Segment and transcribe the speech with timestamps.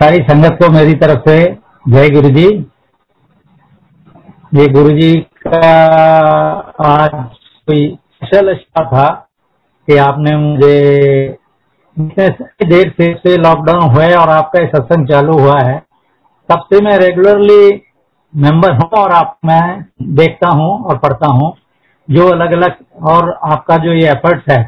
[0.00, 1.36] सारी संगत को मेरी तरफ़ से
[1.88, 2.44] जय गुरु जी
[4.52, 5.10] ये गुरु जी
[5.46, 5.70] का
[6.84, 7.10] आज
[7.68, 9.08] कोई स्पेशल अच्छा था
[9.88, 11.36] कि आपने मुझे
[11.96, 15.78] देर से, से लॉकडाउन हुआ है और आपका सत्संग चालू हुआ है।
[16.48, 17.70] तब से मैं रेगुलरली
[18.34, 19.62] मेंबर हूँ और आप मैं
[20.16, 21.52] देखता हूँ और पढ़ता हूँ।
[22.08, 24.62] जो अलग अलग और आपका जो ये एफर्ट्स है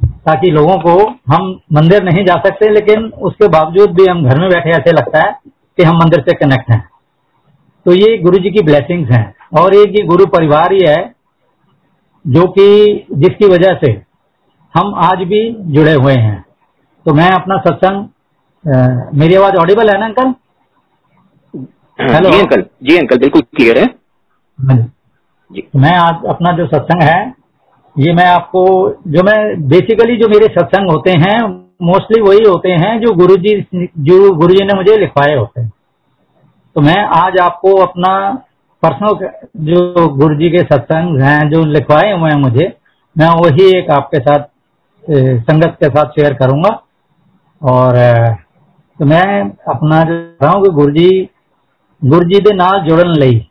[0.00, 0.92] ताकि लोगों को
[1.32, 5.26] हम मंदिर नहीं जा सकते लेकिन उसके बावजूद भी हम घर में बैठे ऐसे लगता
[5.26, 5.32] है
[5.78, 6.82] कि हम मंदिर से कनेक्ट हैं।
[7.86, 11.02] तो ये गुरु जी की ब्लेसिंग्स हैं। और एक ये गुरु परिवार ही है
[12.24, 12.66] जो कि
[13.12, 13.90] जिसकी वजह से
[14.74, 15.40] हम आज भी
[15.74, 16.40] जुड़े हुए हैं।
[17.06, 18.08] तो मैं अपना सत्संग
[19.14, 20.34] मेरी आवाज़ ऑडिबल है ना अंकल?
[21.98, 23.86] हेलो जी अंकल जी अंकल बिल्कुल क्लियर है।
[25.50, 27.43] जी मैं आज अपना जो सत्संग है
[27.96, 28.62] ये मैं आपको,
[29.08, 31.38] जो मैं बेसिकली जो मेरे सत्संग होते हैं
[31.82, 35.72] मोस्टली वही होते हैं जो गुरुजी जो गुरुजी ने मुझे लिखवाए होते हैं।
[36.76, 38.12] तो मैं आज आपको अपना
[38.82, 39.28] पर्सनल
[39.66, 42.66] जो गुरुजी के सत्संग हैं, जो लिखवाए हुए हैं मुझे,
[43.16, 44.44] मैं वही एक आपके साथ
[45.04, 46.70] संगत के साथ शेयर करूँगा।
[47.62, 47.96] और
[48.98, 49.24] तो मैं
[49.68, 51.28] अपना जो रहा हूँ कि गुरु जी
[52.02, 53.46] गुरु जी के नाल जुड़न ਲਈ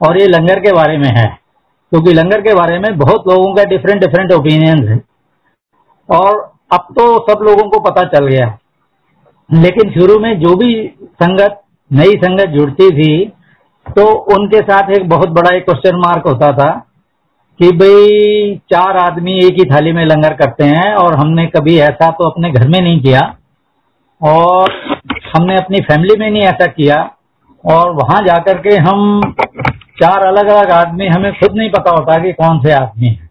[0.00, 1.28] और ये लंगर के बारे में है।
[1.92, 4.98] क्योंकि लंगर के बारे में बहुत लोगों का डिफरेंट डिफरेंट ओपिनियन है।
[6.08, 6.38] और
[6.72, 8.46] अब तो सब लोगों को पता चल गया।
[9.50, 10.74] लेकिन शुरू में जो भी
[11.22, 13.32] संगत, नई संगत जुड़ती थी
[13.86, 16.70] तो उनके साथ एक बहुत बड़ा एक क्वेश्चन मार्क होता था
[17.60, 22.10] कि भाई, चार आदमी एक ही थाली में लंगर करते हैं और हमने कभी ऐसा
[22.10, 23.20] तो अपने घर में नहीं किया
[24.20, 24.72] और
[25.36, 26.96] हमने अपनी फैमिली में नहीं ऐसा किया
[27.64, 29.20] और वहाँ जाकर के हम
[30.00, 33.30] चार अलग अलग आदमी हमें खुद नहीं पता होता कि कौन से आदमी हैं।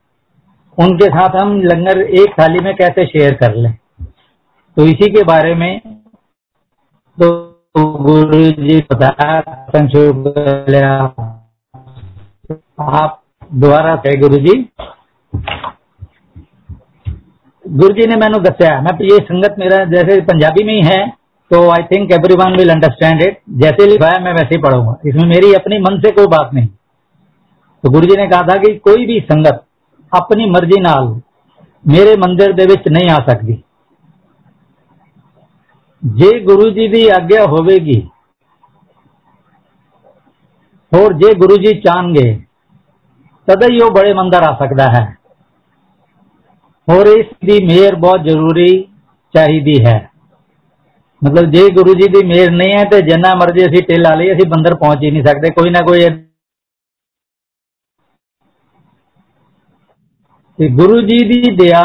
[0.77, 3.77] उनके साथ हम लंगर एक थाली में कैसे शेयर कर लें।
[4.77, 5.79] तो इसी के बारे में
[7.17, 11.13] तो गुरु जी बताया
[12.89, 13.21] आप
[13.53, 14.69] दोबारा थे गुरु जी।
[17.65, 21.18] गुरु जी ने मैंने दसिया मैं ये संगत मेरा जैसे पंजाबी में ही है
[21.50, 25.26] तो I think everyone will understand it जैसे लिखा है मैं वैसे ही पढ़ूंगा इसमें
[25.28, 26.68] मेरी अपनी मन से कोई बात नहीं
[27.84, 29.62] तो गुरु जी ने कहा था कि कोई भी संगत
[30.12, 31.14] अपनी मर्जी नाल
[31.84, 33.62] मेरे मंदिर ਦੇ ਵਿੱਚ ਨਹੀਂ ਆ ਸਕਦੀ
[36.02, 38.00] ਜੇ ਗੁਰੂ ਜੀ ਦੀ ਆਗਿਆ ਹੋਵੇਗੀ
[40.92, 42.24] ਹੋਰ ਜੇ ਗੁਰੂ ਜੀ ਚਾਹਣਗੇ
[43.48, 45.04] ਤਦ ਹੀ ਉਹ ਬੜੇ ਮੰਦਰ ਆ ਸਕਦਾ ਹੈ
[46.88, 48.68] ਹੋਰ ਇਸ ਦੀ ਮਿਹਰ ਬਹੁਤ ਜ਼ਰੂਰੀ
[49.34, 49.98] ਚਾਹੀਦੀ ਹੈ
[51.22, 54.46] ਮਤਲਬ ਜੇ ਗੁਰੂ ਜੀ ਦੀ ਮਿਹਰ ਨਹੀਂ ਹੈ ਤੇ ਜਿੰਨਾ ਮਰਜ਼ੀ ਅਸੀਂ ਟੇਲਾ ਲਈ ਅਸੀਂ
[54.48, 56.08] ਬੰਦਰ ਪਹੁੰਚ ਹੀ ਨਹੀਂ ਸਕਦੇ ਕੋਈ ਨਾ ਕੋਈ
[60.58, 61.82] ਤੇ ਗੁਰੂ ਜੀ ਦੀ ਦਇਆ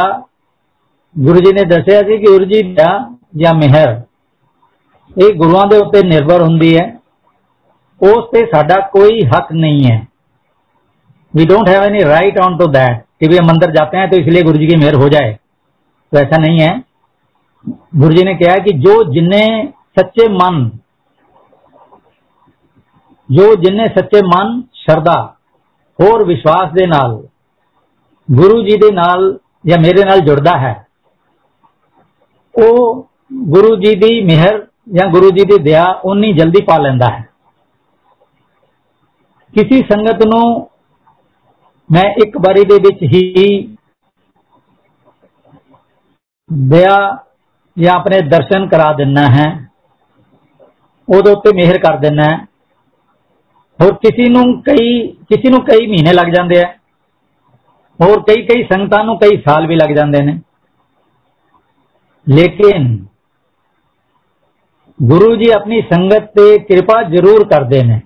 [1.16, 3.00] ਗੁਰੂ ਜੀ ਨੇ ਦੱਸਿਆ ਸੀ ਕਿ ਗੁਰੂ ਜੀ ਦੀ ਦਇਆ
[3.38, 4.00] ਜਾਂ ਮਿਹਰ
[5.18, 6.86] ਇਹ ਗੁਰੂਆਂ ਦੇ ਉੱਤੇ ਨਿਰਭਰ ਹੁੰਦੀ ਹੈ
[8.02, 9.98] ਉਸ ਤੇ ਸਾਡਾ ਕੋਈ ਹੱਕ नहीं है
[11.34, 14.44] we don't have any right on to that कि वे मंदिर जाते हैं तो इसलिए
[14.44, 15.34] गुरु जी की मेहर हो जाए
[16.12, 16.70] तो ऐसा नहीं है
[17.96, 19.68] गुरु जी ने कहा कि जो जिन्हें
[19.98, 20.70] सच्चे मन
[23.30, 25.36] ਜੋ ਜਿੰਨੇ ਸੱਚੇ ਮਨ ਸ਼ਰਧਾ
[26.00, 27.28] ਹੋਰ ਵਿਸ਼ਵਾਸ ਦੇ ਨਾਲ
[28.32, 30.74] ਗੁਰੂ ਜੀ ਦੇ ਨਾਲ ਜਾਂ ਮੇਰੇ ਨਾਲ ਜੁੜਦਾ ਹੈ
[32.56, 37.24] ਉਹ ਗੁਰੂ ਜੀ ਦੀ ਮਿਹਰ ਜਾਂ ਗੁਰੂ ਜੀ ਦੀ ਦਇਆ ਉਨੀ ਜਲਦੀ ਪਾ ਲੈਂਦਾ ਹੈ
[39.54, 40.70] ਕਿਸੇ ਸੰਗਤ ਨੂੰ
[41.90, 43.48] ਮੈਂ ਇੱਕ ਵਾਰੀ ਦੇ ਵਿੱਚ ਹੀ
[46.52, 46.98] ਦਇਆ
[47.77, 49.47] ਜਾਂ ਆਪਣੇ ਦਰਸ਼ਨ ਕਰਾ ਦਿੰਨਾ ਹੈ,
[51.09, 52.37] ਉਹਦੇ ਉੱਤੇ ਮਿਹਰ ਕਰ ਦਿੰਨਾ ਹੈ।
[53.79, 56.73] ਹੋਰ ਕਿਸੇ ਨੂੰ ਕਈ, ਕਿਸੇ ਨੂੰ ਕਈ ਮਹੀਨੇ ਲੱਗ ਜਾਂਦੇ ਆ।
[58.01, 60.41] ਹੋਰ ਕਈ ਕਈ ਸੰਗਤਾਂ ਨੂੰ ਕਈ ਸਾਲ ਵੀ ਲੱਗ ਜਾਂਦੇ ਨੇ।
[62.27, 63.07] ਲੇਕਿਨ
[65.03, 68.01] ਗੁਰੂ ਜੀ ਆਪਣੀ ਸੰਗਤ ਤੇ ਕਿਰਪਾ ਜ਼ਰੂਰ ਕਰਦੇ ਨੇ।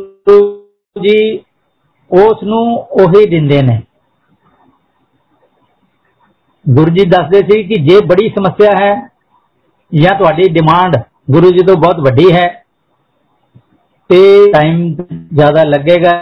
[1.03, 1.39] ਜੀ
[2.15, 2.65] ਉਸ ਨੂੰ
[3.03, 3.81] ਉਹੀ ਦਿੰਦੇ ਨੇ।
[6.65, 8.93] ਗੁਰੂ ਜੀ ਦੱਸਦੇ ਸੀ ਕਿ ਜੇ ਬੜੀ ਸਮੱਸਿਆ ਹੈ
[9.93, 10.97] ਜਾਂ ਤੁਹਾਡੀ ਡਿਮਾਂਡ
[11.31, 12.47] ਗੁਰੂ ਜੀ ਤੋਂ ਬਹੁਤ ਵੱਡੀ ਹੈ,
[14.11, 14.95] ਤੇ ਟਾਈਮ
[15.35, 16.13] ਜ਼ਿਆਦਾ ਲੱਗੇਗਾ।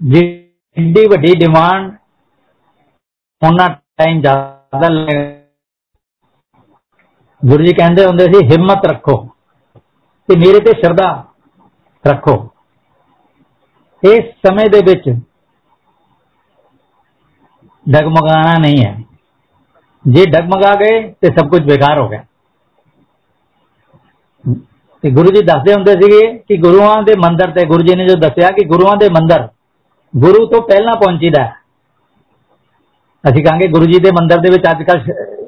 [0.00, 1.92] ਜਿੱਡੀ ਵੱਡੀ ਡਿਮਾਂਡ
[3.42, 3.68] ਉਹਨਾਂ
[3.98, 5.32] ਟਾਈਮ ਜ਼ਿਆਦਾ ਲੱਗੇਗਾ।
[7.42, 9.16] ਗੁਰੂ ਜੀ ਕਹਿੰਦੇ ਹੁੰਦੇ ਸੀ, ਹਿੰਮਤ ਰੱਖੋ
[10.28, 11.08] ਤੇ ਮੇਰੇ ਤੇ ਸ਼ਰਧਾ
[12.04, 12.36] ਰੱਖੋ।
[14.02, 15.08] ਇਸ ਸਮੇਂ ਦੇ ਵਿੱਚ
[17.86, 18.94] ਡਗਮਗਾਣਾ ਨਹੀਂ ਹੈ
[20.04, 22.24] ਜੇ ਡਗਮਗਾ ਗਏ ਤੇ ਸਭ ਕੁਝ ਬੇਕਾਰ ਹੋ ਗਿਆ
[25.04, 28.14] ਤੇ ਗੁਰੂ ਜੀ ਦੱਸਦੇ ਹੁੰਦੇ ਸੀਗੇ ਕਿ ਗੁਰੂਆਂ ਦੇ ਮੰਦਰ ਤੇ ਗੁਰੂ ਜੀ ਨੇ ਜੋ
[28.18, 29.48] ਦੱਸਿਆ ਕਿ ਗੁਰੂਆਂ ਦੇ ਮੰਦਰ
[30.14, 31.44] ਗੁਰੂ ਤੋਂ ਪਹਿਲਾਂ ਪਹੁੰਚੀਦਾ
[33.24, 35.00] ਅਸੀਂ ਕਹਾਂਗੇ ਗੁਰੂ ਜੀ ਦੇ ਮੰਦਿਰ ਦੇ ਵਿੱਚ ਅੱਜ ਕੱਲ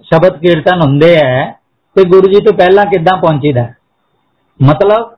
[0.03, 1.45] ਸ਼ਬਦ ਕੀਰਤਨ ਹੁੰਦੇ ਐ
[1.97, 3.67] ਤੇ ਗੁਰੂ ਜੀ ਤੋਂ ਪਹਿਲਾਂ ਕਿੱਦਾਂ ਪਹੁੰਚੀਦਾ
[4.61, 5.15] ਮਤਲਬ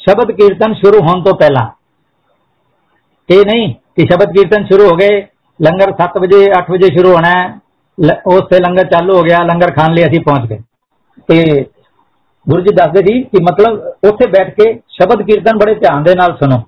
[0.00, 1.66] ਸ਼ਬਦ ਕੀਰਤਨ ਸ਼ੁਰੂ ਹੋਣ ਤੋਂ ਪਹਿਲਾਂ
[3.28, 5.20] ਇਹ ਨਹੀਂ ਕਿ ਸ਼ਬਦ ਕੀਰਤਨ ਸ਼ੁਰੂ ਹੋ ਗਏ
[5.60, 7.58] ਲੰਗਰ 7 ਵਜੇ 8 ਵਜੇ ਸ਼ੁਰੂ ਹੋਣਾ ਹੈ।
[8.26, 10.58] ਉਸ ਤੇ ਲੰਗਰ ਚਾਲੂ ਹੋ ਗਿਆ, ਲੰਗਰ ਖਾਣ ਲਈ ਅਸੀਂ ਪਹੁੰਚ ਗਏ।
[11.28, 11.64] ਤੇ
[12.46, 13.78] ਗੁਰੂ ਜੀ ਦੱਸਦੇ ਸੀ ਕਿ ਮਤਲਬ
[14.08, 16.58] ਉੱਥੇ ਬੈਠ ਕੇ ਸ਼ਬਦ ਕੀਰਤਨ ਬੜੇ ਧਿਆਨ ਦੇ ਨਾਲ ਸੁਣੋ।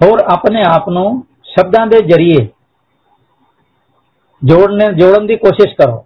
[0.00, 2.46] ਹੋਰ ਆਪਣੇ ਆਪ ਨੂੰ ਸ਼ਬਦਾਂ ਦੇ ਜ਼ਰੀਏ
[4.44, 6.04] ਜੋੜਨੇ, ਜੋੜਨ ਦੀ ਕੋਸ਼ਿਸ਼ ਕਰੋ।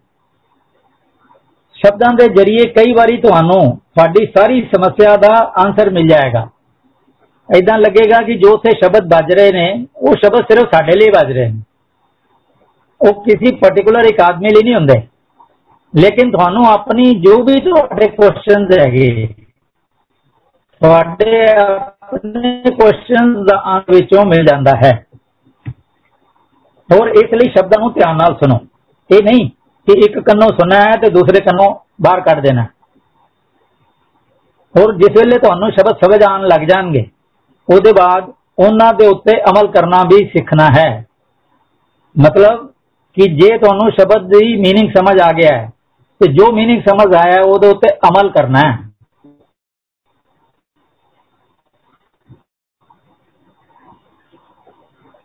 [1.75, 6.49] ਸ਼ਬਦਾਂ ਦੇ ਜ਼ਰੀਏ ਕਈ ਵਾਰੀ ਤੁਹਾਨੂੰ ਤੁਹਾਡੀ ਸਾਰੀ ਸਮੱਸਿਆ ਦਾ ਆਨਸਰ ਮਿਲ ਜਾਏਗਾ।
[7.49, 11.33] ਐਦਾਂ ਲੱਗੇਗਾ ਕਿ ਜੋ ਉੱਥੇ ਸ਼ਬਦ ਵੱਜ ਰਹੇ ਨੇ, ਉਹ ਸ਼ਬਦ ਸਿਰਫ ਸਾਡੇ ਲਈ ਵੱਜ
[11.33, 11.63] ਰਹੇ ਨੇ।
[13.01, 14.95] ਉਹ ਕਿਸੇ ਪਾਰਟਿਕੂਲਰ ਇੱਕ ਆਦਮੀ ਲਈ ਨਹੀਂ ਹੁੰਦੇ।
[15.95, 19.27] ਲੇਕਿਨ ਤੁਹਾਨੂੰ ਆਪਣੀ ਜੋ ਵੀ ਤੁਹਾਡੇ ਕੁਐਸਚਨਸ ਹੈਗੇ,
[20.81, 24.93] ਤੁਹਾਡੇ ਆਪਣੇ ਕੁਐਸਚਨਸ ਦਾ ਆਨਸਰ ਵਿੱਚੋਂ ਮਿਲ ਜਾਂਦਾ ਹੈ।
[26.89, 28.59] ਹੋਰ ਇਸ ਲਈ ਸ਼ਬਦਾਂ ਨੂੰ ਧਿਆਨ ਨਾਲ ਸੁਣੋ।
[29.11, 29.49] ਇਹ ਨਹੀਂ
[29.89, 32.65] ਕਿ ਇੱਕ ਕੰਨੋਂ ਸੁਣਨਾ ਹੈ ਤੇ ਦੂਸਰੇ ਕੰਨੋਂ ਬਾਹਰ ਕੱਢ ਦੇਣਾ।
[34.75, 37.05] ਹੋਰ ਜਿਸ ਵੇਲੇ ਤੁਹਾਨੂੰ ਸ਼ਬਦ ਸਮਝ ਆਉਣ ਲੱਗ ਜਾਣਗੇ,
[37.69, 41.05] ਉਹਦੇ ਬਾਅਦ ਉਹਨਾਂ ਦੇ ਉੱਤੇ ਅਮਲ ਕਰਨਾ ਵੀ ਸਿੱਖਣਾ ਹੈ।
[42.17, 42.69] ਮਤਲਬ
[43.18, 45.70] ਕਿ ਜੇ ਤੁਹਾਨੂੰ ਸ਼ਬਦ ਦੀ मीनिंग ਸਮਝ ਆ ਗਿਆ ਹੈ
[46.22, 48.78] ਤੇ ਜੋ मीनिंग ਸਮਝ ਆਇਆ ਉਹਦੇ ਉੱਤੇ ਅਮਲ ਕਰਨਾ ਹੈ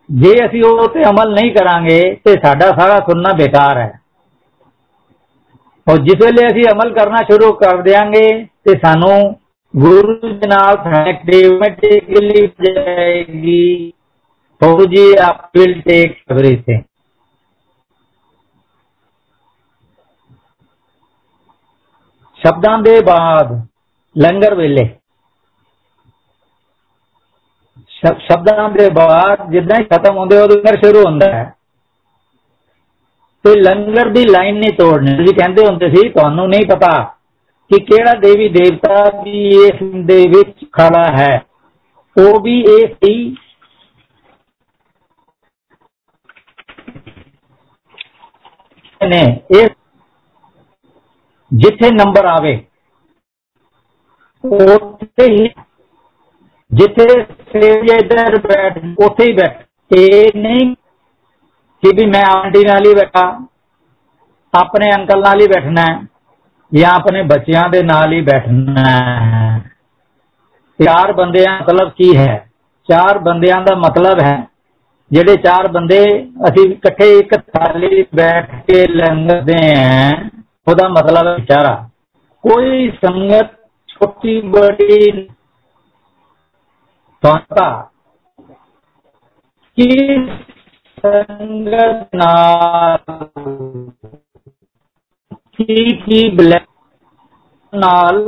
[0.09, 3.91] ਜੇ ਅਸੀਂ ਉਹ ਤੇ ਅਮਲ ਨਹੀਂ ਕਰਾਂਗੇ ਤੇ ਸਾਡਾ ਸਾਰਾ ਸੁਣਨਾ ਬੇਕਾਰ ਹੈ
[5.87, 8.27] ਔਰ ਜਿਸ ਵੇਲੇ ਅਸੀਂ ਅਮਲ ਕਰਨਾ ਸ਼ੁਰੂ ਕਰ ਦੇਾਂਗੇ
[8.65, 9.35] ਤੇ ਸਾਨੂੰ
[9.75, 13.91] ਗੁਰੂ ਜੀ ਨਾਲ ਆਟੋਮੈਟਿਕਲੀ ਜਾਏਗੀ
[14.61, 16.81] ਗੁਰੂ ਜੀ ਆਪ ਵਿਲ ਟੇਕ एवरीथिंग
[22.44, 23.52] ਸ਼ਬਦਾਂ ਦੇ ਬਾਅਦ
[24.16, 24.84] ਲੰਗਰ ਵੇਲੇ
[27.92, 31.44] ਸ਼ਬਦਾਂ ਦੇ ਬਾਅਦ ਜਿੱਦਾਂ ਹੀ ਖਤਮ ਹੁੰਦੇ ਉਹ ਲੰਗਰ ਸ਼ੁਰੂ ਹੁੰਦਾ ਹੈ
[33.44, 36.92] ਤੇ ਲੰਗਰ ਦੀ ਲਾਈਨ ਨਹੀਂ ਤੋੜਨੀ ਤੁਸੀਂ ਕਹਿੰਦੇ ਹੁੰਦੇ ਸੀ ਤੁਹਾਨੂੰ ਨਹੀਂ ਪਤਾ
[37.70, 41.32] ਕਿ ਕਿਹੜਾ ਦੇਵੀ ਦੇਵਤਾ ਵੀ ਇਸ ਦੇ ਵਿੱਚ ਖੜਾ ਹੈ
[42.16, 43.14] ਉਹ ਵੀ ਇਹ ਸੀ
[49.00, 49.68] ਨੇ ਇਹ
[51.54, 52.52] ਜਿੱਥੇ ਨੰਬਰ ਆਵੇ,
[54.44, 55.48] ਉੱਥੇ ਹੀ,
[56.70, 57.06] ਜਿੱਥੇ
[57.52, 60.74] ਸੇਵ ਇਧਰ ਬੈਠ, ਉੱਥੇ ਹੀ ਬੈਠ। ਇਹ ਨਹੀਂ
[61.82, 63.26] ਕਿ ਵੀ ਮੈਂ ਆਂਟੀ ਨਾਲ ਹੀ ਬੈਠਾ,
[64.54, 65.98] ਆਪਣੇ ਅੰਕਲ ਨਾਲ ਹੀ ਬੈਠਣਾ ਹੈ,
[66.72, 68.88] ਜਾਂ ਆਪਣੇ ਬੱਚਿਆਂ ਦੇ ਨਾਲ ਹੀ ਬੈਠਣਾ
[69.20, 69.58] ਹੈ।
[70.78, 72.34] ਚਾਰ ਬੰਦਿਆਂ ਮਤਲਬ ਕੀ ਹੈ?
[72.88, 74.36] ਚਾਰ ਬੰਦਿਆਂ ਦਾ ਮਤਲਬ ਹੈ,
[75.10, 76.04] ਜਿਹੜੇ ਚਾਰ ਬੰਦੇ
[76.48, 80.12] ਅਸੀਂ ਇਕੱਠੇ ਇੱਕ ਥਾਲੀ ਬੈਠ ਕੇ ਲੰਘਦੇ ਆਂ
[80.66, 81.74] खुदा मतलब है बेचारा।
[82.44, 83.50] कोई संगत
[83.88, 85.28] छोटी बड़ी
[87.22, 87.68] संस्था
[89.78, 89.90] की
[90.98, 92.10] संगत
[96.00, 96.66] की ब्लैक
[97.72, 98.18] नाल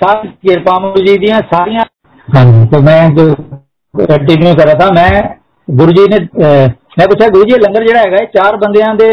[0.00, 1.82] सारी कृपा मुझे दी सारिया।
[2.28, 3.34] हाँ जी तो मैं जो
[3.94, 5.12] कंटिन्यू कर रहा था, मैं
[5.68, 6.18] ਗੁਰੂ ਜੀ ਨੇ
[6.98, 9.10] ਮੈਂ ਪੁੱਛਿਆ, ਗੁਰੂ ਜੀ ਲੰਗਰ ਜਿਹੜਾ ਹੈਗਾ, ਇਹ ਚਾਰ ਬੰਦਿਆਂ ਦੇ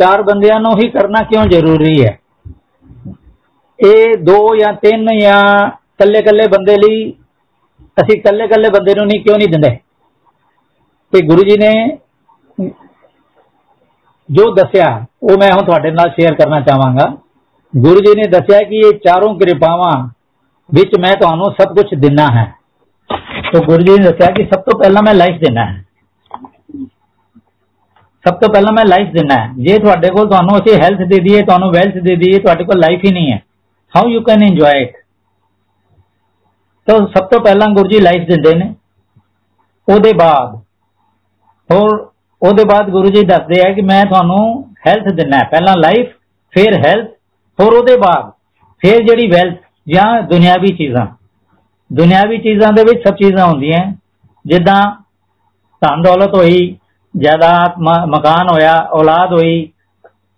[0.00, 2.18] ਚਾਰ ਬੰਦਿਆਂ ਨੂੰ ਹੀ ਕਰਨਾ ਕਿਉਂ ਜ਼ਰੂਰੀ ਹੈ?
[3.78, 5.42] ਇਹ ਦੋ ਜਾਂ ਤਿੰਨ ਜਾਂ
[5.98, 7.10] ਕੱਲੇ ਕੱਲੇ ਬੰਦੇ ਲਈ,
[7.96, 9.76] ਅਸੀਂ ਕੱਲੇ ਕੱਲੇ ਬੰਦੇ ਨੂੰ ਨਹੀਂ, ਕਿਉਂ ਨਹੀਂ ਦਿੰਦੇ?
[11.12, 11.72] ਤੇ ਗੁਰੂ ਜੀ ਨੇ
[14.28, 14.88] ਜੋ ਦੱਸਿਆ,
[15.22, 17.12] ਉਹ ਮੈਂ ਹੁਣ ਤੁਹਾਡੇ ਨਾਲ ਸ਼ੇਅਰ ਕਰਨਾ ਚਾਹਾਂਗਾ।
[17.74, 19.92] ਗੁਰੂ ਜੀ ਨੇ ਦੱਸਿਆ ਕਿ ਇਹ ਚਾਰੋਂ ਕਿਰਪਾਵਾਂ
[20.70, 22.52] ਵਿੱਚ ਮੈਂ ਤੁਹਾਨੂੰ ਸਭ ਕੁਝ ਦਿੰਨਾ ਹੈ।
[23.46, 25.84] ਸੋ ਗੁਰੂ ਜੀ ਨੇ ਦੱਸਿਆ ਕਿ ਸਭ ਤੋਂ ਪਹਿਲਾਂ ਮੈਂ ਲਾਈਫ ਦੇਣਾ ਹੈ।
[28.24, 31.42] ਸਭ ਤੋਂ ਪਹਿਲਾਂ ਮੈਂ ਲਾਈਫ ਦੇਣਾ ਹੈ। ਜੇ ਤੁਹਾਡੇ ਕੋਲ ਤੁਹਾਨੂੰ ਅਸੀਂ ਹੈਲਥ ਦੇ ਦਈਏ,
[31.42, 33.40] ਤੁਹਾਨੂੰ ਵੈਲਥ ਦੇ ਦਈਏ, ਤੁਹਾਡੇ ਕੋਲ ਲਾਈਫ ਹੀ ਨਹੀਂ ਹੈ।
[33.94, 34.96] How you can enjoy it
[36.88, 38.74] ਤਾਂ ਸਭ ਤੋਂ ਪਹਿਲਾਂ ਗੁਰੂ ਜੀ ਲਾਈਫ ਦਿੰਦੇ ਨੇ।
[39.88, 40.56] ਉਹਦੇ ਬਾਅਦ,
[41.70, 42.12] ਹੋਰ
[42.42, 44.40] ਉਹਦੇ ਬਾਅਦ ਗੁਰੂ ਜੀ ਦੱਸਦੇ ਆ ਕਿ ਮੈਂ ਤੁਹਾਨੂੰ
[44.86, 46.08] ਹੈਲਥ ਦਿੰਨਾ ਹੈ। ਪਹਿਲਾਂ ਲਾਈਫ
[46.52, 47.08] ਫਿਰ ਹੈਲਥ
[47.58, 48.30] ਹੋਰ ਉਹਦੇ ਬਾਅਦ,
[48.82, 51.06] ਫਿਰ ਜਿਹੜੀ ਵੈਲਥ ਜਾਂ ਦੁਨਿਆਵੀ ਚੀਜ਼ਾਂ।
[51.90, 53.80] ਦੁਨਿਆਵੀ ਚੀਜ਼ਾਂ ਦੇ ਵਿੱਚ ਸਭ ਚੀਜ਼ਾਂ ਹੁੰਦੀਆਂ
[54.44, 54.80] ਜਿੱਦਾਂ
[55.82, 56.76] ਧਨ ਦੌਲਤ ਹੋਈ,
[57.14, 57.78] ਜਾਇਦਾਦ
[58.08, 59.64] ਮਕਾਨ ਹੋਇਆ, ਔਲਾਦ ਹੋਈ,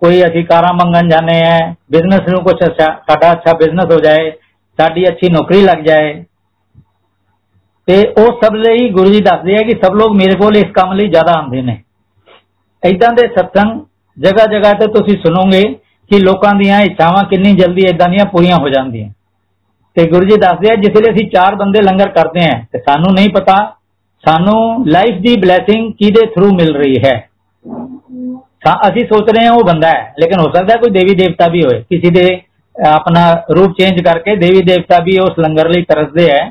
[0.03, 1.59] ਕੋਈ ਅਸੀਂ ਕਾਰਾਂ ਮੰਗਣ ਜਾਣੇ ਆ
[1.93, 4.31] ਬਿਜ਼ਨਸ ਨੂੰ ਕੁਝ ਅੱਛਾ, ਸਾਡਾ ਅੱਛਾ ਬਿਜ਼ਨਸ ਹੋ ਜਾਏ,
[4.79, 6.13] ਸਾਡੀ ਅੱਛੀ ਨੌਕਰੀ ਲੱਗ ਜਾਏ।
[7.89, 10.93] ਤੇ ਉਹ ਸਭ ਲਈ ਗੁਰੂ ਜੀ ਦੱਸਦੇ ਆ ਕਿ ਸਭ ਲੋਕ ਮੇਰੇ ਕੋਲ ਇਸ ਕੰਮ
[10.93, 11.77] ਲਈ ਜ਼ਿਆਦਾ ਆਉਂਦੇ ਨੇ।
[12.83, 13.81] ਇਦਾਂ ਦੇ ਸਤਸੰਗ
[14.17, 15.63] ਜਗ੍ਹਾ ਜਗ੍ਹਾ ਤੇ ਤੁਸੀਂ ਸੁਣੋਗੇ
[16.11, 19.09] ਕਿ ਲੋਕਾਂ ਦੀਆਂ ਇੱਛਾਵਾਂ ਕਿੰਨੀ ਜਲਦੀ ਇਦਾਂ ਦੀਆਂ ਪੂਰੀਆਂ ਹੋ ਜਾਂਦੀਆਂ।
[19.97, 23.13] ਤੇ ਗੁਰੂ ਜੀ ਦੱਸਦੇ ਆ, ਜਿਸ ਲਈ ਅਸੀਂ ਚਾਰ ਬੰਦੇ ਲੰਗਰ ਕਰਦੇ ਆਂ, ਤੇ ਸਾਨੂੰ
[23.15, 23.57] ਨਹੀਂ ਪਤਾ,
[24.25, 27.17] ਸਾਨੂੰ ਲਾਈਫ ਦੀ ਬਲੇਸਿੰਗ ਕਿਹਦੇ ਥਰੂ ਮਿਲ ਰਹੀ ਹੈ।
[28.83, 31.81] ਅਸੀਂ ਸੋਚ ਰਹੇ ਹਾਂ ਉਹ ਬੰਦਾ ਹੈ, ਲੇਕਿਨ ਹੋ ਸਕਦਾ ਕੋਈ ਦੇਵੀ ਦੇਵਤਾ ਵੀ ਹੋਏ,
[31.83, 32.27] ਕਿਸੇ ਦੇ
[32.77, 33.23] ਆਪਣਾ
[33.57, 36.43] ਰੂਪ ਚੇਂਜ ਕਰਕੇ ਦੇਵੀ ਦੇਵਤਾ ਵੀ ਉਸ ਲੰਗਰ ਲਈ ਤਰਸਦੇ ਹੈ,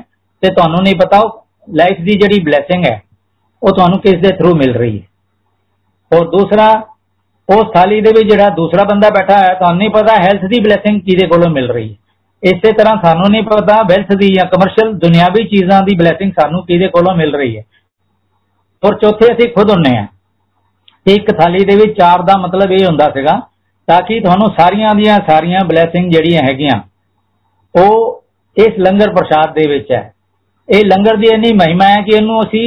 [0.42, 3.00] ਤੇ ਤੁਹਾਨੂੰ ਨਹੀਂ ਪਤਾ ਉਹ ਲਾਈਫ ਦੀ ਜਿਹੜੀ ਬਲੇਸਿੰਗ ਹੈ,
[3.62, 6.68] ਉਹ ਤੁਹਾਨੂੰ ਕਿਸ ਦੇ ਥਰੂ ਮਿਲ ਰਹੀ ਹੈ। ਔਰ ਦੂਸਰਾ
[7.48, 11.00] ਉਸ ਥਾਲੀ ਦੇ ਵਿੱਚ ਜਿਹੜਾ ਦੂਸਰਾ ਬੰਦਾ ਬੈਠਾ ਹੈ, ਤੁਹਾਨੂੰ ਨਹੀਂ ਪਤਾ ਹੈਲਥ ਦੀ ਬਲੇਸਿੰਗ
[11.00, 11.96] ਕਿਹਦੇ ਕੋਲੋਂ ਮਿਲ ਰਹੀ ਹੈ।
[12.42, 16.88] ਇਸੇ ਤਰ੍ਹਾਂ ਸਾਨੂੰ ਨਹੀਂ ਪਤਾ ਵੈਲਥ ਦੀ ਜਾਂ ਕਮਰਸ਼ੀਅਲ ਦੁਨਿਆਵੀ ਚੀਜ਼ਾਂ ਦੀ ਬਲੇਸਿੰਗ ਸਾਨੂੰ ਕਿਹਦੇ
[16.88, 17.62] ਕੋਲੋਂ ਮਿਲ ਰਹੀ ਹੈ।
[18.82, 20.06] ਔਰ ਚੌਥੇ ਅਸੀਂ ਖੁਦ ਹੁੰਨੇ ਆ।
[21.06, 23.38] ਇੱਕ ਥਾਲੀ ਦੇ ਵਿੱਚ ਚਾਰ ਦਾ ਮਤਲਬ ਇਹ ਹੁੰਦਾ ਸੀਗਾ
[23.88, 26.80] ਤਾਂ ਕਿ ਤੁਹਾਨੂੰ ਸਾਰੀਆਂ ਦੀਆਂ ਸਾਰੀਆਂ ਬਲੇਸਿੰਗ ਜਿਹੜੀਆਂ ਹੈਗੀਆਂ,
[27.74, 28.24] ਉਹ
[28.56, 30.02] ਇਸ ਲੰਗਰ ਪ੍ਰਸ਼ਾਦ ਦੇ ਵਿੱਚ ਹੈ।
[30.68, 32.66] ਇਹ ਲੰਗਰ ਦੀ ਇੰਨੀ ਮਹਿਮਾ ਹੈ ਕਿ ਇਹਨੂੰ ਅਸੀਂ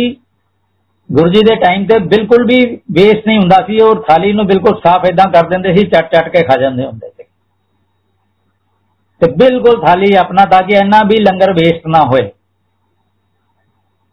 [1.10, 2.60] ਗੁਰੂ ਜੀ ਦੇ ਟਾਈਮ ਤੇ ਬਿਲਕੁਲ ਵੀ
[2.92, 6.30] ਵੇਸਟ ਨਹੀਂ ਹੁੰਦਾ ਸੀ। ਔਰ ਥਾਲੀ ਨੂੰ ਬਿਲਕੁਲ ਸਾਫ਼ ਇਦਾਂ ਕਰ ਦਿੰਦੇ ਸੀ ਚੱਟ ਚੱਟ
[6.30, 7.21] ਕੇ ਖਾ ਜਾਂਦੇ ਹੁੰਦੇ ਸੀ।
[9.22, 12.30] ਤੇ ਬਿਲਕੁਲ ਥਾਲੀ ਆਪਣਾ ਤਾਂ ਕਿ ਇੰਨਾ ਵੀ ਲੰਗਰ ਵੇਸਟ ਨਾ ਹੋਏ।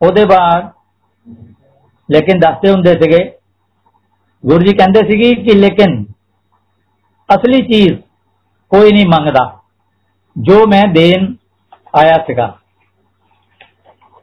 [0.00, 0.70] ਉਹਦੇ ਬਾਅਦ
[2.08, 3.18] ਲੇਕਿਨ ਦੱਸਦੇ ਹੁੰਦੇ ਸੀਗੇ,
[4.44, 6.04] ਗੁਰੂ ਜੀ ਕਹਿੰਦੇ ਸੀਗੇ ਕਿ ਲੇਕਿਨ
[7.28, 7.94] ਅਸਲੀ ਚੀਜ਼
[8.72, 9.44] ਕੋਈ ਨਹੀਂ ਮੰਗਦਾ,
[10.36, 11.26] ਜੋ ਮੈਂ ਦੇਣ
[11.94, 12.46] ਆਇਆ ਸੀਗਾ।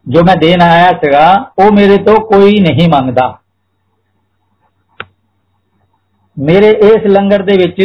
[0.07, 3.27] ਜੋ ਮੈਂ ਦੇਣ ਆਇਆ ਸੀਗਾ, ਉਹ ਮੇਰੇ ਤੋਂ ਕੋਈ ਨਹੀਂ ਮੰਗਦਾ।
[6.37, 7.81] ਮੇਰੇ ਇਸ ਲੰਗਰ ਦੇ ਵਿੱਚ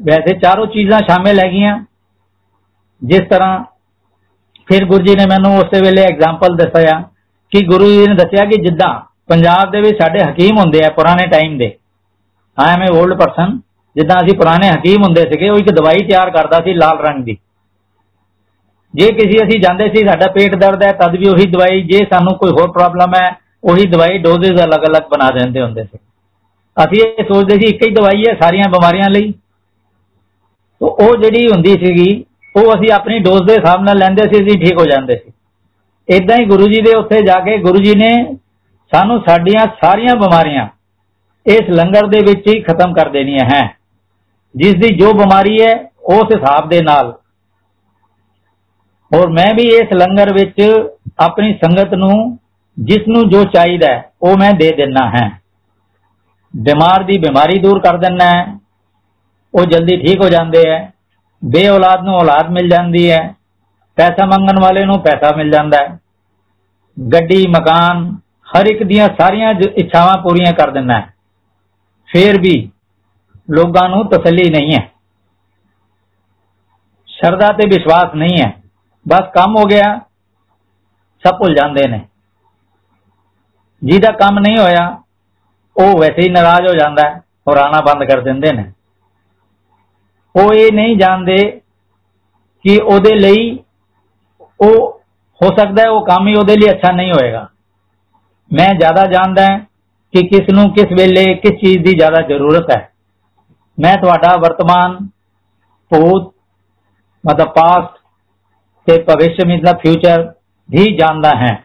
[0.00, 1.74] ਵੈਸੇ ਚਾਰੋਂ ਚੀਜ਼ਾਂ ਸ਼ਾਮਿਲ ਹੈਗੀਆਂ।
[3.04, 3.64] ਜਿਸ ਤਰ੍ਹਾਂ
[4.66, 7.02] ਫਿਰ ਗੁਰੂ ਜੀ ਨੇ ਮੈਨੂੰ ਉਸੇ ਵੇਲੇ ਐਗਜ਼ਾਮਪਲ ਦੱਸਿਆ
[7.50, 11.26] ਕਿ ਗੁਰੂ ਜੀ ਨੇ ਦੱਸਿਆ ਕਿ ਜਿੱਦਾਂ ਪੰਜਾਬ ਦੇ ਵਿੱਚ ਸਾਡੇ ਹਕੀਮ ਹੁੰਦੇ ਆ ਪੁਰਾਣੇ
[11.26, 11.72] ਟਾਈਮ ਦੇ।
[12.60, 13.60] I am a old person
[13.96, 17.36] ਜਿੱਦਾਂ ਅਸੀਂ ਪੁਰਾਣੇ ਹਕੀਮ ਹੁੰਦੇ ਸੀਗੇ, ਉਹ ਇੱਕ ਦਵਾਈ ਤਿਆਰ ਕਰਦਾ ਸੀ ਲਾਲ ਰੰਗ ਦੀ।
[18.94, 22.38] ਜੇ ਕਿਸੇ ਅਸੀਂ ਜਾਂਦੇ ਸੀ, ਸਾਡਾ ਪੇਟ ਦਰਦ ਹੈ, ਤਦ ਵੀ ਉਹੀ ਦਵਾਈ, ਜੇ ਸਾਨੂੰ
[22.38, 25.98] ਕੋਈ ਹੋਰ ਪ੍ਰੋਬਲਮ ਹੈ, ਉਹੀ ਦਵਾਈ ਡੋਜ਼ਸ ਅਲੱਗ-ਅਲੱਗ ਬਣਾ ਦਿੰਦੇ ਹੁੰਦੇ ਸੀ।
[26.84, 29.32] ਅਸੀਂ ਇਹ ਸੋਚਦੇ ਸੀ, ਇੱਕ ਹੀ ਦਵਾਈ ਹੈ ਸਾਰੀਆਂ ਬਿਮਾਰੀਆਂ ਲਈ।
[30.80, 32.24] ਤੋਂ ਉਹ ਜਿਹੜੀ ਹੁੰਦੀ ਸੀਗੀ
[32.56, 35.32] ਉਹ ਅਸੀਂ ਆਪਣੀ ਡੋਜ਼ ਦੇ ਹਿਸਾਬ ਨਾਲ ਲੈਂਦੇ ਸੀ, ਅਸੀਂ ਠੀਕ ਹੋ ਜਾਂਦੇ ਸੀ।
[36.16, 38.36] ਇਦਾਂ ਹੀ ਗੁਰੂ ਜੀ ਦੇ ਉੱਥੇ ਜਾ ਕੇ ਗੁਰੂ ਜੀ ਨੇ
[38.92, 40.68] ਸਾਨੂੰ ਸਾਡੀਆਂ ਸਾਰੀਆਂ ਬਿਮਾਰੀਆਂ
[41.46, 43.76] ਇਸ ਲੰਗਰ ਦੇ ਵਿੱਚ ਹੀ ਖਤਮ ਕਰ ਦੇਣੀਆਂ ਹੈ।
[44.56, 47.14] ਜਿਸ ਦੀ ਜੋ ਬਿਮਾਰੀ ਹੈ, ਉਸ ਹਿਸਾਬ ਦੇ ਨਾਲ।
[49.14, 50.86] ਔਰ ਮੈਂ ਵੀ ਇਸ ਲੰਗਰ ਵਿੱਚ
[51.18, 52.38] ਆਪਣੀ ਸੰਗਤ ਨੂੰ
[52.78, 55.40] ਜਿਸ ਨੂੰ ਜੋ ਚਾਹੀਦਾ ਹੈ, ਉਹ ਮੈਂ ਦੇ ਦੇਣਾ ਹੈ।
[56.56, 58.58] ਬਿਮਾਰ ਦੀ ਬਿਮਾਰੀ ਦੂਰ ਕਰ ਦੇਣਾ ਹੈ।
[59.54, 60.93] ਉਹ ਜਲਦੀ ਠੀਕ ਹੋ ਜਾਂਦੇ ਹੈ।
[61.44, 63.20] ਬੇ ਔਲਾਦ ਨੂੰ ਔਲਾਦ ਮਿਲ ਜਾਂਦੀ ਹੈ
[63.98, 65.98] ਪੈਸਾ ਮੰਗਣ ਵਾਲੇ ਨੂੰ ਪੈਸਾ ਮਿਲ ਜਾਂਦਾ ਹੈ
[66.96, 68.04] ਗੱਡੀ ਮਕਾਨ
[68.48, 71.12] ਹਰ ਇੱਕ ਦੀਆਂ ਸਾਰੀਆਂ ਇੱਛਾਵਾਂ ਪੂਰੀਆਂ ਕਰ ਦਿੰਦਾ ਹੈ
[72.08, 72.56] ਫੇਰ ਵੀ
[73.48, 74.88] ਲੋਕਾਂ ਨੂੰ ਤਸੱਲੀ ਨਹੀਂ ਹੈ
[77.08, 78.52] ਸ਼ਰਧਾ ਤੇ ਵਿਸ਼ਵਾਸ ਨਹੀਂ ਹੈ
[79.06, 79.94] ਬਸ ਕੰਮ ਹੋ ਗਿਆ
[81.24, 82.00] ਸਭ ਭੁੱਲ ਜਾਂਦੇ ਨੇ
[83.82, 84.86] ਜਿਹਦਾ ਕੰਮ ਨਹੀਂ ਹੋਇਆ
[85.76, 88.64] ਉਹ ਵੈਸੇ ਹੀ ਨਾਰਾਜ਼ ਹੋ ਜਾਂਦਾ ਹੈ ਔਰ ਆਣਾ ਬੰਦ ਕਰ ਦਿੰਦੇ ਨੇ
[90.36, 91.60] ਉਹ ਇਹ ਨਹੀਂ ਜਾਣਦੇ
[92.62, 93.58] ਕਿ ਉਹਦੇ ਲਈ
[94.60, 95.02] ਉਹ
[95.42, 97.48] ਹੋ ਸਕਦਾ ਹੈ, ਉਹ ਕੰਮ ਹੀ ਉਹਦੇ ਲਈ ਅੱਛਾ ਨਹੀਂ ਹੋਏਗਾ।
[98.52, 99.58] ਮੈਂ ਜ਼ਿਆਦਾ ਜਾਣਦਾ
[100.12, 102.92] ਕਿ ਕਿਸ ਨੂੰ ਕਿਸ ਵੇਲੇ ਕਿਸ ਚੀਜ਼ ਦੀ ਜ਼ਿਆਦਾ ਜ਼ਰੂਰਤ ਹੈ।
[103.80, 105.08] ਮੈਂ ਤੁਹਾਡਾ ਵਰਤਮਾਨ
[105.90, 106.34] ਭੂਤ,
[107.26, 107.90] ਮਤਲਬ ਪਾਸਟ
[108.86, 110.32] ਤੇ ਭਵਿੱਖ ਮਤਲਬ ਫਿਊਚਰ
[110.70, 111.64] ਵੀ ਜਾਣਦਾ ਹੈ।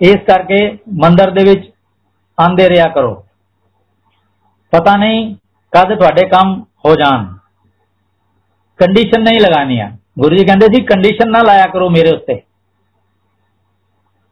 [0.00, 1.70] ਇਸ ਕਰਕੇ ਮੰਦਰ ਦੇ ਵਿੱਚ
[2.40, 3.24] ਆਂਦੇ ਰਿਹਾ ਕਰੋ।
[4.70, 5.36] ਪਤਾ ਨਹੀਂ
[5.72, 7.35] ਕਦ ਤੁਹਾਡੇ ਕੰਮ ਹੋ ਜਾਣ।
[8.78, 12.42] ਕੰਡੀਸ਼ਨ ਨਹੀਂ ਲਗਾਣੀ ਆ। ਗੁਰੂ ਜੀ ਕਹਿੰਦੇ ਸੀ ਕੰਡੀਸ਼ਨ ਨਾ ਲਾਇਆ ਕਰੋ ਮੇਰੇ ਉੱਤੇ।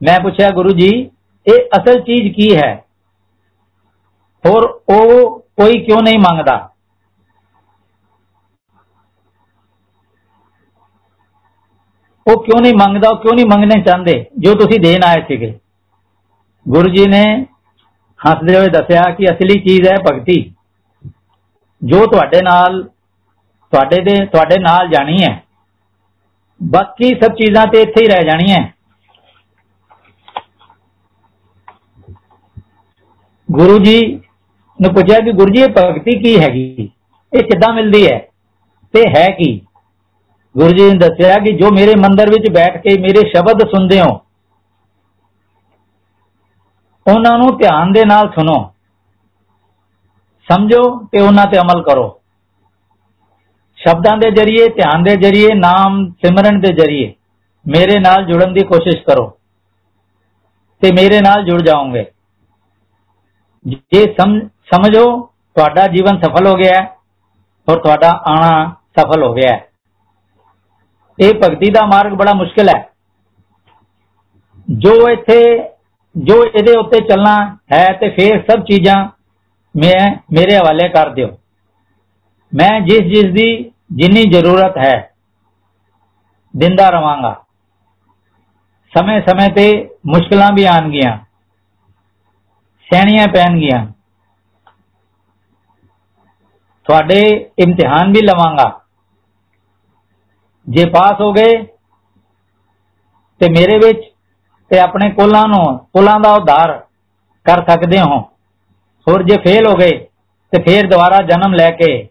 [0.03, 1.11] ਮੈਂ ਪੁੱਛਿਆ, ਗੁਰੂ ਜੀ,
[1.47, 2.85] ਇਹ ਅਸਲ ਚੀਜ਼ ਕੀ ਹੈ?
[4.47, 6.71] ਹੋਰ ਉਹ ਕੋਈ ਕਿਉਂ ਨਹੀਂ ਮੰਗਦਾ?
[12.27, 14.27] ਉਹ ਕਿਉਂ ਨਹੀਂ ਮੰਗਦਾ, ਉਹ ਕਿਉਂ ਨਹੀਂ ਮੰਗਣੇ ਚਾਹੁੰਦੇ?
[14.39, 15.59] ਜੋ ਤੁਸੀਂ ਦੇਣ ਆਏ ਸੀਗੇ।
[16.69, 17.47] ਗੁਰੂ ਜੀ ਨੇ
[18.29, 20.55] ਹੱਸਦੇ ਹੋਏ ਦੱਸਿਆ ਕਿ ਅਸਲੀ ਚੀਜ਼ ਹੈ ਭਗਤੀ।
[21.85, 22.91] ਜੋ ਤੁਹਾਡੇ ਨਾਲ
[23.75, 25.43] ਤੁਹਾਡੇ ਦੇ, ਤੁਹਾਡੇ ਨਾਲ ਜਾਣੀ ਹੈ।
[26.61, 28.63] ਬਾਕੀ ਸਭ ਚੀਜ਼ਾਂ ਤੇ ਇੱਥੇ ਹੀ ਰਹਿ ਜਾਣੀਆਂ
[33.49, 33.99] ਗੁਰੂ ਜੀ
[34.79, 36.91] ਨੇ ਪੁੱਛਿਆ ਕਿ ਗੁਰੂ ਜੀ, ਇਹ ਭਗਤੀ ਕੀ ਹੈਗੀ?
[37.33, 38.19] ਇਹ ਕਿੱਦਾਂ ਮਿਲਦੀ ਹੈ?
[38.95, 39.51] ਤੇ ਹੈ ਕੀ?
[40.55, 44.21] ਗੁਰੂ ਜੀ ਨੇ ਦੱਸਿਆ ਕਿ ਜੋ ਮੇਰੇ ਮੰਦਰ ਵਿੱਚ ਬੈਠ ਕੇ ਮੇਰੇ ਸ਼ਬਦ ਸੁਣਦੇ ਹੋ,
[47.07, 48.59] ਉਹਨਾਂ ਨੂੰ ਧਿਆਨ ਦੇ ਨਾਲ ਸੁਣੋ।
[50.49, 52.07] ਸਮਝੋ ਤੇ ਉਹਨਾਂ ਤੇ ਅਮਲ ਕਰੋ।
[53.85, 57.13] ਸ਼ਬਦਾਂ ਦੇ ਜਰੀਏ, ਧਿਆਨ ਦੇ ਜਰੀਏ, ਨਾਮ ਸਿਮਰਨ ਦੇ ਜਰੀਏ,
[57.67, 59.27] ਮੇਰੇ ਨਾਲ ਜੁੜਨ ਦੀ ਕੋਸ਼ਿਸ਼ ਕਰੋ
[60.83, 62.05] ਤੇ ਮੇਰੇ ਨਾਲ ਜੁੜ ਜਾਓਗੇ।
[63.67, 64.05] ਜੇ
[64.73, 65.05] ਸਮਝੋ
[65.57, 66.87] ਤੁਹਾਡਾ ਜੀਵਨ ਸਫਲ ਹੋ ਗਿਆ ਹੈ,
[67.69, 69.67] ਔਰ ਤੁਹਾਡਾ ਆਣਾ ਸਫਲ ਹੋ ਗਿਆ ਹੈ।
[71.19, 72.89] ਇਹ ਭਗਤੀ ਦਾ ਮਾਰਗ ਬੜਾ ਮੁਸ਼ਕਲ ਹੈ।
[74.69, 75.41] ਜੋ ਇੱਥੇ,
[76.17, 77.37] ਜੋ ਇਹਦੇ ਉੱਤੇ ਚੱਲਣਾ
[77.73, 78.97] ਹੈ ਤੇ ਫੇਰ ਸਭ ਚੀਜ਼ਾਂ
[79.75, 81.29] ਮੈਂ, ਮੇਰੇ ਹਵਾਲੇ ਕਰ ਦਿਓ।
[82.53, 85.15] ਮੈਂ ਜਿਸ ਜਿਸ ਦੀ ਜਿੰਨੀ ਜ਼ਰੂਰਤ ਹੈ,
[86.55, 87.33] ਦਿੰਦਾ ਰਵਾਂਗਾ।
[88.93, 89.65] ਸਮੇਂ ਸਮੇਂ ਤੇ
[90.07, 91.17] ਮੁਸ਼ਕਲਾਂ ਵੀ ਆਣਗੀਆਂ
[92.89, 93.85] ਸਹਿਣੀਆਂ ਪੈਣਗੀਆਂ।
[96.87, 97.21] ਤੁਹਾਡੇ
[97.59, 98.71] ਇਮਤਿਹਾਨ ਵੀ ਲਵਾਂਗਾ।
[100.67, 101.57] ਜੇ ਪਾਸ ਹੋ ਗਏ,
[103.41, 104.01] ਤੇ ਮੇਰੇ ਵਿੱਚ
[104.71, 106.73] ਤੇ ਆਪਣੇ ਕੁਲਾਂ ਨੂੰ, ਕੁਲਾਂ ਦਾ ਉਧਾਰ
[107.47, 108.21] ਕਰ ਸਕਦੇ ਹੋ।
[109.07, 109.99] ਹੋਰ ਜੇ ਫੇਲ ਹੋ ਗਏ,
[110.53, 112.09] ਤੇ ਫੇਰ ਦੁਬਾਰਾ ਜਨਮ ਲੈ ਕੇ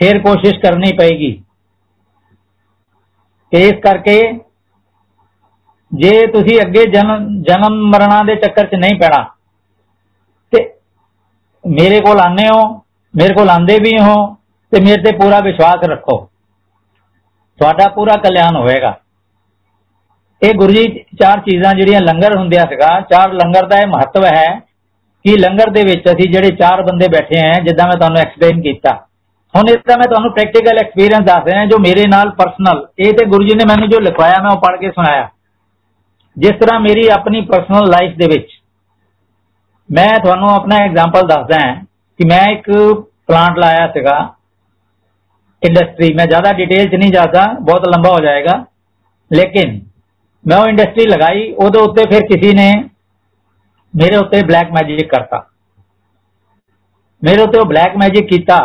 [0.00, 1.32] ਫੇਰ ਕੋਸ਼ਿਸ਼ ਕਰਨੀ ਪਏਗੀ।
[3.52, 4.20] ਤੇ ਇਸ ਕਰਕੇ
[5.92, 9.22] ਜੇ ਤੁਸੀਂ ਅੱਗੇ ਜਨਮ ਜਨਮ ਮਰਣਾ ਦੇ ਚੱਕਰ 'ਚ ਨਹੀਂ ਪੈਣਾ,
[10.52, 10.58] ਤੇ
[11.64, 12.62] ਮੇਰੇ ਕੋਲ ਆਨੇ ਹੋ,
[13.14, 14.14] ਮੇਰੇ ਕੋਲ ਆਂਦੇ ਵੀ ਹੋ,
[14.72, 16.16] ਤੇ ਮੇਰੇ ਤੇ ਪੂਰਾ ਵਿਸ਼ਵਾਸ ਰੱਖੋ।
[17.58, 18.94] ਤੁਹਾਡਾ ਪੂਰਾ ਕਲਿਆਣ ਹੋਵੇਗਾ।
[20.42, 20.84] ਇਹ ਗੁਰੂ ਜੀ
[21.20, 24.48] ਚਾਰ ਚੀਜ਼ਾਂ ਜਿਹੜੀਆਂ ਲੰਗਰ ਹੁੰਦਿਆ ਸੀਗਾ, ਚਾਰ ਲੰਗਰ ਦਾ ਇਹ ਮਹੱਤਵ ਹੈ
[25.24, 28.98] ਕਿ ਲੰਗਰ ਦੇ ਵਿੱਚ ਅਸੀਂ ਜਿਹੜੇ ਚਾਰ ਬੰਦੇ ਬੈਠੇ ਆਂ, ਜਿੱਦਾਂ ਮੈਂ ਤੁਹਾਨੂੰ ਐਕਸਪਲੇਨ ਕੀਤਾ।
[29.54, 33.24] ਹੁਣ ਇਸ ਦਾ ਮੈਂ ਤੁਹਾਨੂੰ ਪ੍ਰੈਕਟੀਕਲ ਐਕਸਪੀਰੀਅੰਸ ਦੱਸ ਰਿਹਾ, ਜੋ ਮੇਰੇ ਨਾਲ ਪਰਸਨਲ ਇਹ ਤੇ
[33.28, 35.28] ਗੁਰੂ ਜੀ ਨੇ ਮੈਨੂੰ ਜੋ ਲਿਖਵਾਇਆ, ਮੈਂ ਉਹ ਪੜ੍ਹ ਕੇ ਸੁਣਾਇਆ।
[36.36, 38.50] ਜਿਸ ਤਰ੍ਹਾਂ ਮੇਰੀ ਆਪਣੀ ਪਰਸਨਲ ਲਾਈਫ ਦੇ ਵਿੱਚ,
[39.88, 41.74] ਮੈਂ ਤੁਹਾਨੂੰ ਆਪਣਾ ਐਗਜ਼ਾਮਪਲ ਦੱਸਦਾ ਹਾਂ
[42.18, 42.70] ਕਿ ਮੈਂ ਇੱਕ
[43.28, 44.16] ਪਲਾਂਟ ਲਾਇਆ ਸੀਗਾ
[45.62, 48.54] ਇੰਡਸਟਰੀ ਮੈਂ ਜ਼ਿਆਦਾ ਡਿਟੇਲ 'ਚ ਨਹੀਂ ਜਾਂਦਾ, ਬਹੁਤ ਲੰਬਾ ਹੋ ਜਾਏਗਾ,
[49.30, 49.80] ਲੇਕਿਨ
[50.44, 52.70] ਮੈਂ ਉਹ ਇੰਡਸਟਰੀ ਲਗਾਈ, ਉਹਦੇ ਉੱਤੇ ਫਿਰ ਕਿਸੇ ਨੇ
[53.94, 55.44] ਮੇਰੇ ਉੱਤੇ ਬਲੈਕ ਮੈਜਿਕ ਕਰਤਾ।
[57.22, 58.58] ਮੇਰੇ ਉੱਤੇ ਉਹ ਬਲੈਕ ਮੈਜਿਕ ਕੀਤਾ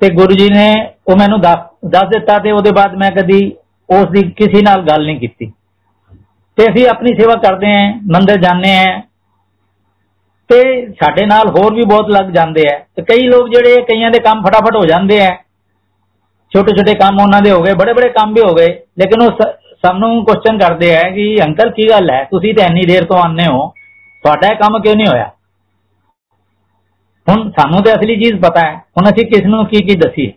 [0.00, 0.66] ਤੇ ਗੁਰੂ ਜੀ ਨੇ
[1.08, 3.40] ਉਹ ਮੈਨੂੰ ਦੱਸ ਦਿੱਤਾ ਤੇ ਉਹਦੇ ਬਾਅਦ ਮੈਂ ਕਦੀ
[3.88, 5.52] ਉਸ ਦੀ ਕਿਸੇ ਨਾਲ ਗੱਲ ਨਹੀਂ ਕੀਤੀ।
[6.58, 9.00] ਤੇ ਅਸੀਂ ਆਪਣੀ ਸੇਵਾ ਕਰਦੇ ਆਂ ਮੰਦਰ ਜਾਂਦੇ ਆਂ
[10.50, 10.60] ਤੇ
[10.92, 14.42] ਸਾਡੇ ਨਾਲ ਹੋਰ ਵੀ ਬਹੁਤ ਲੱਗ ਜਾਂਦੇ ਆ। ਤੇ ਕਈ ਲੋਕ ਜਿਹੜੇ ਕਈਆਂ ਦੇ ਕੰਮ
[14.42, 15.30] ਫਟਾਫਟ ਹੋ ਜਾਂਦੇ ਆ।
[16.52, 19.42] ਛੋਟੇ ਛੋਟੇ ਕੰਮ ਉਹਨਾਂ ਦੇ ਹੋ ਗਏ ਬੜੇ ਬੜੇ ਕੰਮ ਵੀ ਹੋ ਗਏ। ਲੇਕਿਨ ਉਹ
[19.86, 22.22] ਸਭ ਨੂੰ ਕੁਐਸਚਨ ਕਰਦੇ ਆ ਕਿ ਅੰਕਲ ਕੀ ਗੱਲ ਹੈ?
[22.24, 23.68] ਤੁਸੀਂ ਤੇ ਇੰਨੀ ਦੇਰ ਤੋਂ ਆਨੇ ਹੋ।
[24.24, 25.30] ਤੁਹਾਡਾ ਕੰਮ ਕਿਉਂ ਨਹੀਂ ਹੋਇਆ?
[27.30, 30.32] ਹੁਣ ਸਾਨੂੰ ਤੇ ਅਸਲੀ ਚੀਜ਼ ਪਤਾ ਹੈ। ਹੁਣ ਅਸੀਂ ਕਿਸ ਨੂੰ ਕੀ ਕੀ ਦਸੀਏ।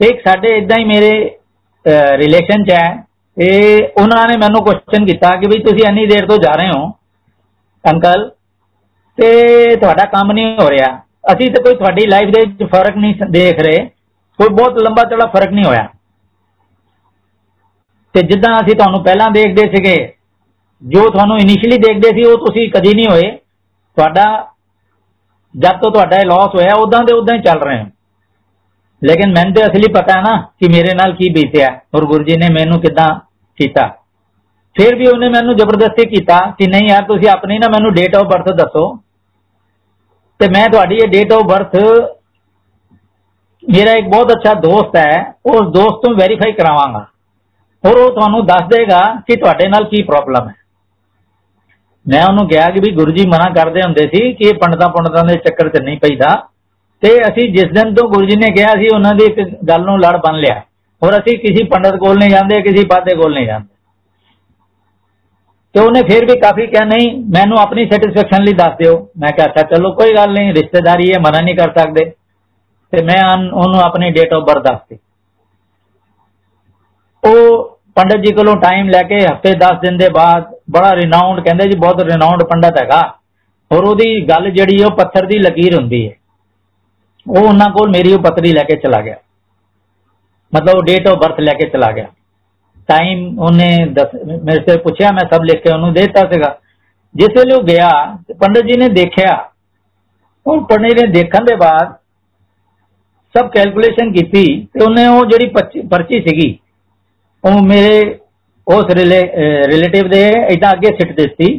[0.00, 1.12] ਇੱਕ ਸਾਡੇ ਇਦਾਂ ਹੀ ਮੇਰੇ
[2.16, 3.04] ਰਿਲੇਸ਼ਨ ਚ ਹੈ।
[3.38, 6.90] ਇਹ, ਉਹਨਾਂ ਨੇ ਮੈਨੂੰ ਕੁਐਸਚਨ ਕੀਤਾ ਕਿ ਵੀ ਤੁਸੀਂ ਇੰਨੀ ਦੇਰ ਤੋਂ ਜਾ ਰਹੇ ਹੋ,
[7.84, 8.30] ਅੰਕਲ।
[9.18, 10.96] ਤੇ ਤੁਹਾਡਾ ਕੰਮ ਨਹੀਂ ਹੋ ਰਿਹਾ।
[11.32, 13.84] ਅਸੀਂ ਤੇ ਕੋਈ ਤੁਹਾਡੀ ਲਾਈਫ ਦੇ ਵਿੱਚ ਫ਼ਰਕ ਨਹੀਂ ਦੇਖ ਰਹੇ।
[14.38, 15.88] ਕੋਈ ਬਹੁਤ ਲੰਬਾ ਚੜਾ ਫ਼ਰਕ ਨਹੀਂ ਹੋਇਆ।
[18.14, 19.96] ਤੇ ਜਿੱਦਾਂ ਅਸੀਂ ਤੁਹਾਨੂੰ ਪਹਿਲਾਂ ਦੇਖਦੇ ਸੀਗੇ,
[20.82, 23.30] ਜੋ ਤੁਹਾਨੂੰ ਇਨੀਸ਼ੀਅਲੀ ਦੇਖਦੇ ਸੀ, ਉਹ ਤੁਸੀਂ ਕਦੀ ਨਹੀਂ ਹੋਏ।
[23.96, 24.51] ਤੁਹਾਡਾ
[25.54, 27.86] ਜਦ ਤੋਂ ਤੁਹਾਡਾ ਇਹ ਲਾਸ ਹੋਇਆ ਉਦਾਂ ਦੇ ਉਦਾਂ ਹੀ ਚੱਲ ਰਹੇ ਹੋ
[29.02, 32.36] ਲੇਕਿਨ ਮੈਨੂੰ ਤੇ ਅਸਲੀ ਪਤਾ ਹੈ ਨਾ ਕਿ ਮੇਰੇ ਨਾਲ ਕੀ ਬੀਤਿਆ। ਔਰ ਗੁਰੂ ਜੀ
[32.36, 33.08] ਨੇ ਮੈਨੂੰ ਕਿਦਾਂ
[33.58, 33.86] ਕੀਤਾ।
[34.76, 38.26] ਫਿਰ ਵੀ ਉਹਨੇ ਮੈਨੂੰ ਜ਼ਬਰਦਸਤੀ ਕੀਤਾ ਕਿ ਨਹੀਂ ਯਾਰ, ਤੁਸੀਂ ਆਪਣੀ ਨਾ ਮੈਨੂੰ ਡੇਟ ਆਫ
[38.26, 38.84] ਬਰਥ ਦੱਸੋ।
[40.40, 41.76] ਤੇ ਮੈਂ ਤੁਹਾਡੀ ਇਹ ਡੇਟ ਆਫ ਬਰਥ
[43.62, 47.06] ਮੇਰਾ ਇੱਕ ਬਹੁਤ ਅੱਛਾ ਦੋਸਤ ਹੈ, ਉਸ ਦੋਸਤ ਤੋਂ ਵੈਰੀਫਾਈ ਕਰਾਵਾਂਗਾ।
[47.84, 50.54] ਔਰ ਉਹ ਤੁਹਾਨੂੰ ਦੱਸ ਦੇਗਾ ਕਿ ਤੁਹਾਡੇ ਨਾਲ ਕੀ ਪ੍ਰੋਬਲਮ ਹੈ।
[52.08, 55.24] ਮੈਂ ਉਹਨੂੰ ਕਿਹਾ ਕਿ ਵੀ ਗੁਰੂ ਜੀ ਮਨਾ ਕਰਦੇ ਹੁੰਦੇ ਸੀ ਕਿ ਇਹ ਪੰਡਤਾਂ ਪੰਡਤਾਂ
[55.24, 56.48] ਦੇ ਚੱਕਰ 'ਚ ਨਹੀਂ ਪੈਦਾ
[57.02, 59.98] ਤੇ ਅਸੀਂ ਜਿਸ ਦਿਨ ਤੋਂ ਗੁਰੂ ਜੀ ਨੇ ਕਿਹਾ ਸੀ, ਉਹਨਾਂ ਦੀ ਇੱਕ ਗੱਲ ਨੂੰ
[59.98, 60.62] ਲੜ ਬਣ ਲਿਆ।
[61.02, 63.66] ਔਰ ਅਸੀਂ ਕਿਸੇ ਪੰਡਤ ਕੋਲ ਨਹੀਂ ਜਾਂਦੇ, ਕਿਸੇ ਪਾਦੇ ਕੋਲ ਨਹੀਂ ਜਾਂਦੇ।
[65.74, 69.46] ਤੇ ਉਹਨੇ ਫਿਰ ਵੀ ਕਾਫੀ ਕਿਹਾ, ਨਹੀਂ, ਮੈਨੂੰ ਆਪਣੀ ਸੈਟੀਸਫੈਕਸ਼ਨ ਲਈ ਦੱਸ ਦਿਓ। ਮੈਂ ਕਿਹਾ,
[69.46, 72.12] ਅੱਛਾ, ਚਲੋ, ਕੋਈ ਗੱਲ ਨਹੀਂ, ਰਿਸ਼ਤੇਦਾਰੀ ਹੈ, ਮਨਾ ਨਹੀਂ ਕਰ ਸਕਦੇ।
[72.90, 74.98] ਤੇ ਮੈਂ ਉਹਨੂੰ ਆਪਣੀ ਡੇਟ ਆਫ ਬਰਥ ਦੱਸਤੀ।
[77.24, 81.68] ਉਹ ਪੰਡਤ ਜੀ ਕੋਲੋਂ ਟਾਈਮ ਲੈ ਕੇ ਹਫ਼ਤੇ 10 ਦਿਨ ਦੇ ਬਾਅਦ ਬੜਾ ਰਿਨਾਉਂਡ ਕਹਿੰਦੇ
[81.68, 83.00] ਜੀ, ਬਹੁਤ ਰਿਨਾਉਂਡ ਪੰਡਤ ਹੈਗਾ।
[83.70, 86.14] ਔਰ ਉਹਦੀ ਗੱਲ ਜਿਹੜੀ ਉਹ ਪੱਥਰ ਦੀ ਲਕੀਰ ਹੁੰਦੀ ਹੈ।
[87.26, 89.16] ਉਹ ਉਹਨਾਂ ਕੋਲ ਮੇਰੀ ਉਹ ਪੱਤਰੀ ਲੈ ਕੇ ਚਲਾ ਗਿਆ।
[90.52, 92.06] ਮਤਲਬ ਡੇਟ ਆਫ ਬਰਥ ਲੈ ਕੇ ਚਲਾ ਗਿਆ।
[92.88, 96.56] ਟਾਈਮ ਉਹਨੇ ਮੇਰੇ ਤੋਂ ਪੁੱਛਿਆ, ਮੈਂ ਸਭ ਲਿਖ ਕੇ ਉਹਨੂੰ ਦੇਤਾ ਸੀਗਾ।
[97.14, 97.90] ਜਿਸ ਵੇਲੇ ਉਹ ਗਿਆ,
[98.40, 99.32] ਪੰਡਤ ਜੀ ਨੇ ਦੇਖਿਆ।
[100.46, 101.94] ਉਹ ਪੰਡਤ ਨੇ ਦੇਖਣ ਦੇ ਬਾਅਦ
[103.34, 105.46] ਸਭ ਕੈਲਕੂਲੇਸ਼ਨ ਕੀਤੀ ਤੇ ਉਹਨੇ ਉਹ ਜਿਹੜੀ
[105.88, 106.58] ਪਰਚੀ ਸੀਗੀ,
[107.44, 108.18] ਉਹ ਮੇਰੇ
[108.66, 111.58] ਉਸ ਰਿਲੇਟਿਵ ਦੇ ਇਦਾਂ ਅੱਗੇ ਸਿੱਟ ਦਿੱਤੀ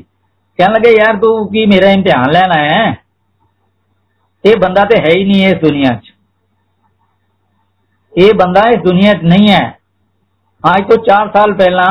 [0.59, 3.03] ਕਹਿਣ ਲੱਗੇ ਯਾਰ ਤੂੰ ਕੀ ਮੇਰਾ ਇਮਤਿਹਾਨ ਲੈਣਾ ਹੈ
[4.43, 6.11] ਇਹ ਬੰਦਾ ਤੇ ਹੈ ਹੀ ਨਹੀਂ ਇਸ ਦੁਨੀਆ 'ਚ
[8.13, 9.63] ਇਹ ਬੰਦਾ ਇਸ ਦੁਨੀਆ 'ਚ ਨਹੀਂ ਹੈ
[10.63, 11.89] ਅੱਜ ਤੋਂ 4 ਸਾਲ ਪਹਿਲਾਂ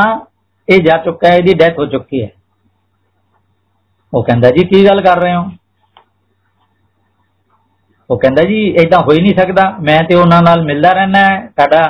[0.68, 2.28] ਇਹ ਜਾ ਚੁੱਕਾ ਹੈ ਇਹਦੀ ਡੈਥ ਹੋ ਚੁੱਕੀ ਹੈ
[4.12, 5.50] ਉਹ ਕਹਿੰਦਾ ਜੀ ਕੀ ਗੱਲ ਕਰ ਰਹੇ ਹੋ
[8.10, 11.20] ਉਹ ਕਹਿੰਦਾ ਜੀ ਇਦਾਂ ਹੋ ਹੀ ਨਹੀਂ ਸਕਦਾ ਮੈਂ ਤੇ ਉਹਨਾਂ ਨਾਲ ਮਿਲਦਾ ਰਹਿਣਾ
[11.50, 11.82] ਸਾਡਾ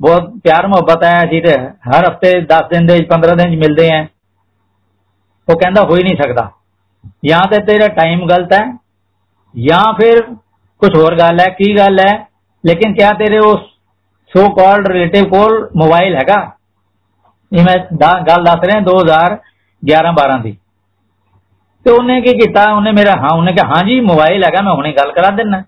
[0.00, 3.94] ਬਹੁਤ ਪਿਆਰ ਮੁਹੱਬਤ ਹੈ ਅਸੀਂ ਤੇ, ਹਰ ਹਫ਼ਤੇ 10 ਦਿਨ ਦੇ 15 ਦਿਨ ਚ ਮਿਲਦੇ
[3.94, 4.06] ਆਂ
[5.48, 6.50] ਉਹ ਕਹਿੰਦਾ ਹੋ ਹੀ ਨਹੀਂ ਸਕਦਾ।
[7.24, 8.78] ਜਾਂ ਤੇ ਤੇਰਾ ਟਾਈਮ ਗਲਤ ਹੈ
[9.64, 10.22] ਜਾਂ ਫਿਰ
[10.78, 12.28] ਕੁਝ ਹੋਰ ਗੱਲ ਹੈ ਕੀ ਗੱਲ ਹੈ
[12.66, 13.60] ਲੇਕਿਨ ਕਿਆ ਤੇਰੇ ਉਸ
[14.32, 16.52] ਸੋ ਕਾਲਡ ਰਿਲੇਟਿਵ ਕੋਲ ਮੋਬਾਈਲ ਹੈਗਾ?
[17.58, 17.76] ਇਹ ਮੈਂ
[18.28, 20.56] ਗੱਲ ਦੱਸ ਰਿਹਾ 2011 12 ਦੀ।
[21.84, 22.72] ਤੇ ਉਹਨੇ ਕੀ ਕੀਤਾ?
[22.72, 25.62] ਉਹਨੇ ਮੇਰਾ ਹਾਂ, ਉਹਨੇ ਕਿਹਾ, ਹਾਂ ਜੀ ਮੋਬਾਈਲ ਹੈਗਾ, ਮੈਂ ਹੁਣੇ ਗੱਲ ਕਰਾ ਦਿੰਨਾ।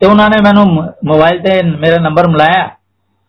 [0.00, 0.66] ਤੇ ਉਹਨਾਂ ਨੇ ਮੈਨੂੰ
[1.04, 2.79] ਮੋਬਾਈਲ ਤੇ ਮੇਰਾ ਨੰਬਰ ਮਿਲਾਇਆ।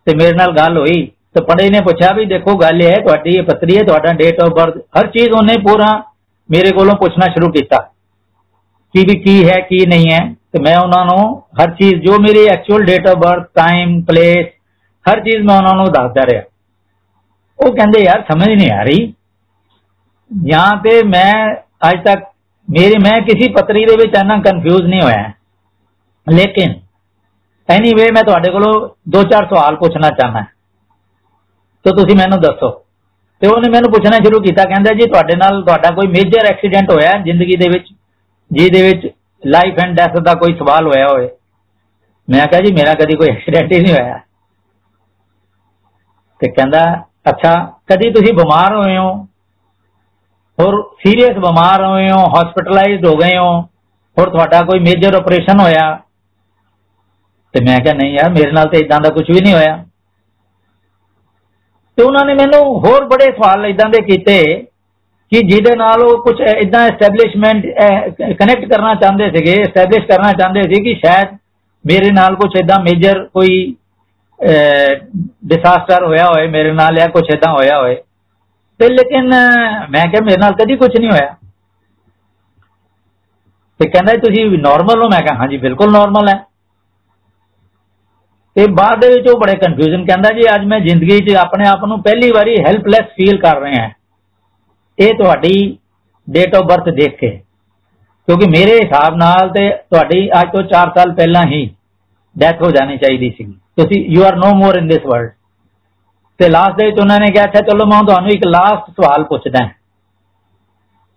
[0.06, 3.30] ਤੇ ਮੇਰੇ ਨਾਲ ਗੱਲ ਹੋਈ, ਤੇ ਪੜੇ ਨੇ ਪੁੱਛਿਆ ਵੀ ਦੇਖੋ ਗੱਲ ਇਹ ਹੈ ਤੁਹਾਡੀ,
[3.30, 6.02] ਇਹ ਪੱਤਰੀ ਹੈ, ਤੁਹਾਡਾ ਡੇਟ ਆਫ ਬਰਥ ਹਰ ਚੀਜ਼ ਉਹਨੇ ਪੂਰਾ
[6.50, 7.76] ਮੇਰੇ ਕੋਲੋਂ ਪੁੱਛਣਾ ਸ਼ੁਰੂ ਕੀਤਾ
[8.94, 12.46] ਕਿ ਵੀ ਕੀ ਹੈ, ਕੀ ਨਹੀਂ ਹੈ, ਤੇ ਮੈਂ ਉਹਨਾਂ ਨੂੰ ਹਰ ਚੀਜ਼, ਜੋ ਮੇਰੀ
[12.46, 14.46] actual date of birth time place
[15.06, 16.42] ਹਰ ਚੀਜ਼ ਮੈਂ ਉਹਨਾਂ ਨੂੰ ਦੱਸਦਾ ਰਿਹਾ।
[17.58, 19.14] ਉਹ ਕਹਿੰਦੇ, ਯਾਰ, ਸਮਝ ਨਹੀਂ ਆ ਰਹੀ।
[20.44, 21.54] ਜਾਂ ਤੇ ਮੈਂ
[21.90, 22.24] ਅੱਜ ਤੱਕ,
[22.70, 25.30] ਮੇਰੇ, ਮੈਂ ਕਿਸੇ ਪੱਤਰੀ ਦੇ ਵਿੱਚ ਇੰਨਾ ਕਨਫਿਊਜ਼ ਨਹੀਂ ਹੋਇਆ।
[26.26, 26.74] ਲੇਕਿਨ
[27.70, 30.40] ਐਨੀਵੇ ਮੈਂ ਤੁਹਾਡੇ ਕੋਲੋਂ ਦੋ ਚਾਰ ਸਵਾਲ ਪੁੱਛਣਾ ਚਾਹਨਾ
[31.84, 32.82] ਤੇ ਤੁਸੀਂ ਮੈਨੂੰ ਦੱਸੋ।
[33.40, 37.12] ਤੇ ਉਹਨੇ ਮੈਨੂੰ ਪੁੱਛਣਾ ਸ਼ੁਰੂ ਕੀਤਾ, ਕਹਿੰਦਾ ਜੀ, ਤੁਹਾਡੇ ਨਾਲ ਤੁਹਾਡਾ ਕੋਈ ਮੇਜਰ ਐਕਸੀਡੈਂਟ ਹੋਇਆ
[37.24, 37.86] ਜ਼ਿੰਦਗੀ ਦੇ ਵਿੱਚ?
[38.52, 39.14] ਜਿਹਦੇ ਵਿੱਚ
[39.46, 41.30] ਲਾਈਫ ਐਂਡ ਡੈਥ ਦਾ ਕੋਈ ਸਵਾਲ ਹੋਇਆ ਹੋਵੇ।
[42.30, 44.20] ਮੈਂ ਕਿਹਾ ਜੀ, ਮੇਰਾ ਕਦੀ ਕੋਈ ਐਕਸੀਡੈਂਟ ਹੀ ਨਹੀਂ ਹੋਇਆ।
[46.38, 49.26] ਤੇ ਕਹਿੰਦਾ, ਅੱਛਾ, ਕਦੀ ਤੁਸੀਂ ਬਿਮਾਰ ਹੋਏ ਹੋ?
[50.60, 53.62] ਹੋਰ ਸੀਰੀਅਸ ਬਿਮਾਰ ਹੋਏ ਹੋ ਹਸਪੀਟਲਾਈਜ਼ਡ ਹੋ ਗਏ ਹੋ?
[54.18, 56.00] ਹੋਰ ਤੁਹਾਡਾ ਕੋਈ ਮੇਜਰ ਆਪਰੇਸ਼ਨ ਹੋਇਆ?
[57.54, 59.84] ਤੇ ਮੈਂ ਕਿਹਾ, ਨਹੀਂ ਯਾਰ, ਮੇਰੇ ਨਾਲ ਤੇ ਇਦਾਂ ਦਾ ਕੁਝ ਵੀ ਨਹੀਂ ਹੋਇਆ।
[61.98, 64.42] ਤੇ ਉਹਨਾਂ ਨੇ ਮੈਨੂੰ ਹੋਰ ਬੜੇ ਸਵਾਲ ਇਦਾਂ ਦੇ ਕੀਤੇ
[65.32, 67.66] ਕਿ ਜਿਹਦੇ ਨਾਲ ਉਹ ਕੁਝ ਇਦਾਂ ਐਸਟੈਬਲਿਸ਼ਮੈਂਟ
[68.38, 71.28] ਕਨੈਕਟ ਕਰਨਾ ਚਾਹੁੰਦੇ ਸੀਗੇ ਐਸਟੈਬਲਿਸ਼ ਕਰਨਾ ਚਾਹੁੰਦੇ ਸੀ ਕਿ ਸ਼ਾਇਦ
[71.86, 73.74] ਮੇਰੇ ਨਾਲ ਕੁਝ ਇਦਾਂ ਮੇਜਰ ਕੋਈ
[75.46, 77.94] ਡਿਸਾਸਟਰ ਹੋਇਆ ਹੋਵੇ, ਮੇਰੇ ਨਾਲ ਜਾਂ ਕੁਝ ਇਦਾਂ ਹੋਇਆ ਹੋਵੇ।
[78.80, 79.26] ਤੇ ਲੇਕਿਨ
[79.90, 81.34] ਮੈਂ ਕਿਹਾ, ਮੇਰੇ ਨਾਲ ਕਦੀ ਕੁਝ ਨਹੀਂ ਹੋਇਆ।
[83.80, 85.08] ਤੇ ਕਹਿੰਦਾ, ਤੁਸੀਂ ਨਾਰਮਲ ਹੋ?
[85.08, 86.51] ਮੈਂ ਕਿਹਾ, ਹਾਂਜੀ, ਬਿਲਕੁਲ ਨਾਰਮਲ ਹੈ।
[88.56, 91.84] ਤੇ ਬਾਅਦ ਦੇ ਵਿੱਚ ਉਹ ਬੜੇ ਕਨਫਿਊਜ਼ਨ ਕਹਿੰਦਾ ਜੀ, ਅੱਜ ਮੈਂ ਜ਼ਿੰਦਗੀ 'ਚ ਆਪਣੇ ਆਪ
[91.86, 93.90] ਨੂੰ ਪਹਿਲੀ ਵਾਰੀ ਹੈਲਪਲੈਸ ਫੀਲ ਕਰ ਰਿਹਾ ਹਾਂ।
[94.98, 95.54] ਇਹ ਤੁਹਾਡੀ
[96.28, 97.30] ਡੇਟ ਆਫ ਬਰਥ ਦੇਖ ਕੇ।
[98.28, 101.68] ਕਿਉਂਕਿ ਮੇਰੇ ਹਿਸਾਬ ਨਾਲ ਤੇ ਤੁਹਾਡੀ ਅੱਜ ਤੋਂ 4 ਸਾਲ ਪਹਿਲਾਂ ਹੀ
[102.36, 103.44] ਡੈਥ ਹੋ ਜਾਣੀ ਚਾਹੀਦੀ ਸੀ।
[103.78, 105.30] ਤੁਸੀਂ you are no more in this world
[106.40, 109.68] ਤੇ ਲਾਸਟ ਦੇ ਵਿੱਚ ਉਹਨਾਂ ਨੇ ਕਿਹਾ, ਅੱਛਾ ਚਲੋ ਮੈਂ ਤੁਹਾਨੂੰ ਇੱਕ ਲਾਸਟ ਸਵਾਲ ਪੁੱਛਦਾ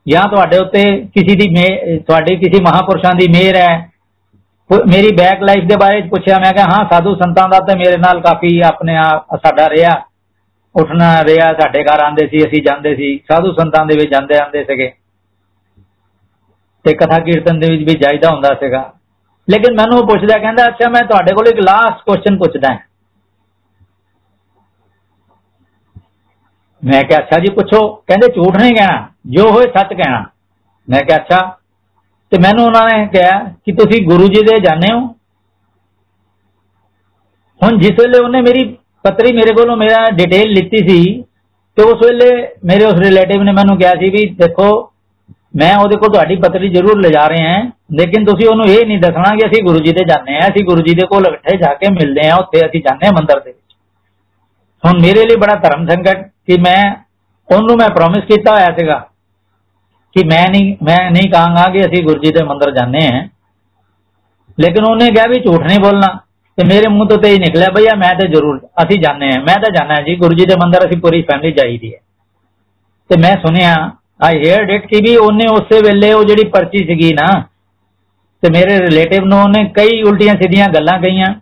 [0.06, 1.48] ਜਾਂ ਤੁਹਾਡੇ ਉੱਤੇ ਕਿਸੇ ਦੀ
[2.00, 3.72] ਤੁਹਾਡੇ ਕਿਸੇ ਮਹਾਪੁਰਸ਼ਾਂ ਦੀ ਮਿਹਰ ਹੈ।
[4.70, 8.20] ਮੇਰੀ ਬੈਕ ਲਾਈਫ ਦੇ ਬਾਰੇ ਪੁੱਛਿਆ ਮੈਂ ਕਿਹਾ ਹਾਂ ਸਾਧੂ ਸੰਤਾਂ ਦਾ ਤੇ ਮੇਰੇ ਨਾਲ
[8.22, 9.92] ਕਾਫੀ ਆਪਣੇ ਆਪ ਸਾਡਾ ਰਿਹਾ
[10.76, 14.64] ਉੱਠਣਾ ਰਿਹਾ ਸਾਡੇ ਘਰ ਆਂਦੇ ਸੀ ਅਸੀਂ ਜਾਂਦੇ ਸੀ ਸਾਧੂ ਸੰਤਾਂ ਦੇ ਵਿੱਚ ਜਾਂਦੇ ਆਂਦੇ
[14.64, 14.92] ਸੀਗੇ
[16.86, 18.82] ਤੇ ਕਥਾ ਕੀਰਤਨ ਦੇ ਵਿੱਚ ਵੀ ਜਾਇਦਾ ਹੁੰਦਾ ਸੀਗਾ
[19.48, 22.80] ਲੇਕਿਨ ਮੈਨੂੰ ਉਹ ਪੁੱਛਦਾ ਕਹਿੰਦਾ ਅੱਛਾ ਮੈਂ ਤੁਹਾਡੇ ਕੋਲ ਇੱਕ ਲਾਸਟ ਕੁਐਸਚਨ ਪੁੱਛਦਾ ਹਾਂ
[26.84, 30.24] ਮੈਂ ਕਿਹਾ ਅੱਛਾ ਜੀ ਪੁੱਛੋ ਕਹਿੰਦੇ ਝੂਠ ਨਹੀਂ ਕਹਿਣਾ ਜੋ ਹੋਏ ਸੱਚ ਕਹਿਣਾ
[30.88, 31.40] ਮੈਂ ਕਿਹਾ ਅੱਛਾ
[32.32, 35.00] ਤੇ ਮੈਨੂੰ ਉਹਨਾਂ ਨੇ ਕਿਹਾ ਕਿ ਤੁਸੀਂ ਗੁਰੂ ਜੀ ਦੇ ਜਾਣੇ ਹੋ।
[37.62, 38.64] ਹੁਣ ਜਿਸ ਵੇਲੇ ਉਹਨੇ ਮੇਰੀ
[39.06, 41.24] ਪੱਤਰੀ ਮੇਰੇ ਕੋਲੋਂ ਮੇਰਾ ਡਿਟੇਲ ਲਿੱਤੀ ਸੀ,
[41.78, 42.30] ਤੇ ਉਸ ਵੇਲੇ
[42.66, 44.68] ਮੇਰੇ ਉਸ ਰਿਲੇਟਿਵ ਨੇ ਮੈਨੂੰ ਕਿਹਾ ਸੀ ਵੀ ਦੇਖੋ,
[45.56, 47.62] ਮੈਂ ਉਹਦੇ ਕੋਲ ਤੁਹਾਡੀ ਪੱਤਰੀ ਜ਼ਰੂਰ ਲੈ ਜਾ ਰਹੇ ਹਾਂ,
[47.92, 50.82] ਲੇਕਿਨ ਤੁਸੀਂ ਉਹਨੂੰ ਇਹ ਨਹੀਂ ਦੱਸਣਾ ਕਿ ਅਸੀਂ ਗੁਰੂ ਜੀ ਦੇ ਜਾਣੇ ਆ ਅਸੀਂ ਗੁਰੂ
[50.82, 53.76] ਜੀ ਦੇ ਕੋਲ ਇਕੱਠੇ ਜਾ ਕੇ ਮਿਲਦੇ ਆ ਉੱਥੇ ਅਸੀਂ ਜਾਂਦੇ ਆ ਮੰਦਿਰ ਦੇ ਵਿੱਚ।
[54.84, 56.82] ਹੁਣ ਮੇਰੇ ਲਈ ਬੜਾ ਧਰਮ ਸੰਕਟ ਕਿ ਮੈਂ,
[57.50, 58.98] ਉਹਨੂੰ ਮੈਂ ਪ੍ਰੋਮਿਸ ਕੀਤਾ ਹੋਇਆ ਸੀਗਾ।
[60.16, 63.24] ਕਿ ਮੈਂ ਨਹੀਂ ਮੈਂ ਨਹੀਂ ਕਹਾਂਗਾ ਕਿ ਅਸੀਂ ਗੁਰੂ ਜੀ ਦੇ ਮੰਦਿਰ ਜਾਂਦੇ ਆ
[64.58, 66.08] ਲੇਕਿਨ ਉਹਨੇ ਕਿਹਾ ਵੀ ਝੂਠ ਨਹੀਂ ਬੋਲਣਾ
[66.58, 69.56] ਤੇ ਮੇਰੇ ਮੂੰਹ ਤੋਂ ਤੇ ਹੀ ਨਿਕਲਿਆ ਭਈਆ ਮੈਂ ਤੇ ਜ਼ਰੂਰ ਅਸੀਂ ਜਾਂਦੇ ਆ ਮੈਂ
[69.60, 72.00] ਤਾਂ ਜਾਣਾ ਜੀ ਗੁਰੂ ਜੀ ਦੇ ਮੰਦਿਰ ਅਸੀਂ ਪੂਰੀ ਫੈਮਿਲੀ ਜਾਈਦੀ ਹੈ
[73.10, 73.74] ਤੇ ਮੈਂ ਸੁਣਿਆ
[74.24, 77.28] ਆਈ ਹੇਅਰਡ ਇਟ ਕਿ ਵੀ ਉਹਨੇ ਉਸੇ ਵੇਲੇ ਉਹ ਜਿਹੜੀ ਪਰਚੀ ਸੀਗੀ ਨਾ
[78.44, 81.34] ਤੇ ਮੇਰੇ ਰਿਲੇਟਿਵ ਨੂੰ ਉਹਨੇ ਕਈ ਉਲਟੀਆਂ ਸਿੱਧੀਆਂ ਗੱਲਾਂ ਕਹੀਆਂ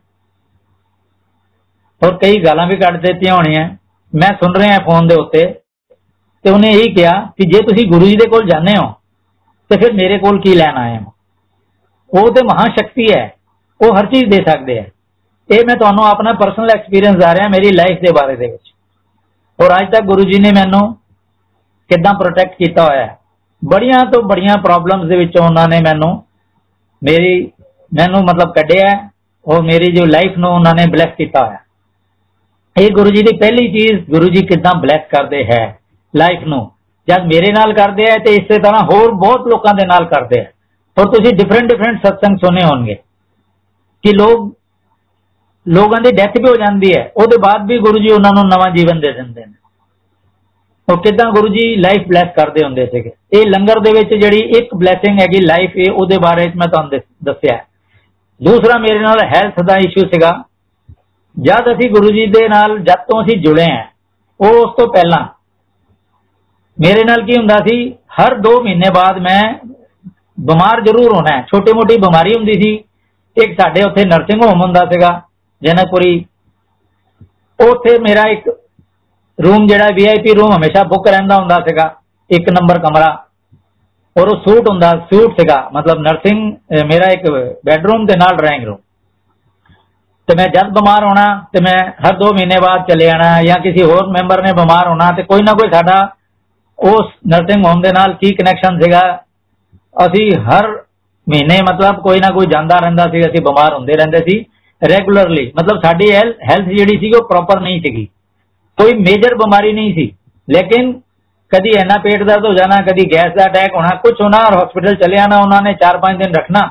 [2.02, 3.68] ਔਰ ਕਈ ਗਾਲਾਂ ਵੀ ਕੱਢ ਦਿੱਤੀਆਂ ਹੋਣੀਆਂ
[4.14, 5.46] ਮੈਂ ਸੁਣ ਰਿਹਾ ਫੋਨ ਦੇ ਉੱਤੇ
[6.46, 8.88] ਤੇ ਉਹਨੇ ਇਹ ਕਿਹਾ ਕਿ ਜੇ ਤੁਸੀਂ ਗੁਰੂ ਜੀ ਦੇ ਕੋਲ ਜਾਂਦੇ ਹੋ,
[9.72, 11.14] ਤੇ ਫਿਰ ਮੇਰੇ ਕੋਲ ਕੀ ਲੈਣ ਆਏ ਹੋ?
[12.12, 13.24] ਉਹ ਤੇ ਮਹਾ ਸ਼ਕਤੀ ਹੈ,
[13.82, 14.84] ਉਹ ਹਰ ਚੀਜ਼ ਦੇ ਸਕਦੇ ਆ
[15.50, 18.74] ਇਹ ਮੈਂ ਤੁਹਾਨੂੰ ਆਪਣਾ ਪਰਸਨਲ ਐਕਸਪੀਰੀਅੰਸ ਦੱਸ ਰਿਹਾ, ਮੇਰੀ ਲਾਈਫ ਦੇ ਬਾਰੇ ਦੇ ਵਿੱਚ।
[19.60, 20.94] ਔਰ ਅੱਜ ਤੱਕ ਗੁਰੂ ਜੀ ਨੇ ਮੈਨੂੰ
[21.90, 23.18] ਕਿੱਦਾਂ ਪ੍ਰੋਟੈਕਟ ਕੀਤਾ ਹੋਇਆ ਹੈ।
[23.62, 26.12] ਬੜੀਆਂ ਤੋਂ ਬੜੀਆਂ ਪ੍ਰੋਬਲਮਸ ਦੇ ਵਿੱਚੋਂ ਉਹਨਾਂ ਨੇ ਮੈਨੂੰ,
[27.02, 27.52] ਮੇਰੀ,
[27.92, 29.10] ਮੈਨੂੰ ਮਤਲਬ ਕੱਢਿਆ
[29.46, 31.58] ਔਰ ਮੇਰੀ ਜੋ ਲਾਈਫ ਨੂੰ ਉਹਨਾਂ ਨੇ ਬਲੈਸ ਕੀਤਾ ਹੋਇਆ
[32.76, 35.64] ਇਹ ਗੁਰੂ ਜੀ ਦੀ ਪਹਿਲੀ ਚੀਜ਼, ਗੁਰੂ ਜੀ ਕਿਦਾਂ ਬਲੈਸ ਕਰਦੇ ਹੈ।
[36.13, 36.69] ਲਾਈਫ ਨੂੰ।
[37.08, 40.45] ਜਦ ਮੇਰੇ ਨਾਲ ਕਰਦੇ ਆ ਤੇ ਇਸੇ ਤਰ੍ਹਾਂ ਹੋਰ ਬਹੁਤ ਲੋਕਾਂ ਦੇ ਨਾਲ ਕਰਦੇ ਆ।
[40.97, 42.95] ਔਰ ਤੁਸੀਂ ਡਿਫਰੈਂਟ ਡਿਫਰੈਂਟ ਸਤਸੰਗ ਸੁਨੇ ਹੋਣਗੇ
[44.04, 44.54] ਕਿ ਲੋਕ
[45.65, 48.69] ਲੋਕਾਂ ਦੀ ਡੈਥ ਵੀ ਹੋ ਜਾਂਦੀ ਹੈ। ਉਹਦੇ ਬਾਅਦ ਵੀ ਗੁਰੂ ਜੀ ਉਹਨਾਂ ਨੂੰ ਨਵਾਂ
[48.71, 49.54] ਜੀਵਨ ਦੇ ਦਿੰਦੇ ਨੇ।
[50.88, 54.73] ਉਹ ਕਿਦਾਂ ਗੁਰੂ ਜੀ ਲਾਈਫ ਬਲੈਸ ਕਰਦੇ ਹੁੰਦੇ ਸੀਗੇ। ਇਹ ਲੰਗਰ ਦੇ ਵਿੱਚ ਜਿਹੜੀ ਇੱਕ
[54.76, 57.58] ਬਲੇਸਿੰਗ ਹੈਗੀ ਲਾਈਫ ਇਹ ਉਹਦੇ ਬਾਰੇ ਮੈਂ ਤੁਹਾਨੂੰ ਦੱਸਿਆ
[58.41, 60.32] ਦੂਸਰਾ ਮੇਰੇ ਨਾਲ ਹੈਲਥ ਦਾ ਇਸ਼ੂ ਸੀਗਾ।
[61.38, 63.86] ਜਦ ਅਸੀਂ ਗੁਰੂ ਜੀ ਦੇ ਨਾਲ, ਜਦ ਤੋਂ ਅਸੀਂ ਜੁੜੇ ਆ
[64.39, 65.26] ਉਹ ਉਸ ਤੋਂ ਪਹਿਲਾਂ
[66.78, 67.76] ਮੇਰੇ ਨਾਲ ਕੀ ਹੁੰਦਾ ਸੀ?
[68.20, 69.42] ਹਰ 2 ਮਹੀਨੇ ਬਾਅਦ ਮੈਂ
[70.48, 72.72] ਬਿਮਾਰ ਜ਼ਰੂਰ ਹੋਣਾ ਛੋਟੀ ਮੋਟੀ ਬਿਮਾਰੀ ਹੁੰਦੀ ਸੀ।
[73.38, 75.10] ਇੱਕ ਸਾਡੇ ਉੱਥੇ ਨਰਸਿੰਗ ਹੋਮ ਹੁੰਦਾ ਸੀਗਾ
[75.62, 76.14] ਜਨਕਪੁਰੀ
[77.60, 78.50] ਉੱਥੇ ਮੇਰਾ ਇੱਕ
[79.40, 81.86] ਰੂਮ ਜਿਹੜਾ ਵੀਆਈਪੀ ਰੂਮ ਹਮੇਸ਼ਾ ਬੁੱਕ ਰਹਿੰਦਾ ਹੁੰਦਾ ਸੀਗਾ,
[82.30, 83.12] ਇੱਕ ਨੰਬਰ ਕਮਰਾ।
[84.16, 86.42] ਔਰ ਉਹ ਸੂਟ ਹੁੰਦਾ ਸੂਟ ਸੀਗਾ। ਮਤਲਬ ਨਰਸਿੰਗ
[86.90, 87.30] ਮੇਰਾ ਇੱਕ
[87.66, 88.78] ਬੈੱਡਰੂਮ ਦੇ ਨਾਲ ਡਰਾਇੰਗ ਰੂਮ
[90.28, 93.84] ਤੇ ਮੈਂ ਜਦ ਬਿਮਾਰ ਹੋਣਾ ਤੇ ਮੈਂ ਹਰ 2 ਮਹੀਨੇ ਬਾਅਦ ਚਲੇ ਆਣਾ ਜਾਂ ਕਿਸੇ
[93.84, 95.98] ਹੋਰ ਮੈਂਬਰ ਨੇ ਬਿਮਾਰ ਹੋਣਾ ਤੇ ਕੋਈ ਨਾ ਕੋਈ ਸਾਡਾ
[96.80, 99.02] ਉਸ ਨਰਸਿੰਗ ਹੋਮ ਦੇ ਨਾਲ ਕੀ ਕਨੈਕਸ਼ਨ ਸੀਗਾ?
[99.96, 100.68] ਅਸੀਂ ਹਰ
[101.28, 104.44] ਮਹੀਨੇ ਮਤਲਬ ਕੋਈ ਨਾ ਕੋਈ ਜਾਂਦਾ ਰਹਿੰਦਾ ਸੀ, ਅਸੀਂ ਬਿਮਾਰ ਹੁੰਦੇ ਰਹਿੰਦੇ ਸੀ
[104.82, 108.06] ਰੈਗੂਲਰਲੀ ਮਤਲਬ ਸਾਡੀ ਹੈਲਥ ਜਿਹੜੀ ਸੀ ਉਹ ਪ੍ਰੋਪਰ ਨਹੀਂ ਸੀਗੀ।
[108.78, 110.12] ਕੋਈ ਮੇਜਰ ਬਿਮਾਰੀ ਨਹੀਂ ਸੀ।
[110.48, 110.92] ਲੇਕਿਨ
[111.52, 114.96] ਕਦੀ ਐਨਾ ਪੇਟ ਦਰਦ ਹੋ ਜਾਣਾ, ਕਦੀ ਗੈਸ ਦਾ ਅਟੈਕ ਹੋਣਾ ਕੁਝ ਹੋਣਾ ਔਰ ਹਸਪੀਟਲ
[114.96, 116.70] ਚਲੇ ਆਣਾ ਉਹਨਾਂ ਨੇ 4-5 ਦਿਨ ਰੱਖਣਾ।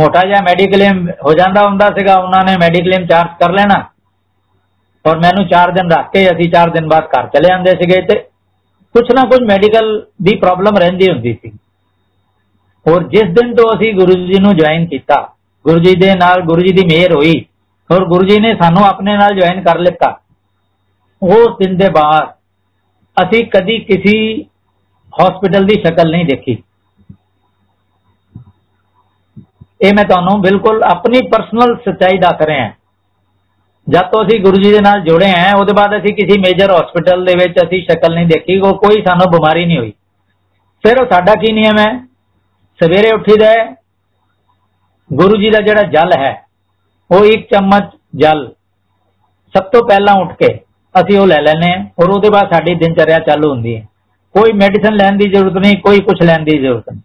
[0.00, 3.78] ਮੋਟਾ ਜਿਹਾ ਮੈਡੀਕਲੇਮ ਹੋ ਜਾਂਦਾ ਹੁੰਦਾ ਸੀਗਾ, ਉਹਨਾਂ ਨੇ ਮੈਡੀਕਲੇਮ ਚਾਰਜ ਕਰ ਲੈਣਾ।
[5.04, 8.18] ਔਰ ਮੈਨੂੰ 4 ਦਿਨ ਰੱਖ ਕੇ ਅਸੀਂ 4 ਦਿਨ ਬਾਅਦ ਘਰ ਚਲੇ ਆਂਦੇ ਸੀਗੇ ਤੇ
[8.94, 11.52] ਕੁਝ ਨਾ ਕੁਝ ਮੈਡੀਕਲ ਦੀ ਪ੍ਰੋਬਲਮ ਰਹਿੰਦੀ ਹੁੰਦੀ ਸੀ।
[12.86, 15.34] ਔਰ ਜਿਸ ਦਿਨ ਤੋਂ ਅਸੀਂ ਗੁਰੂ ਜੀ ਨੂੰ ਜੁਆਇਨ ਕੀਤਾ,
[15.64, 17.44] ਗੁਰੂ ਜੀ ਦੇ ਨਾਲ ਗੁਰੂ ਜੀ ਦੀ ਮਿਹਰ ਹੋਈ
[17.90, 20.20] ਔਰ ਗੁਰੂ ਜੀ ਨੇ ਸਾਨੂੰ ਆਪਣੇ ਨਾਲ ਜੁਆਇਨ ਕਰ ਲਿੱਤਾ।
[21.22, 22.30] ਉਸ ਦਿਨ ਦੇ ਬਾਅਦ
[23.16, 24.42] ਅਸੀਂ ਕਦੀ ਕਿਸੇ
[25.12, 26.56] ਹਸਪੀਟਲ ਦੀ ਸ਼ਕਲ ਨਹੀਂ ਦੇਖੀ।
[29.82, 32.72] ਇਹ ਮੈਂ ਤੁਹਾਨੂੰ ਬਿਲਕੁਲ ਆਪਣੀ ਪਰਸਨਲ ਸੱਚਾਈ ਦੱਸ ਰਿਹਾ। ਹਾਂ
[33.86, 37.24] ਜਦ ਤੋਂ ਅਸੀਂ ਗੁਰੂ ਜੀ ਦੇ ਨਾਲ ਜੁੜੇ ਹਾਂ ਉਹਦੇ ਬਾਅਦ ਅਸੀਂ ਕਿਸੇ ਮੇਜਰ ਹਸਪੀਟਲ
[37.24, 39.92] ਦੇ ਵਿੱਚ ਅਸੀਂ ਸ਼ਕਲ ਨਹੀਂ ਦੇਖੀ ਕੋਈ ਸਾਨੂੰ ਬਿਮਾਰੀ ਨਹੀਂ ਹੋਈ।
[40.84, 41.90] ਫਿਰ ਸਾਡਾ ਕੀ ਨਿਯਮ ਹੈ?
[42.80, 43.52] ਸਵੇਰੇ ਉੱਠੀਦਾ
[45.10, 46.32] ਗੁਰੂ ਜੀ ਦਾ ਜਿਹੜਾ ਜਲ ਹੈ,
[47.10, 48.46] ਉਹ ਇੱਕ ਚਮਚ ਜਲ,
[49.54, 50.48] ਸਭ ਤੋਂ ਪਹਿਲਾਂ ਉੱਠ ਕੇ
[50.94, 53.82] ਅਸੀਂ ਉਹ ਲੈ ਲੈਨੇ ਆ ਔਰ ਉਹਦੇ ਬਾਅਦ ਸਾਡੀ ਦਿਨਚਰਿਆ ਚਾਲੂ ਹੁੰਦੀ ਹੈ।
[54.34, 57.02] ਕੋਈ ਮੈਡੀਸਨ ਲੈਣ ਦੀ ਜ਼ਰੂਰਤ ਨਹੀਂ, ਕੋਈ ਕੁਝ ਲੈਣ ਦੀ ਜ਼ਰੂਰਤ ਨਹੀਂ।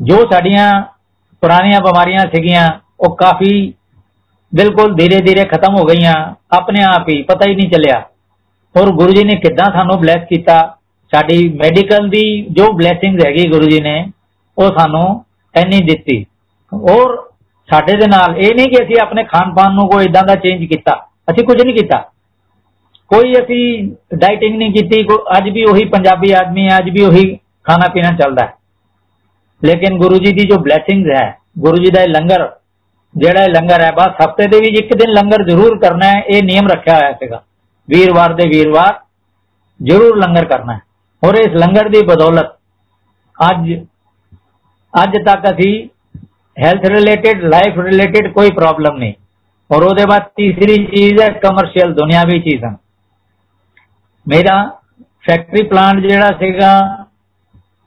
[0.00, 0.68] ਜੋ ਸਾਡੀਆਂ
[1.42, 3.74] ਪੁਰਾਣੀਆਂ ਬਿਮਾਰੀਆਂ ਸੀਗੀਆਂ, ਉਹ ਕਾਫੀ
[4.54, 8.02] ਬਿਲਕੁਲ ਧੀਰੇ ਧੀਰੇ ਖਤਮ ਹੋ ਗਈਆਂ, ਆਪਣੇ ਆਪ ਹੀ, ਪਤਾ ਹੀ ਨਹੀਂ ਚੱਲਿਆ।
[8.80, 10.76] ਔਰ ਗੁਰੂ ਜੀ ਨੇ ਕਿੱਦਾਂ ਸਾਨੂੰ ਬਲੈਸ ਕੀਤਾ?
[11.14, 14.10] ਸਾਡੀ ਮੈਡੀਕਲ ਦੀ ਜੋ ਬਲੇਸਿੰਗਸ ਹੈਗੀ ਗੁਰੂ ਜੀ ਨੇ,
[14.58, 16.26] ਉਹ ਸਾਨੂੰ ਐਨੀ ਦਿੱਤੀ।
[16.74, 17.16] ਔਰ
[17.70, 20.64] ਸਾਡੇ ਦੇ ਨਾਲ ਇਹ ਨਹੀਂ ਕਿ ਅਸੀਂ ਆਪਣੇ ਖਾਣ ਪਾਨ ਨੂੰ ਕੋਈ ਇਦਾਂ ਦਾ ਚੇਂਜ
[20.64, 21.98] ਕੀਤਾ। ਅਸੀਂ ਕੁਝ ਨਹੀਂ ਕੀਤਾ।
[23.08, 25.06] ਕੋਈ ਅਸੀਂ ਡਾਈਟਿੰਗ ਨਹੀਂ ਕੀਤੀ
[25.36, 28.52] ਅੱਜ ਵੀ ਉਹੀ ਪੰਜਾਬੀ ਆਦਮੀ ਹੈ, ਅੱਜ ਵੀ ਉਹੀ ਖਾਣਾ ਪੀਣਾ ਚੱਲਦਾ ਹੈ।
[29.64, 32.48] ਲੇਕਿਨ ਗੁਰੂ ਜੀ ਦੀ ਜੋ ਬਲੇਸਿੰਗਸ ਹੈ, ਗੁਰੂ ਜੀ ਦਾ ਲੰਗਰ
[33.16, 36.68] ਜਿਹੜਾ ਲੰਗਰ ਹੈ, ਬਸ ਹਫ਼ਤੇ ਦੇ ਵਿੱਚ ਇੱਕ ਦਿਨ ਲੰਗਰ ਜ਼ਰੂਰ ਕਰਨਾ ਹੈ, ਇਹ ਨਿਯਮ
[36.68, 37.42] ਰੱਖਿਆ ਹੋਇਆ ਸੀਗਾ।
[37.88, 38.98] ਵੀਰਵਾਰ ਦੇ ਵੀਰਵਾਰ
[39.80, 40.80] ਜ਼ਰੂਰ ਲੰਗਰ ਕਰਨਾ ਹੈ।
[41.22, 42.54] ਔਰ ਇਸ ਲੰਗਰ ਦੀ ਬਦੌਲਤ
[43.38, 43.72] ਅੱਜ
[44.94, 45.72] ਅੱਜ ਤੱਕ ਅਸੀਂ
[46.56, 49.14] ਹੈਲਥ ਰਿਲੇਟਡ ਲਾਈਫ ਰਿਲੇਟਡ ਕੋਈ ਪ੍ਰੋਬਲਮ ਨਹੀਂ।
[49.70, 52.70] ਔਰ ਉਹਦੇ ਬਾਅਦ ਤੀਸਰੀ ਚੀਜ਼ ਹੈ ਕਮਰਸ਼ੀਅਲ ਦੁਨਿਆਵੀ ਚੀਜ਼ਾਂ
[54.26, 54.56] ਮੇਰਾ
[55.26, 56.70] ਫੈਕਟਰੀ ਪਲਾਂਟ ਜਿਹੜਾ ਸੀਗਾ,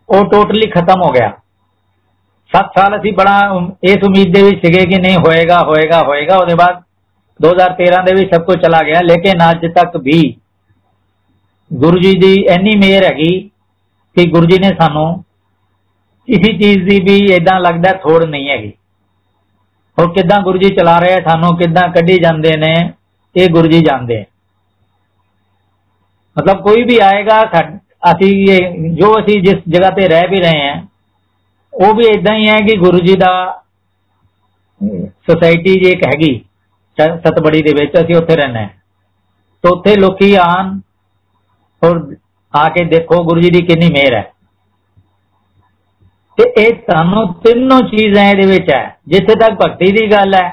[0.10, 1.32] ਉਹ ਟੋਟਲੀ ਖਤਮ ਹੋ ਗਿਆ।
[2.52, 3.40] 7 ਸਾਲ ਅਸੀਂ ਬੜਾ
[3.84, 6.82] ਇਸ ਉਮੀਦ ਦੇ ਵਿੱਚ ਸੀਗੇ ਕਿ ਨਹੀਂ ਹੋਏਗਾ ਹੋਏਗਾ ਹੋਏਗਾ। ਉਹਦੇ ਬਾਅਦ
[7.40, 10.20] 2013 ਦੇ ਵਿੱਚ ਸਭ ਕੁਝ ਚਲਾ ਗਿਆ। ਲੇਕਿਨ ਅੱਜ ਤੱਕ ਵੀ
[11.72, 13.32] ਗੁਰੂ ਜੀ ਦੀ ਇੰਨੀ ਮਿਹਰ ਹੈਗੀ
[14.16, 15.06] ਕਿ ਗੁਰੂ ਜੀ ਨੇ ਸਾਨੂੰ
[16.28, 18.72] ਕਿਸੇ ਚੀਜ਼ ਦੀ ਵੀ ਇਦਾਂ ਲੱਗਦਾ ਥੋੜ ਨਹੀਂ ਹੈਗੀ।
[19.98, 22.74] ਉਹ ਕਿਦਾਂ ਗੁਰੂ ਜੀ ਚਲਾ ਰਹੇ ਸਾਨੂੰ ਕਿਦਾਂ ਕੱਢੀ ਜਾਂਦੇ ਨੇ,
[23.36, 24.24] ਇਹ ਗੁਰੂ ਜੀ ਜਾਣਦੇ
[26.38, 27.42] ਮਤਲਬ ਕੋਈ ਵੀ ਆਏਗਾ
[28.12, 28.34] ਅਸੀਂ
[28.92, 30.76] ਜੋ ਅਸੀਂ ਜਿਸ ਜਗ੍ਹਾ ਤੇ ਰਹਿ ਵੀ ਰਹੇ ਹਾਂ
[31.74, 33.32] ਉਹ ਵੀ ਇਦਾਂ ਹੀ ਹੈ ਕਿ ਗੁਰੂ ਜੀ ਦਾ
[35.30, 36.34] ਸੋਸਾਇਟੀ ਜੇ ਇੱਕ ਹੈਗੀ
[36.98, 38.70] ਸਤਬੜੀ ਦੇ ਵਿੱਚ ਅਸੀਂ ਉੱਥੇ ਰਹਿਣਾ ਹੈ।
[39.64, 40.80] ਤਾਂ ਉੱਥੇ ਲੋਕੀ ਆਣ
[41.82, 42.00] ਔਰ
[42.54, 44.22] ਆ ਕੇ ਦੇਖੋ ਗੁਰੂ ਜੀ ਦੀ ਕਿੰਨੀ ਮਿਹਰ ਹੈ।
[46.38, 50.50] ਤੇ ਇਹ ਤੁਹਾਨੂੰ ਤਿੰਨੋਂ ਚੀਜ਼ਾਂ ਇਹਦੇ ਵਿੱਚ ਹੈ। ਜਿੱਥੇ ਤੱਕ ਭਗਤੀ ਦੀ ਗੱਲ ਹੈ,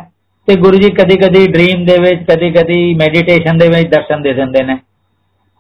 [0.49, 4.33] ਤੇ ਗੁਰੂ ਜੀ ਕਦੀ ਕਦੀ ਡ੍ਰੀਮ ਦੇ ਵਿੱਚ ਕਦੀ ਕਦੀ ਮੈਡੀਟੇਸ਼ਨ ਦੇ ਵਿੱਚ ਦਰਸ਼ਨ ਦੇ
[4.33, 4.75] ਦਿੰਦੇ ਨੇ।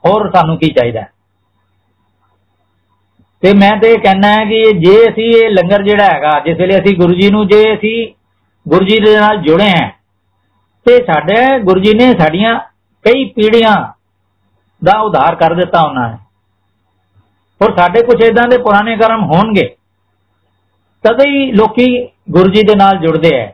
[0.04, 1.02] ਹੋਰ ਸਾਨੂੰ ਕੀ ਚਾਹੀਦਾ?
[3.42, 6.76] ਤੇ ਮੈਂ ਤੇ ਇਹ ਕਹਿਣਾ ਹੈ ਕਿ ਜੇ ਅਸੀਂ ਇਹ ਲੰਗਰ ਜਿਹੜਾ ਹੈਗਾ, ਜਿਸ ਵੇਲੇ
[6.76, 7.96] ਅਸੀਂ ਗੁਰੂ ਜੀ ਨੂੰ, ਜੇ ਅਸੀਂ
[8.66, 9.90] ਗੁਰੂ ਜੀ ਦੇ ਨਾਲ ਜੁੜੇ ਹਾਂ,
[10.86, 12.58] ਤੇ ਸਾਡੇ ਗੁਰੂ ਜੀ ਨੇ ਸਾਡੀਆਂ
[13.04, 13.74] ਕਈ ਪੀੜ੍ਹੀਆਂ
[14.82, 16.16] ਦਾ ਉਧਾਰ ਕਰ ਦਿੱਤਾ ਉਹਨਾਂ ਨੇ।
[17.60, 19.68] ਔਰ ਸਾਡੇ ਕੁਝ ਇਦਾਂ ਦੇ ਪੁਰਾਣੇ ਕਰਮ ਹੋਣਗੇ,
[21.04, 21.86] ਤਦ ਹੀ ਲੋਕੀ
[22.30, 23.46] ਗੁਰੂ ਜੀ ਦੇ ਨਾਲ ਜੁੜਦੇ ਐ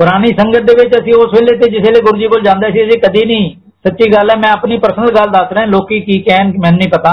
[0.00, 2.82] ਪੁਰਾਣੀ ਸੰਗਤ ਦੇ ਵਿੱਚ ਅਸੀਂ ਉਸ ਵੇਲੇ ਤੇ ਜਿਸ ਵੇਲੇ ਗੁਰੂ ਜੀ ਕੋਲ ਜਾਂਦੇ ਸੀ,
[2.82, 3.50] ਅਸੀਂ ਕਦੀ ਨਹੀਂ,
[3.86, 7.12] ਸੱਚੀ ਗੱਲ ਹੈ, ਮੈਂ ਆਪਣੀ ਪਰਸਨਲ ਗੱਲ ਦੱਸ ਰਿਹਾ, ਲੋਕੀ ਕੀ ਕਹਿਣ ਮੈਨੂੰ ਨਹੀਂ ਪਤਾ।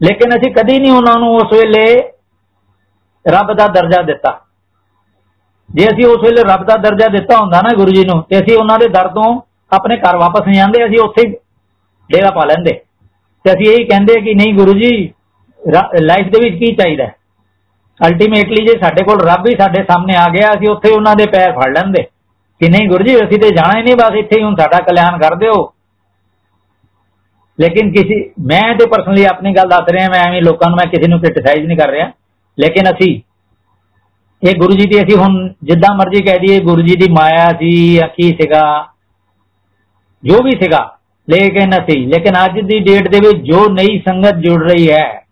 [0.00, 1.84] ਲੇਕਿਨ ਅਸੀਂ ਕਦੀ ਨਹੀਂ ਉਹਨਾਂ ਨੂੰ ਉਸ ਵੇਲੇ
[3.24, 4.38] ਰੱਬ ਦਾ ਦਰਜਾ ਦਿੱਤਾ।
[5.70, 8.56] ਜੇ ਅਸੀਂ ਉਸ ਵੇਲੇ ਰੱਬ ਦਾ ਦਰਜਾ ਦਿੱਤਾ ਹੁੰਦਾ ਨਾ ਗੁਰੂ ਜੀ ਨੂੰ, ਤੇ ਅਸੀਂ
[8.56, 9.24] ਉਹਨਾਂ ਦੇ ਦਰ ਤੋਂ
[9.72, 11.28] ਆਪਣੇ ਘਰ ਵਾਪਸ ਨਹੀਂ ਜਾਂਦੇ ਅਸੀਂ ਉੱਥੇ
[12.10, 12.72] ਡੇਰਾ ਪਾ ਲੈਂਦੇ।
[13.44, 14.90] ਤੇ ਅਸੀਂ ਇਹੀ ਕਹਿੰਦੇ ਕਿ ਨਹੀਂ ਗੁਰੂ ਜੀ
[16.02, 17.06] ਲਾਈਫ ਦੇ ਵਿੱਚ ਕੀ ਚਾਹੀਦਾ?
[18.00, 21.52] ਅਲਟੀਮੇਟਲੀ ਜੇ ਸਾਡੇ ਕੋਲ ਰੱਬ ਹੀ ਸਾਡੇ ਸਾਹਮਣੇ ਆ ਗਿਆ, ਅਸੀਂ ਉੱਥੇ ਉਹਨਾਂ ਦੇ ਪੈਰ
[21.52, 22.02] ਫੜ ਲੈਂਦੇ।
[22.60, 25.18] ਕਿ ਨਹੀਂ ਗੁਰੂ ਜੀ, ਅਸੀਂ ਤੇ ਜਾਣਾ ਹੀ ਨਹੀਂ, ਬਸ ਇੱਥੇ ਹੀ ਹੁਣ ਸਾਡਾ ਕਲਿਆਣ
[25.18, 25.54] ਕਰ ਦਿਓ।
[27.60, 31.08] ਲੇਕਿਨ ਕਿਸੇ, ਮੈਂ ਤੇ ਪਰਸਨਲੀ ਆਪਣੀ ਗੱਲ ਦੱਸ ਰਿਹਾ, ਮੈਂ ਐਵੇਂ ਲੋਕਾਂ ਨੂੰ, ਮੈਂ ਕਿਸੇ
[31.08, 32.10] ਨੂੰ ਕ੍ਰਿਟਿਸਾਈਜ਼ ਨਹੀਂ ਕਰ ਰਿਹਾ।
[32.58, 33.20] ਲੇਕਿਨ ਅਸੀਂ,
[34.42, 37.94] ਇਹ ਗੁਰੂ ਜੀ ਦੀ, ਅਸੀਂ ਹੁਣ ਜਿੱਦਾਂ ਮਰਜ਼ੀ ਕਹਿ ਦਈਏ, ਗੁਰੂ ਜੀ ਦੀ ਮਾਇਆ ਸੀ
[37.94, 38.64] ਜਾਂ ਕੀ ਸੀਗਾ,
[40.22, 44.62] ਜੋ ਵੀ ਸੀਗਾ, ਲੇਕਿਨ ਅਸੀਂ, ਲੇਕਿਨ ਅੱਜ ਦੀ ਡੇਟ ਦੇ ਵਿੱਚ ਜੋ ਨਈ ਸੰਗਤ ਜੁੜ
[44.62, 45.24] ਰਹੀ ਹੈ,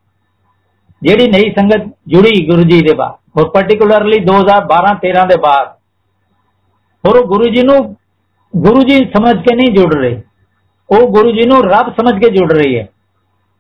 [1.02, 5.68] ਜਿਹੜੀ ਨਈ ਸੰਗਤ ਜੁੜੀ ਗੁਰੂ ਜੀ ਦੇ ਬਾਅਦ, ਹੋਰ ਪਾਰਟਿਕੂਲਰਲੀ 2012 13 ਦੇ ਬਾਅਦ,
[7.04, 7.96] ਹੋਰ ਉਹ ਗੁਰੂ ਜੀ ਨੂੰ,
[8.56, 10.20] ਗੁਰੂ ਜੀ ਸਮਝ ਕੇ ਨਹੀਂ ਜੁੜ ਰਹੇ।
[10.92, 12.86] ਉਹ ਗੁਰੂ ਜੀ ਨੂੰ ਰੱਬ ਸਮਝ ਕੇ ਜੁੜ ਰਹੀ ਹੈ।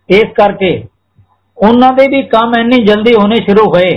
[0.08, 0.70] ਇਸ ਕਰਕੇ
[1.58, 3.90] ਉਹਨਾਂ ਦੇ ਵੀ ਕੰਮ ਇੰਨੀ ਜਲਦੀ ਹੋਣੇ ਸ਼ੁਰੂ ਹੋਏ,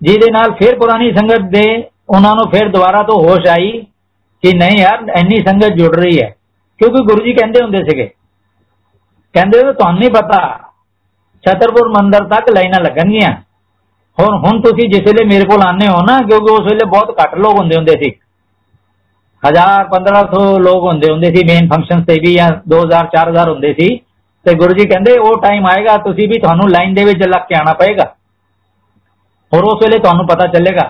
[0.00, 1.64] ਜਿਹਦੇ ਨਾਲ ਫਿਰ ਪੁਰਾਣੀ ਸੰਗਤ ਦੇ
[2.08, 3.70] ਉਹਨਾਂ ਨੂੰ ਫਿਰ ਦੁਬਾਰਾ ਤੋਂ ਹੋਸ਼ ਆਈ
[4.42, 6.28] ਕਿ ਨਹੀਂ ਯਾਰ, ਇੰਨੀ ਸੰਗਤ ਜੁੜ ਰਹੀ ਹੈ।
[6.80, 8.06] ਕਿਉਂਕਿ ਗੁਰੂ ਜੀ ਕਹਿੰਦੇ ਹੁੰਦੇ ਸੀਗੇ,
[9.34, 10.38] ਕਹਿੰਦੇ ਉਹ ਤੁਹਾਨੂੰ ਨਹੀਂ ਪਤਾ,
[11.44, 13.30] ਛਤਰਪੁਰ ਮੰਦਰ ਤੱਕ ਲਾਈਨਾਂ ਲੱਗਣਗੀਆਂ।
[14.18, 17.34] ਹੁਣ ਹੁਣ ਤੁਸੀਂ ਜਿਸ ਵੇਲੇ ਮੇਰੇ ਕੋਲ ਆਨੇ ਹੋ ਨਾ, ਕਿਉਂਕਿ ਉਸ ਵੇਲੇ ਬਹੁਤ ਘੱਟ
[17.34, 18.10] ਲੋਕ ਹੁੰਦੇ ਹੁੰਦੇ ਸੀ।
[19.42, 23.88] 1000 1500 ਲੋਕ ਹੁੰਦੇ ਹੁੰਦੇ ਸੀ ਮੇਨ ਫੰਕਸ਼ਨ ਤੇ ਵੀ, ਜਾਂ 2000 4000 ਹੁੰਦੇ ਸੀ।
[24.46, 27.54] ਤੇ ਗੁਰੂ ਜੀ ਕਹਿੰਦੇ, ਉਹ ਟਾਈਮ ਆਏਗਾ, ਤੁਸੀਂ ਵੀ ਤੁਹਾਨੂੰ ਲਾਈਨ ਦੇ ਵਿੱਚ ਲੱਗ ਕੇ
[27.54, 28.04] ਆਣਾ ਪਏਗਾ।
[29.52, 30.82] ਹੋਰ ਉਸ ਵੇਲੇ ਤੁਹਾਨੂੰ ਪਤਾ ਚੱਲੇਗਾ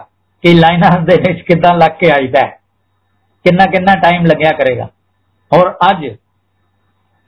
[0.45, 2.47] ਕਿ ਲਾਈਨਾਂ ਦੇ ਵਿੱਚ ਕਿੱਦਾਂ ਲੱਗ ਕੇ ਆਈਦਾ
[3.45, 4.89] ਕਿੰਨਾ ਕਿੰਨਾ ਟਾਈਮ ਲੱਗਿਆ ਕਰੇਗਾ।
[5.53, 6.07] ਔਰ ਅੱਜ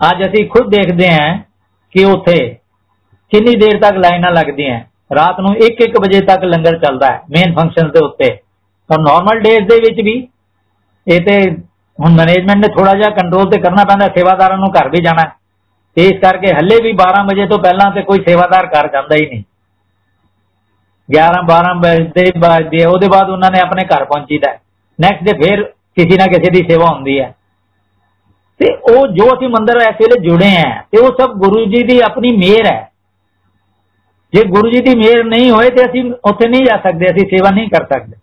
[0.00, 1.38] ਅੱਜ ਅਸੀਂ ਖੁਦ ਦੇਖਦੇ ਹਾਂ
[1.94, 2.37] ਕਿ ਉੱਥੇ
[3.33, 4.80] ਕਿੰਨੀ ਦੇਰ ਤੱਕ ਲਾਈਨਾਂ ਲੱਗਦੀਆਂ
[5.14, 8.33] ਰਾਤ ਨੂੰ 1-1 ਵਜੇ ਤੱਕ ਲੰਗਰ ਚੱਲਦਾ ਹੈ ਮੇਨ ਫੰਕਸ਼ਨ ਦੇ ਉੱਤੇ।
[8.90, 10.14] ਔਰ ਨਾਰਮਲ ਡੇਜ਼ ਦੇ ਵਿੱਚ ਵੀ
[11.08, 11.50] ਇਹ ਤੇ
[12.00, 15.24] ਹੁਣ ਮੈਨੇਜਮੈਂਟ ਨੇ ਥੋੜਾ ਜਿਹਾ ਕੰਟਰੋਲ ਤੇ ਕਰਨਾ ਪੈਂਦਾ, ਸੇਵਾਦਾਰਾਂ ਨੂੰ ਘਰ ਵੀ ਜਾਣਾ
[15.96, 19.26] ਤੇ ਇਸ ਕਰਕੇ ਹੱਲੇ ਵੀ 12 ਵਜੇ ਤੋਂ ਪਹਿਲਾਂ ਤੇ ਕੋਈ ਸੇਵਾਦਾਰ ਘਰ ਜਾਂਦਾ ਹੀ
[19.26, 19.42] ਨਹੀਂ।
[21.08, 24.52] 11 12 ਵਜੇ ਵੱਜਦੇ ਉਹਦੇ ਬਾਅਦ ਉਹਨਾਂ ਨੇ ਆਪਣੇ ਘਰ ਪਹੁੰਚੀਦਾ
[25.00, 25.62] ਨੈਕਸਟ ਡੇ ਫਿਰ
[25.96, 27.34] ਕਿਸੇ ਨਾ ਕਿਸੇ ਦੀ ਸੇਵਾ ਹੁੰਦੀ ਹੈ।
[28.60, 32.00] ਤੇ ਉਹ ਜੋ ਅਸੀਂ ਮੰਦਰ ਇਸ ਵੇਲੇ ਜੁੜੇ ਆ ਤੇ ਉਹ ਸਭ ਗੁਰੂ ਜੀ ਦੀ
[32.00, 32.90] ਆਪਣੀ ਮਿਹਰ ਹੈ।
[34.34, 37.50] ਜੇ ਗੁਰੂ ਜੀ ਦੀ ਮਿਹਰ ਨਹੀਂ ਹੋਏ ਤੇ ਅਸੀਂ ਉੱਥੇ ਨਹੀਂ ਜਾ ਸਕਦੇ, ਅਸੀਂ ਸੇਵਾ
[37.50, 38.16] ਨਹੀਂ ਕਰ ਸਕਦੇ।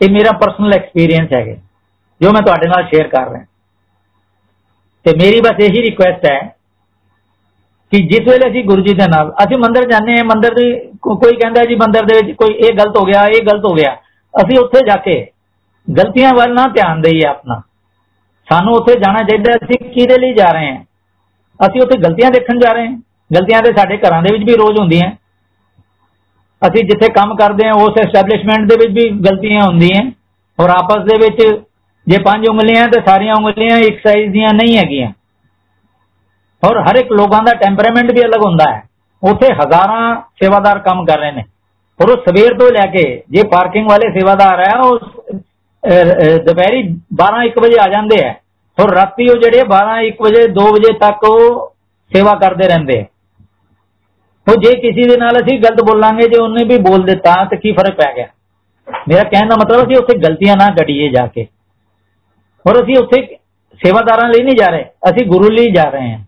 [0.00, 1.65] ਇਹ ਮੇਰਾ ਪਰਸਨਲ ਐਕਸਪੀਰੀਅੰਸ ਹੈ
[2.22, 3.44] ਜੋ ਮੈਂ ਤੁਹਾਡੇ ਨਾਲ ਸ਼ੇਅਰ ਕਰ ਰਿਹਾ।
[5.04, 6.56] ਤੇ ਮੇਰੀ ਬਸ ਇਹੀ ਰਿਕੁਐਸਟ ਹੈ
[7.92, 11.36] ਕਿ ਜਿਸ ਵੇਲੇ ਅਸੀਂ ਗੁਰੂ ਜੀ ਦੇ ਨਾਲ, ਅਸੀਂ ਮੰਦਰ ਜਾਂਦੇ ਹਾਂ, ਮੰਦਰ ਦੀ ਕੋਈ
[11.36, 13.96] ਕਹਿੰਦਾ ਜੀ ਮੰਦਰ ਦੇ ਵਿੱਚ ਕੋਈ ਇਹ ਗਲਤ ਹੋ ਗਿਆ, ਇਹ ਗਲਤ ਹੋ ਗਿਆ।
[14.34, 15.26] ਅਸੀਂ ਉੱਥੇ ਜਾ ਕੇ
[15.98, 17.62] ਗਲਤੀਆਂ ਵੱਲ ਨਾ ਧਿਆਨ ਦੇਈਏ ਆਪਣਾ।
[18.50, 20.84] ਸਾਨੂੰ ਉੱਥੇ ਜਾਣਾ ਚਾਹੀਦਾ ਅਸੀਂ ਕਿਹਦੇ ਲਈ ਜਾ ਰਹੇ ਹਾਂ?
[21.66, 22.96] ਅਸੀਂ ਉੱਥੇ ਗਲਤੀਆਂ ਦੇਖਣ ਜਾ ਰਹੇ ਹਾਂ।
[23.34, 25.10] ਗਲਤੀਆਂ ਤੇ ਸਾਡੇ ਘਰਾਂ ਦੇ ਵਿੱਚ ਵੀ ਰੋਜ਼ ਹੁੰਦੀਆਂ।
[26.68, 30.12] ਅਸੀਂ ਜਿੱਥੇ ਕੰਮ ਕਰਦੇ ਹਾਂ, ਉਸ ਐਸਟੈਬਲਿਸ਼ਮੈਂਟ ਦੇ ਵਿੱਚ ਵੀ ਗਲਤੀਆਂ ਹੁੰਦੀਆਂ।
[30.62, 31.62] ਔਰ ਆਪਸ ਦੇ ਵਿੱਚ
[32.06, 35.10] ਜੇ ਪੰਜ ਉਂਗਲੀਆਂ ਤੇ ਸਾਰੀਆਂ ਉਂਗਲੀਆਂ ਇੱਕ ਸਾਈਜ਼ ਦੀਆਂ ਨਹੀਂ ਹੈਗੀਆਂ।
[36.62, 38.82] ਔਰ ਹਰ ਇੱਕ ਲੋਕਾਂ ਦਾ ਟੈਂਪਰਾਮੈਂਟ ਵੀ ਅਲੱਗ ਹੁੰਦਾ ਹੈ।
[39.22, 41.42] ਉੱਥੇ ਹਜ਼ਾਰਾਂ ਸੇਵਾਦਾਰ ਕੰਮ ਕਰ ਰਹੇ ਨੇ।
[42.00, 44.98] ਔਰ ਉਹ ਸਵੇਰ ਤੋਂ ਲੈ ਕੇ, ਜੇ ਪਾਰਕਿੰਗ ਵਾਲੇ ਸੇਵਾਦਾਰ ਹੈ, ਉਹ
[46.46, 46.82] ਦੁਪਹਿਰੀ
[47.16, 48.34] 12 1 ਵਜੇ ਆ ਜਾਂਦੇ ਆ
[48.78, 51.42] ਔਰ ਰਾਤੀ ਉਹ ਜਿਹੜੇ 12 1 ਵਜੇ 2 ਵਜੇ ਤੱਕ ਉਹ
[52.12, 53.04] ਸੇਵਾ ਕਰਦੇ ਰਹਿੰਦੇ
[54.46, 57.72] ਉਹ ਜੇ ਕਿਸੇ ਦੇ ਨਾਲ ਅਸੀਂ ਗਲਤ ਬੋਲਾਂਗੇ, ਜੇ ਉਹਨੇ ਵੀ ਬੋਲ ਦਿੱਤਾ ਤਾਂ ਕੀ
[57.72, 58.26] ਫ਼ਰਕ ਪੈ ਗਿਆ?
[59.08, 61.46] ਮੇਰਾ ਕਹਿਣ ਦਾ ਮਤਲਬ ਅਸੀਂ ਉੱਥੇ ਗਲਤੀਆਂ ਨਾ ਘੜੀਏ ਜਾ ਕੇ।
[62.66, 63.22] ਔਰ ਅਸੀਂ ਉੱਥੇ
[63.80, 66.24] ਸੇਵਾਦਾਰਾਂ ਲਈ ਨਹੀਂ ਜਾ ਰਹੇ। ਅਸੀਂ ਗੁਰੂ ਲਈ ਜਾ ਰਹੇ ਹਾਂ।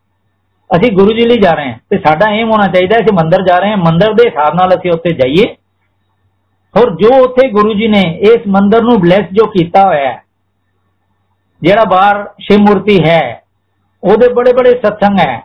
[0.77, 3.43] ਅਸੀਂ ਗੁਰੂ ਜੀ ਲਈ ਜਾ ਰਹੇ ਹਾਂ। ਤੇ ਸਾਡਾ ਏਮ ਹੋਣਾ ਚਾਹੀਦਾ ਹੈ ਕਿ ਮੰਦਰ
[3.43, 5.55] ਜਾ ਰਹੇ ਹਾਂ। ਮੰਦਰ ਦੇ ਹਿਸਾਬ ਨਾਲ ਅਸੀਂ ਉੱਥੇ ਜਾਈਏ।
[6.77, 10.23] ਔਰ ਜੋ ਉੱਥੇ ਗੁਰੂ ਜੀ ਨੇ ਇਸ ਮੰਦਰ ਨੂੰ ਬਲੈਸ ਜੋ ਕੀਤਾ ਹੋਇਆ ਹੈ,
[11.63, 13.43] ਜਿਹੜਾ ਬਾਹਰ ਸ਼ਿਵ ਮੂਰਤੀ ਹੈ,
[14.05, 15.43] ਉਹਦੇ ਬੜੇ ਬੜੇ ਸਤਸੰਗ ਹੈ।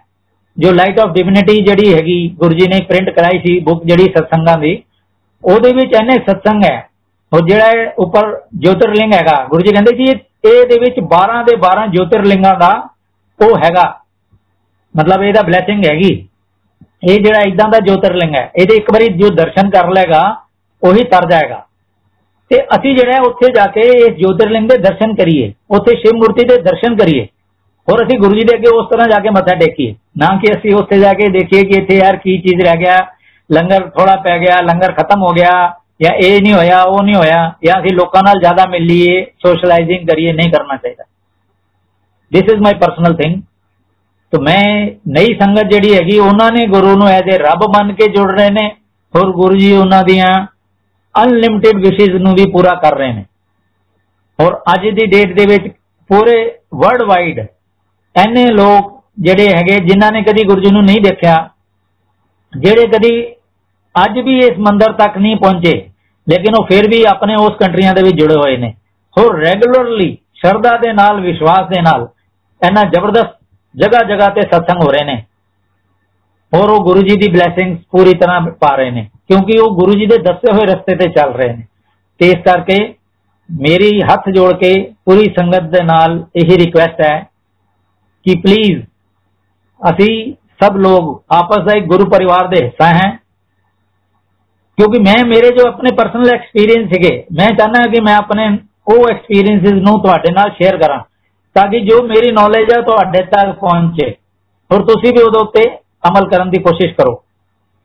[0.58, 4.58] ਜੋ ਲਾਈਟ ਆਫ ਡਿਵਿਨਿਟੀ ਜਿਹੜੀ ਹੈਗੀ ਗੁਰੂ ਜੀ ਨੇ ਪ੍ਰਿੰਟ ਕਰਾਈ ਸੀ ਬੁੱਕ ਜਿਹੜੀ ਸਤਸੰਗਾਂ
[4.58, 4.84] ਦੀ,
[5.44, 6.78] ਉਹਦੇ ਵਿੱਚ ਇਹਨੇ ਸਤਸੰਗ ਹੈ।
[7.34, 11.86] ਉਹ ਜਿਹੜਾ ਉੱਪਰ ਜੋਤਰਲਿੰਗ ਹੈਗਾ, ਗੁਰੂ ਜੀ ਕਹਿੰਦੇ ਸੀ ਇਹ ਦੇ ਵਿੱਚ 12 ਦੇ 12
[11.88, 12.72] ਜੋਤਰਲਿੰਗਾਂ ਦਾ
[13.40, 13.84] ਉਹ ਹੈਗਾ।
[14.96, 16.12] ਮਤਲਬ ਇਹਦਾ ਬਲੇਸਿੰਗ ਹੈਗੀ।
[17.04, 20.24] ਇਹ ਜਿਹੜਾ ਇਦਾਂ ਦਾ ਜੋਤਰਲਿੰਗ ਹੈ, ਇਹਦੇ ਇੱਕ ਵਾਰੀ ਜੋ ਦਰਸ਼ਨ ਕਰ ਲੇਗਾ
[20.84, 21.66] ਉਹੀ ਤਰ ਜਾਏਗਾ।
[22.52, 26.58] ਤੇ ਅਸੀਂ ਜਿਹੜਾ ਉੱਥੇ ਜਾ ਕੇ ਇਸ ਜੋਤਰਲਿੰਗ ਦੇ ਦਰਸ਼ਨ ਕਰੀਏ, ਉੱਥੇ ਸ਼ਿਵ ਮੂਰਤੀ ਦੇ
[26.62, 27.26] ਦਰਸ਼ਨ ਕਰੀਏ,
[27.88, 30.74] ਹੋਰ ਅਸੀਂ ਗੁਰੂ ਜੀ ਦੇ ਅੱਗੇ ਉਸ ਤਰ੍ਹਾਂ ਜਾ ਕੇ ਮੱਥਾ ਟੇਕੀਏ। ਨਾ ਕਿ ਅਸੀਂ
[30.76, 32.98] ਉੱਥੇ ਜਾ ਕੇ ਦੇਖੀਏ ਕਿ ਇੱਥੇ ਯਾਰ ਕੀ ਚੀਜ਼ ਰਹਿ ਗਿਆ,
[33.50, 35.52] ਲੰਗਰ ਥੋੜਾ ਪੈ ਗਿਆ, ਲੰਗਰ ਖਤਮ ਹੋ ਗਿਆ
[36.00, 40.08] ਜਾਂ ਇਹ ਨਹੀਂ ਹੋਇਆ, ਉਹ ਨਹੀਂ ਹੋਇਆ, ਜਾਂ ਅਸੀਂ ਲੋਕਾਂ ਨਾਲ ਜ਼ਿਆਦਾ ਮਿਲ ਲਈਏ ਸੋਸ਼ਲਾਈਜ਼ਿੰਗ
[40.08, 41.04] ਕਰੀਏ, ਨਹੀਂ ਕਰਨਾ ਚਾਹੀਦਾ।
[42.32, 43.42] This is my personal thing
[44.34, 44.64] तो ਮੈਂ
[45.08, 48.50] ਨਈ ਸੰਗਤ ਜਿਹੜੀ ਹੈਗੀ, ਉਹਨਾਂ ਨੇ ਗੁਰੂ ਨੂੰ ਐਜ਼ ਅ ਰੱਬ ਮੰਨ ਕੇ ਜੁੜ ਰਹੇ
[48.50, 48.66] ਨੇ,
[49.14, 50.32] ਹੋਰ ਗੁਰੂ ਜੀ ਉਹਨਾਂ ਦੀਆਂ
[51.16, 53.26] ਅਨਲਿਮਿਟਿਡ ਵਿਸ਼ੇਸ ਨੂੰ ਵੀ ਪੂਰਾ ਕਰ ਰਹੇ ਨੇ।
[54.40, 55.68] ਔਰ ਅੱਜ ਦੀ ਡੇਟ ਦੇ ਵਿੱਚ
[56.10, 56.36] ਪੂਰੇ
[56.76, 57.40] ਵਰਲਡ ਵਾਈਡ
[58.16, 61.36] ਐਨੇ ਲੋਕ ਜਿਹੜੇ ਹੈਗੇ, ਜਿਨ੍ਹਾਂ ਨੇ ਕਦੀ ਗੁਰੂ ਜੀ ਨੂੰ ਨਹੀਂ ਦੇਖਿਆ,
[62.54, 63.14] ਜਿਹੜੇ ਕਦੀ
[63.96, 65.74] ਅੱਜ ਵੀ ਇਸ ਮੰਦਰ ਤੱਕ ਨਹੀਂ ਪਹੁੰਚੇ,
[66.28, 68.74] ਲੇਕਿਨ ਉਹ ਫਿਰ ਵੀ ਆਪਣੇ ਉਸ ਕੰਟਰੀਆਂ ਦੇ ਵਿੱਚ ਜੁੜੇ ਹੋਏ ਨੇ।
[69.18, 72.08] ਹੋਰ ਰੈਗੂਲਰਲੀ ਸ਼ਰਧਾ ਦੇ ਨਾਲ, ਵਿਸ਼ਵਾਸ ਦੇ ਨਾਲ
[72.62, 73.38] ਇਹਨਾਂ ਜ਼ਬਰਦਸਤ
[73.76, 75.24] ਜਗ੍ਹਾ ਜਗ੍ਹਾ ਤੇ ਸਤਸੰਗ ਹੋ ਰਹੇ ਨੇ।
[76.54, 80.06] ਔਰ ਉਹ ਗੁਰੂ ਜੀ ਦੀ ਬਲੇਸਿੰਗਸ ਪੂਰੀ ਤਰ੍ਹਾਂ ਪਾ ਰਹੇ ਨੇ, ਕਿਉਂਕਿ ਉਹ ਗੁਰੂ ਜੀ
[80.06, 81.66] ਦੇ ਦੱਸੇ ਹੋਏ ਰਸਤੇ ਤੇ ਚੱਲ ਰਹੇ ਨੇ।
[82.20, 82.78] ਤੇ ਇਸ ਕਰਕੇ
[83.50, 84.74] ਮੇਰੀ ਹੱਥ ਜੋੜ ਕੇ
[85.06, 87.18] ਪੂਰੀ ਸੰਗਤ ਦੇ ਨਾਲ ਇਹੀ ਰਿਕੁਐਸਟ ਹੈ
[88.26, 88.82] ਕਿ ਪਲੀਜ਼
[89.82, 90.14] ਅਸੀਂ
[90.62, 93.10] ਸਭ ਲੋਕ ਆਪਸ ਦਾ ਇੱਕ ਗੁਰੂ ਪਰਿਵਾਰ ਦੇ ਹਿੱਸਾ ਹੈ।
[94.78, 98.46] ਕਿਉਂਕਿ ਮੈਂ ਮੇਰੇ ਜੋ ਆਪਣੇ ਪਰਸਨਲ ਐਕਸਪੀਰੀਅੰਸ ਸੀਗੇ, ਮੈਂ ਚਾਹਨਾ ਕਿ ਮੈਂ ਆਪਣੇ
[98.88, 101.00] ਉਹ ਐਕਸਪੀਰੀਐਂਸਸ ਨੂੰ ਤੁਹਾਡੇ ਨਾਲ ਸ਼ੇਅਰ ਕਰਾਂ,
[101.56, 104.14] ਤਾਂ ਕਿ ਜੋ ਮੇਰੀ ਨੌਲੇਜ ਹੈ ਤੁਹਾਡੇ ਤੱਕ ਪਹੁੰਚੇ।
[104.72, 105.64] ਔਰ ਤੁਸੀਂ ਵੀ ਉਹਦੇ ਉੱਤੇ
[106.04, 107.14] ਅਮਲ ਕਰਨ ਦੀ ਕੋਸ਼ਿਸ਼ ਕਰੋ।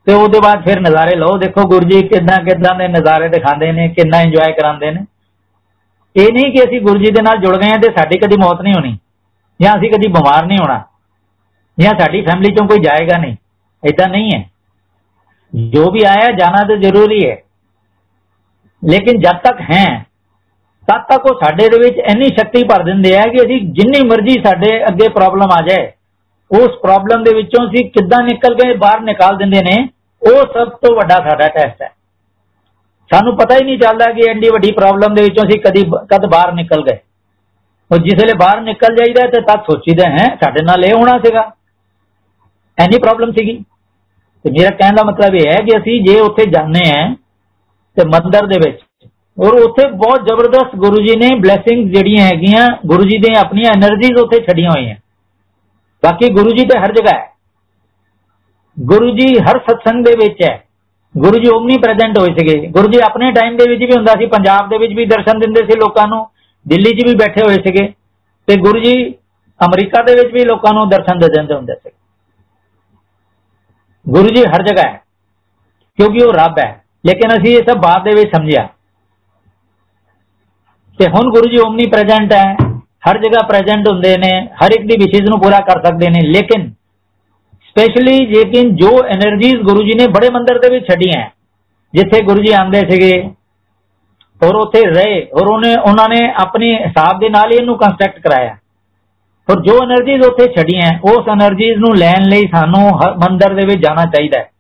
[0.07, 3.89] ਤੇ ਉਹਦੇ ਬਾਅਦ ਫਿਰ ਨਜ਼ਾਰੇ ਲਓ। ਦੇਖੋ ਗੁਰੂ ਜੀ ਕਿਦਾਂ ਕਿਦਾਂ ਦੇ ਨਜ਼ਾਰੇ ਦਿਖਾਉਂਦੇ ਨੇ
[3.89, 5.05] ਕਿੰਨਾ ਇੰਜੋਏ ਕਰਾਉਂਦੇ ਨੇ।
[6.17, 8.63] ਇਹ ਨਹੀਂ ਕਿ ਅਸੀਂ ਗੁਰੂ ਜੀ ਦੇ ਨਾਲ ਜੁੜ ਗਏ ਹਾਂ ਤੇ ਸਾਡੀ ਕਦੀ ਮੌਤ
[8.63, 8.97] ਨਹੀਂ ਹੋਣੀ,
[9.61, 10.83] ਜਾਂ ਅਸੀਂ ਕਦੀ ਬਿਮਾਰ ਨਹੀਂ ਹੋਣਾ,
[11.79, 13.37] ਜਾਂ ਸਾਡੀ ਫੈਮਿਲੀ ਚੋਂ ਕੋਈ ਜਾਏਗਾ ਨਹੀਂ।
[13.83, 14.45] ਇਦਾਂ ਨਹੀਂ ਹੈ।
[15.53, 17.37] ਜੋ ਵੀ ਆਇਆ ਜਾਣਾ ਤਾਂ ਜ਼ਰੂਰੀ ਹੈ
[18.83, 19.85] ਲੇਕਿਨ ਜਦ ਤੱਕ ਹੈ
[20.89, 24.35] ਤਦ ਤੱਕ ਉਹ ਸਾਡੇ ਦੇ ਵਿੱਚ ਇੰਨੀ ਸ਼ਕਤੀ ਭਰ ਦਿੰਦੇ ਆ ਕਿ ਅਸੀਂ ਜਿੰਨੀ ਮਰਜ਼ੀ
[24.45, 25.91] ਸਾਡੇ ਅੱਗੇ ਪ੍ਰੋਬਲਮ ਆ ਜਾਏ
[26.51, 29.77] ਉਸ ਪ੍ਰੋਬਲਮ ਦੇ ਵਿੱਚੋਂ ਅਸੀਂ ਕਿੱਦਾਂ ਨਿਕਲ ਕੇ ਬਾਹਰ ਨਿਕਾਲ ਦਿੰਦੇ ਨੇ
[30.23, 31.91] ਉਹ ਸਭ ਤੋਂ ਵੱਡਾ ਸਾਡਾ ਟੈਸਟ ਹੈ
[33.11, 36.53] ਸਾਨੂੰ ਪਤਾ ਹੀ ਨਹੀਂ ਚੱਲਦਾ ਕਿ ਐਡੀ ਵੱਡੀ ਪ੍ਰੋਬਲਮ ਦੇ ਵਿੱਚੋਂ ਅਸੀਂ ਕਦੀ ਕਦ ਬਾਹਰ
[36.53, 36.99] ਨਿਕਲ ਗਏ
[37.91, 41.51] ਉਹ ਜਿਸ ਵੇਲੇ ਬਾਹਰ ਨਿਕਲ ਜਾਈਦਾ ਤੇ ਤਦ ਸੋਚੀਦਾ ਹੈ ਸਾਡੇ ਨਾਲ ਇਹ ਹੋਣਾ ਸੀਗਾ
[42.79, 43.59] ਐਨੀ ਪ੍ਰੋਬਲਮ ਸੀਗੀ
[44.45, 47.15] ਤੇ ਮੇਰਾ ਕਹਿਣ ਦਾ ਮਤਲਬ ਇਹ ਹੈ ਕਿ ਅਸੀਂ ਜੇ ਉੱਥੇ ਜਾਂਦੇ ਆ
[47.97, 48.79] ਤੇ ਮੰਦਰ ਦੇ ਵਿੱਚ,
[49.39, 54.21] ਔਰ ਉੱਥੇ ਬਹੁਤ ਜ਼ਬਰਦਸਤ ਗੁਰੂ ਜੀ ਨੇ ਬਲੇਸਿੰਗ ਜਿਹੜੀਆਂ ਹੈਗੀਆਂ, ਗੁਰੂ ਜੀ ਦੇ ਆਪਣੀਆਂ એનર્ਜੀਜ਼
[54.21, 54.97] ਉੱਥੇ ਛੱਡੀਆਂ ਹੋਈਆਂ।
[56.03, 57.27] ਬਾਕੀ ਗੁਰੂ ਜੀ ਤੇ ਹਰ ਜਗ੍ਹਾ ਹੈ।
[58.81, 60.65] ਗੁਰੂ ਜੀ ਹਰ ਸਤਸੰਗ ਦੇ ਵਿੱਚ ਹੈ।
[61.17, 64.27] ਗੁਰੂ ਜੀ ਓਮਨੀ ਪ੍ਰੈਜ਼ੈਂਟ ਹੋਏ ਸੀਗੇ। ਗੁਰੂ ਜੀ ਆਪਣੇ ਟਾਈਮ ਦੇ ਵਿੱਚ ਵੀ ਹੁੰਦਾ ਸੀ,
[64.27, 66.27] ਪੰਜਾਬ ਦੇ ਵਿੱਚ ਵੀ ਦਰਸ਼ਨ ਦਿੰਦੇ ਸੀ ਲੋਕਾਂ ਨੂੰ,
[66.69, 67.87] ਦਿੱਲੀ 'ਚ ਵੀ ਬੈਠੇ ਹੋਏ ਸੀਗੇ।
[68.47, 69.15] ਤੇ ਗੁਰੂ ਜੀ
[69.61, 71.91] ਅਮਰੀਕਾ ਦੇ ਵਿੱਚ ਵੀ ਲੋਕਾਂ ਨੂੰ ਦਰਸ਼ਨ ਦੇ ਦਿੰਦੇ ਹੁੰਦੇ ਸੀ
[74.09, 75.01] ਗੁਰੂ ਜੀ ਹਰ ਜਗ੍ਹਾ ਹੈ,
[75.99, 76.71] ਕਿਉਂਕਿ ਉਹ ਰੱਬ ਹੈ।
[77.05, 78.67] ਲੇਕਿਨ ਅਸੀਂ ਇਹ ਸਭ ਬਾਅਦ ਦੇ ਵਿੱਚ ਸਮਝਿਆ।
[80.99, 82.55] ਤੇ ਹੁਣ ਗੁਰੂ ਜੀ ਓਮਨੀ ਪ੍ਰੈਜ਼ੈਂਟ ਹੈ,
[83.09, 86.71] ਹਰ ਜਗ੍ਹਾ ਪ੍ਰੈਜ਼ੈਂਟ ਹੁੰਦੇ ਨੇ, ਹਰ ਇੱਕ ਦੀ ਵਿਸ਼ੇਸ਼ ਨੂੰ ਪੂਰਾ ਕਰ ਸਕਦੇ ਨੇ, ਲੇਕਿਨ
[87.67, 91.21] ਸਪੈਸ਼ਲੀ ਜੇਕਿਨ ਜੋ એનર્ਜੀਜ਼ ਗੁਰੂ ਜੀ ਨੇ ਬੜੇ ਮੰਦਰ ਦੇ ਵਿੱਚ ਛੱਡੀਆਂ
[91.95, 93.19] ਜਿੱਥੇ ਗੁਰੂ ਜੀ ਆਂਦੇ ਸੀਗੇ,
[94.41, 98.57] ਔਰ ਉੱਥੇ ਰਹੇ, ਔਰ ਉਹਨੇ ਉਹਨਾਂ ਨੇ ਆਪਣੇ ਹਿਸਾਬ ਦੇ ਨਾਲ ਇਹਨੂੰ ਕੰਸਟਰਕਟ ਕਰਾਇਆ।
[99.49, 102.81] ਔਰ ਜੋ એનર્ਜੀਜ਼ ਉੱਥੇ ਛੱਡੀਆਂ ਉਸ એનર્ਜੀਜ਼ ਨੂੰ ਲੈਣ ਲਈ ਸਾਨੂੰ
[103.21, 104.51] ਮੰਦਰ ਦੇ ਵਿੱਚ ਜਾਣਾ ਚਾਹੀਦਾ ਹੈ।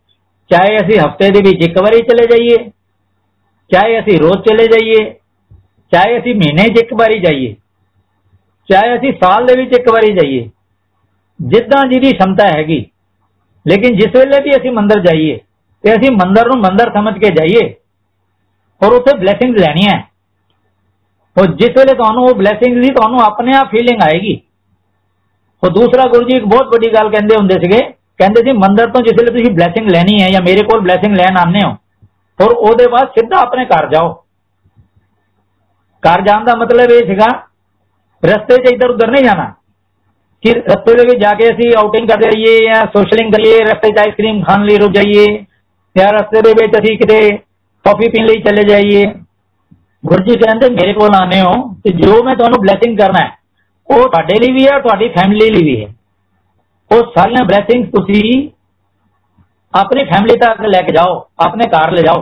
[0.50, 2.56] ਚਾਹੇ ਅਸੀਂ ਹਫ਼ਤੇ ਦੇ ਵਿੱਚ ਇੱਕ ਵਾਰੀ ਚਲੇ ਜਾਈਏ,
[3.70, 5.04] ਚਾਹੇ ਅਸੀਂ ਰੋਜ਼ ਚਲੇ ਜਾਈਏ,
[5.92, 7.54] ਚਾਹੇ ਅਸੀਂ ਮਹੀਨੇ 'ਚ ਇੱਕ ਵਾਰੀ ਜਾਈਏ,
[8.68, 10.48] ਚਾਹੇ ਅਸੀਂ ਸਾਲ ਦੇ ਵਿੱਚ ਇੱਕ ਵਾਰੀ ਜਾਈਏ,
[11.40, 12.84] ਜਿੱਦਾਂ ਜਿਹਦੀ ਸ਼ਮਤਾ ਹੈਗੀ।
[13.66, 15.38] ਲੇਕਿਨ ਜਿਸ ਵੇਲੇ ਵੀ ਅਸੀਂ ਮੰਦਰ ਜਾਈਏ
[15.84, 17.62] ਤੇ ਅਸੀਂ ਮੰਦਰ ਨੂੰ ਮੰਦਰ ਸਮਝ ਕੇ ਜਾਈਏ
[18.80, 19.96] ਔਰ ਉੱਥੇ ਬਲੇਸਿੰਗਸ ਲੈਣੀਆਂ
[21.36, 24.40] ਔਰ ਜਿਸ ਵੇਲੇ ਤੁਹਾਨੂੰ ਉਹ ਬਲੇਸਿੰਗਸ ਦੀ, ਤੁਹਾਨੂੰ ਆਪਣੇ ਆਪ ਫੀਲਿੰਗ ਆਏਗੀ।
[25.62, 27.80] ਉਹ ਦੂਸਰਾ ਗੁਰੂ ਜੀ ਇੱਕ ਬਹੁਤ ਵੱਡੀ ਗੱਲ ਕਹਿੰਦੇ ਹੁੰਦੇ ਸੀਗੇ,
[28.18, 31.36] ਕਹਿੰਦੇ ਸੀ, ਮੰਦਰ ਤੋਂ ਜਿਸ ਵੇਲੇ ਤੁਸੀਂ ਬਲੇਸਿੰਗ ਲੈਣੀ ਹੈ ਜਾਂ ਮੇਰੇ ਕੋਲ ਬਲੇਸਿੰਗ ਲੈਣ
[31.38, 31.76] ਆਨੇ ਹੋ
[32.38, 34.12] ਔਰ ਉਹਦੇ ਬਾਅਦ ਸਿੱਧਾ ਆਪਣੇ ਘਰ ਜਾਓ।
[36.02, 37.28] ਘਰ ਜਾਣ ਦਾ ਮਤਲਬ ਇਹ ਸੀਗਾ,
[38.22, 39.52] ਰਸਤੇ 'ਚ ਇੱਧਰ ਉੱਧਰ ਨਹੀਂ ਜਾਣਾ।
[40.44, 43.98] ਕਿ ਰਸਤੇ ਦੇ ਵਿੱਚ ਜਾ ਕੇ ਅਸੀਂ ਆਊਟਿੰਗ ਕਰਦੇ ਰਹੀਏ ਜਾਂ ਸੋਸ਼ਲਿੰਗ ਕਰੀਏ, ਰਸਤੇ 'ਚ
[43.98, 45.24] ਆਈਸਕ੍ਰੀਮ ਖਾਣ ਲਈ ਰੁਕ ਜਾਈਏ
[45.96, 47.18] ਜਾਂ ਰਸਤੇ ਦੇ ਵਿੱਚ ਅਸੀਂ ਕਿਤੇ
[47.84, 49.02] ਕਾਫੀ ਪੀਣ ਲਈ ਚਲੇ ਜਾਈਏ।
[50.04, 51.52] ਗੁਰੂ ਜੀ ਕਹਿੰਦੇ, ਮੇਰੇ ਕੋਲ ਆਨੇ ਹੋ
[51.84, 53.37] ਤੇ ਜੋ ਮੈਂ ਤੁਹਾਨੂੰ ਬਲੇਸਿੰਗ ਕਰਨਾ ਹੈ
[53.90, 55.94] ਉਹ ਤੁਹਾਡੇ ਲਈ ਵੀ ਹੈ, ਤੁਹਾਡੀ ਫੈਮਿਲੀ ਲਈ ਵੀ ਹੈ।
[56.90, 58.50] ਉਹ ਸਾਰੀਆਂ ਬਲੇਸਿੰਗਸ ਤੁਸੀਂ
[59.74, 62.20] ਆਪਣੀ ਫੈਮਿਲੀ ਤੱਕ ਲੈ ਕੇ ਜਾਓ, ਆਪਣੇ ਘਰ ਲੈ ਜਾਓ।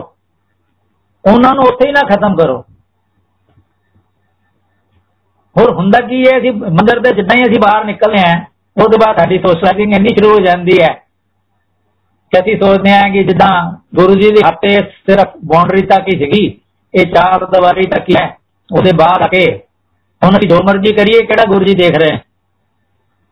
[1.25, 2.63] ਉਹਨਾਂ ਨੂੰ ਉੱਥੇ ਹੀ ਨਾ ਖਤਮ ਕਰੋ।
[5.55, 8.35] ਹੋਰ ਹੁੰਦਾ ਕੀ ਹੈ, ਅਸੀਂ ਮੰਦਰ ਦੇ ਜਿੱਦਾਂ ਹੀ ਅਸੀਂ ਬਾਹਰ ਨਿਕਲਦੇ ਆਂ
[8.77, 10.93] ਉਹਦੇ ਬਾਅਦ ਸਾਡੀ ਸੋਸ਼ਲਾਈਜ਼ਿੰਗ ਇੰਨੀ ਸ਼ੁਰੂ ਹੋ ਜਾਂਦੀ ਹੈ
[12.31, 13.51] ਕਿ ਅਸੀਂ ਸੋਚਦੇ ਆਂ ਕਿ ਜਿੱਦਾਂ
[13.95, 16.61] ਗੁਰੂ ਜੀ ਦੇ ਹੱਥੇ ਸਿਰਫ ਬਾਉਂਡਰੀ ਤੱਕ ਹੀ ਸੀਗੀ,
[16.93, 18.37] ਇਹ ਚਾਰ ਦੀਵਾਰੀ ਤੱਕ ਹੀ ਹੈ,
[18.71, 19.45] ਉਹਦੇ ਬਾਅਦ ਆ ਕੇ
[20.25, 22.17] ਹੁਣ ਅਸੀਂ ਜੋ ਮਰਜ਼ੀ ਕਰੀਏ, ਕਿਹੜਾ ਗੁਰੂ ਜੀ ਦੇਖ ਰਹੇ?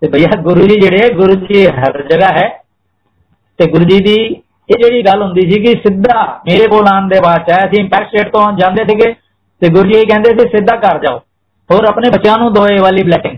[0.01, 2.63] ਤੇ ਭਈਆ, ਗੁਰੂ ਜੀ ਜਿਹੜੇ ਗੁਰੂ ਜੀ ਹਰ ਜਗ੍ਹਾ ਹੈ।
[3.57, 7.19] ਤੇ ਗੁਰੂ ਜੀ ਦੀ ਇਹ ਜਿਹੜੀ ਗੱਲ ਹੁੰਦੀ ਸੀ ਕਿ ਸਿੱਧਾ ਮੇਰੇ ਕੋਲ ਆਉਣ ਦੇ
[7.19, 9.13] ਬਾਅਦ ਚਾਹੇ ਅਸੀਂ ਇੰਪੈਕਟ ਸਟੇਟ ਤੋਂ ਜਾਂਦੇ ਸੀਗੇ,
[9.61, 11.19] ਤੇ ਗੁਰੂ ਜੀ ਕਹਿੰਦੇ ਸੀ, ਸਿੱਧਾ ਘਰ ਜਾਓ।
[11.69, 13.37] ਹੋਰ ਆਪਣੇ ਬੱਚਿਆਂ ਨੂੰ ਦੋਏ ਵਾਲੀ ਬਲੇਸਿੰਗ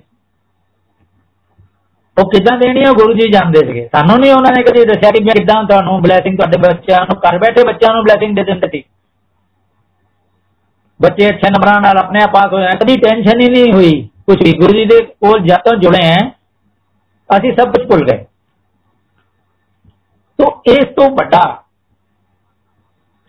[2.18, 5.24] ਉਹ ਕਿੱਦਾਂ ਦੇਣੀ ਹੈ ਗੁਰੂ ਜੀ ਜਾਣਦੇ ਸੀਗੇ। ਸਾਨੂੰ ਨਹੀਂ ਉਹਨਾਂ ਨੇ ਕਦੇ ਦੱਸਿਆ ਕਿ
[5.24, 8.84] ਮੈਂ ਕਿੱਦਾਂ ਤੁਹਾਨੂੰ ਬਲੇਸਿੰਗ ਤੁਹਾਡੇ ਬੱਚਿਆਂ ਨੂੰ, ਘਰ ਬੈਠੇ ਬੱਚਿਆਂ ਨੂੰ ਬਲੇਸਿੰਗ ਦੇ ਦਿੰਦੇ ਸੀ।
[11.00, 13.94] ਬੱਚੇ ਅੱਛੇ ਨੰਬਰਾਂ ਨਾਲ ਆਪਣੇ ਆਪ ਪਾਸ ਹੋਏ ਕਦੀ ਟੈਨਸ਼ਨ ਹੀ ਨਹੀਂ ਹੋਈ
[14.26, 16.18] ਕੁਝ ਵੀ ਗੁਰੂ ਜੀ ਦੇ ਕੋਲ ਜਦ ਤੋਂ ਜੁੜੇ ਆ
[17.30, 18.26] ਅਸੀਂ ਸਭ ਕੁਝ ਭੁੱਲ ਗਏ
[20.40, 21.44] ਤੋਂ ਇਸ ਤੋਂ ਵੱਡਾ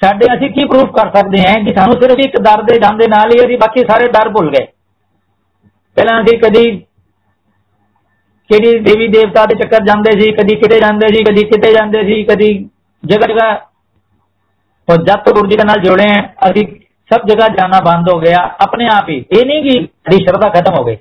[0.01, 3.33] ਸਾਡੇ ਅਸੀਂ ਕੀ ਪ੍ਰੂਫ ਕਰ ਸਕਦੇ ਹਾਂ ਕਿ ਸਾਨੂੰ ਸਿਰਫ ਇੱਕ ਦਰ ਦੇ ਜਾਂਦੇ ਨਾਲ
[3.33, 4.67] ਹੀ ਅਸੀਂ ਬਾਕੀ ਸਾਰੇ ਦਰ ਭੁੱਲ ਗਏ
[5.97, 6.65] ਪਹਿਲਾਂ ਅਸੀਂ ਕਦੀ
[8.51, 12.23] ਕਿਹੜੀ ਦੇਵੀ ਦੇਵਤਾ ਦੇ ਚੱਕਰ ਜਾਂਦੇ ਸੀ ਕਦੀ ਕਿਤੇ ਜਾਂਦੇ ਸੀ ਕਦੀ ਕਿਤੇ ਜਾਂਦੇ ਸੀ
[12.25, 12.53] ਕਦੀ
[13.03, 13.49] ਜਗ੍ਹਾ ਜਗ੍ਹਾ
[14.89, 16.67] ਉਹ ਜਦ ਤੋਂ ਗੁਰੂ ਜੀ ਨਾਲ ਜੁੜੇ ਆ ਅਸੀਂ
[17.11, 20.75] ਸਭ ਜਗ੍ਹਾ ਜਾਣਾ ਬੰਦ ਹੋ ਗਿਆ ਆਪਣੇ ਆਪ ਹੀ ਇਹ ਨਹੀਂ ਕਿ ਸਾਡੀ ਸ਼ਰਧਾ ਖਤਮ
[20.75, 20.97] ਹੋ ਗਈ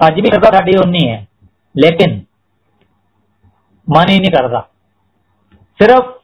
[0.00, 1.24] ਅੱਜ ਵੀ ਸ਼ਰਧਾ ਸਾਡੀ ਉਨੀ ਹੈ
[1.74, 2.20] ਲੇਕਿਨ
[3.86, 4.66] ਮਨ ਹੀ ਨਹੀਂ ਕਰਦਾ
[5.80, 6.14] ਸਿਰਫ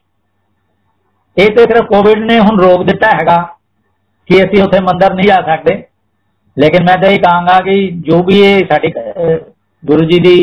[1.37, 3.37] ਇਹ ਤੇ ਸਿਰਫ ਕੋਵਿਡ ਨੇ ਹੁਣ ਰੋਕ ਦਿੱਤਾ ਹੈਗਾ
[4.29, 5.81] ਕਿ ਅਸੀਂ ਉੱਥੇ ਮੰਦਰ ਨਹੀਂ ਜਾ ਸਕਦੇ
[6.57, 7.75] ਲੇਕਿਨ ਮੈਂ ਤਾਂ ਇਹ ਕਹਾਂਗਾ ਕਿ
[8.07, 8.91] ਜੋ ਵੀ ਇਹ ਸਾਡੀ
[9.83, 10.35] ਗੁਰੂ ਜੀ ਦੀ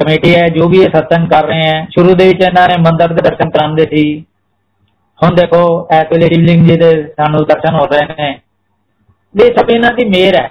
[0.00, 3.12] ਕਮੇਟੀ ਹੈ ਜੋ ਵੀ ਇਹ ਸਤਸੰਗ ਕਰ ਰਹੇ ਹੈ ਸ਼ੁਰੂ ਦੇ ਵਿੱਚ ਇਹਨਾਂ ਨੇ ਮੰਦਰ
[3.12, 4.02] ਦੇ ਦਰਸ਼ਨ ਕਰਾਉਂਦੇ ਸੀ
[5.20, 5.60] ਹੁਣ ਦੇਖੋ
[5.92, 8.30] ਐਸ ਵੇਲੇ ਸ਼ਿਵਲਿੰਗ ਜੀ ਦੇ ਸਾਨੂੰ ਦਰਸ਼ਨ ਹੋ ਰਹੇ ਨੇ
[9.34, 10.48] ਇਹ ਸਭ ਇਹਨਾਂ ਦੀ ਮਿਹਰ ਹੈ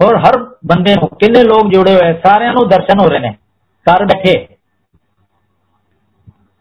[0.00, 3.30] ਹੋਰ ਹਰ ਬੰਦੇ ਨੂੰ ਕਿੰਨੇ ਲੋਕ ਜੁੜੇ ਹੋਏ ਸਾਰਿਆਂ ਨੂੰ ਦਰਸ਼ਨ ਹੋ ਰਹੇ ਨੇ
[3.86, 4.34] ਘਰ ਬੈਠੇ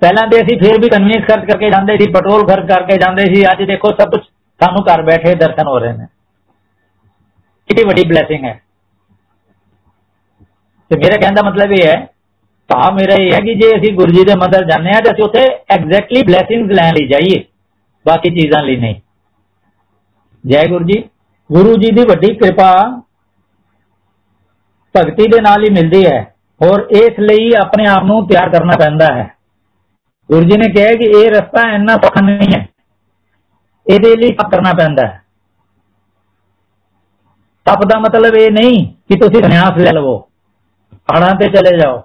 [0.02, 3.44] ਪਹਿਲਾਂ ਤੇ ਅਸੀਂ ਫੇਰ ਵੀ ਕਨਵੀਨਸ ਖਰਚ ਕਰਕੇ ਜਾਂਦੇ ਸੀ ਪੈਟਰੋਲ ਖਰਚ ਕਰਕੇ ਜਾਂਦੇ ਸੀ
[3.52, 4.22] ਅੱਜ ਦੇਖੋ ਸਭ ਕੁਝ
[4.62, 6.06] ਸਾਨੂੰ ਘਰ ਬੈਠੇ ਦਰਸ਼ਨ ਹੋ ਰਹੇ ਨੇ
[7.70, 8.60] ਕਿੰਨੀ ਵੱਡੀ ਬਲੇਸਿੰਗ ਹੈ
[10.92, 11.96] ਤੇ ਮੇਰਾ ਕਹਿਣ ਦਾ ਮਤਲਬ ਇਹ ਹੈ
[12.74, 15.24] ਤਾਂ ਮੇਰਾ ਇਹ ਹੈ ਕਿ ਜੇ ਅਸੀਂ ਗੁਰੂ ਜੀ ਦੇ ਮੰਦਰ ਜਾਂਦੇ ਆ ਤੇ ਅਸੀਂ
[15.24, 17.44] ਉੱਥੇ ਐਗਜ਼ੈਕਟਲੀ ਬਲੇਸਿੰਗਸ ਲੈਣ ਲਈ ਜਾਈਏ,
[18.06, 18.96] ਬਾਕੀ ਚੀਜ਼ਾਂ ਲਈ ਨਹੀਂ।
[20.44, 21.04] ਜੈ ਗੁਰੂ ਜੀ।
[21.50, 22.72] ਗੁਰੂ ਜੀ ਦੀ ਵੱਡੀ ਕਿਰਪਾ
[24.96, 29.08] ਭਗਤੀ ਦੇ ਨਾਲ ਹੀ ਮਿਲਦੀ ਹੈ ਔਰ ਇਸ ਲਈ ਆਪਣੇ ਆਪ ਨੂੰ ਤਿਆਰ ਕਰਨਾ ਪੈਂਦਾ
[29.16, 29.26] ਹੈ।
[30.30, 32.68] ਗੁਰੂ ਜੀ ਨੇ ਕਿਹਾ ਕਿ ਇਹ ਰਸਤਾ ਇੰਨਾ ਸੌਖਾ ਨਹੀਂ ਹੈ।
[33.88, 35.22] ਇਹਦੇ ਲਈ ਕਰਨਾ ਪੈਂਦਾ ਹੈ।
[37.66, 40.18] ਤਪ ਦਾ ਮਤਲਬ ਇਹ ਨਹੀਂ ਕਿ ਤੁਸੀਂ ਸੰਨਿਆਸ ਲੈ ਲਵੋ,
[40.94, 42.02] ਪਹਾੜਾਂ ਤੇ ਚਲੇ ਜਾਓ।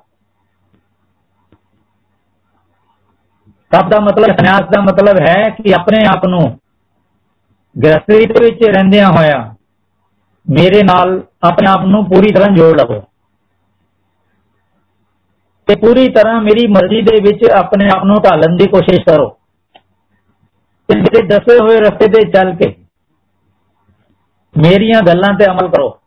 [3.73, 6.59] ਤਪ ਦਾ ਮਤਲਬ ਸੰਨਿਆਸ ਦਾ ਮਤਲਬ ਹੈ ਕਿ ਆਪਣੇ ਆਪ ਨੂੰ
[7.85, 9.55] ਗ੍ਰਸਤੀ ਦੇ ਵਿੱਚ ਰਹਿੰਦਿਆਂ ਹੋਇਆ
[10.51, 13.01] ਮੇਰੇ ਨਾਲ ਆਪਣੇ ਆਪ ਨੂੰ ਪੂਰੀ ਤਰ੍ਹਾਂ ਜੋੜ ਲਵੋ।
[15.69, 19.29] ਤੇ ਪੂਰੀ ਤਰ੍ਹਾਂ ਮੇਰੀ ਮਰਜ਼ੀ ਦੇ ਵਿੱਚ ਆਪਣੇ ਆਪ ਨੂੰ ਢਾਲਣ ਦੀ ਕੋਸ਼ਿਸ਼ ਕਰੋ।
[20.89, 22.75] ਤੇ ਮੇਰੇ ਦੱਸੇ ਹੋਏ ਰਸਤੇ ਤੇ ਚੱਲ ਕੇ
[24.55, 25.99] ਮੇਰੀਆਂ ਗੱਲਾਂ ਤੇ ਅਮਲ ਕਰੋ।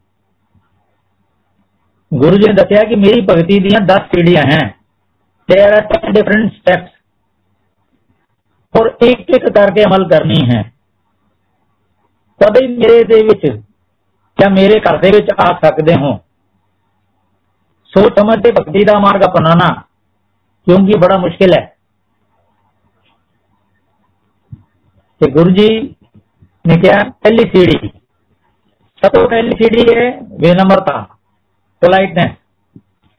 [2.13, 4.69] ਗੁਰੂ ਜੀ ਨੇ ਦੱਸਿਆ ਕਿ ਮੇਰੀ ਭਗਤੀ ਦੀਆਂ 10 ਪੀੜ੍ਹੀਆਂ ਹਨ
[5.49, 7.00] there are 10 different steps
[8.74, 10.62] ਔਰ ਇੱਕ ਇੱਕ ਕਰਕੇ ਅਮਲ ਕਰਨੀ ਹੈ
[12.40, 13.46] ਤਦੇ ਮੇਰੇ ਦੇ ਵਿੱਚ
[14.38, 16.18] ਜਾਂ ਮੇਰੇ ਘਰ ਦੇ ਵਿੱਚ ਆ ਸਕਦੇ ਹੋ
[17.92, 19.66] सोच समझ के भक्ति का मार्ग अपनाना
[20.66, 21.60] क्योंकि बड़ा मुश्किल है
[25.20, 25.68] कि गुरु जी
[26.64, 27.78] ने क्या पहली सीढ़ी
[29.02, 30.08] सबसे पहली सीढ़ी है
[30.42, 30.96] विनम्रता
[31.82, 32.34] पोलाइटनेस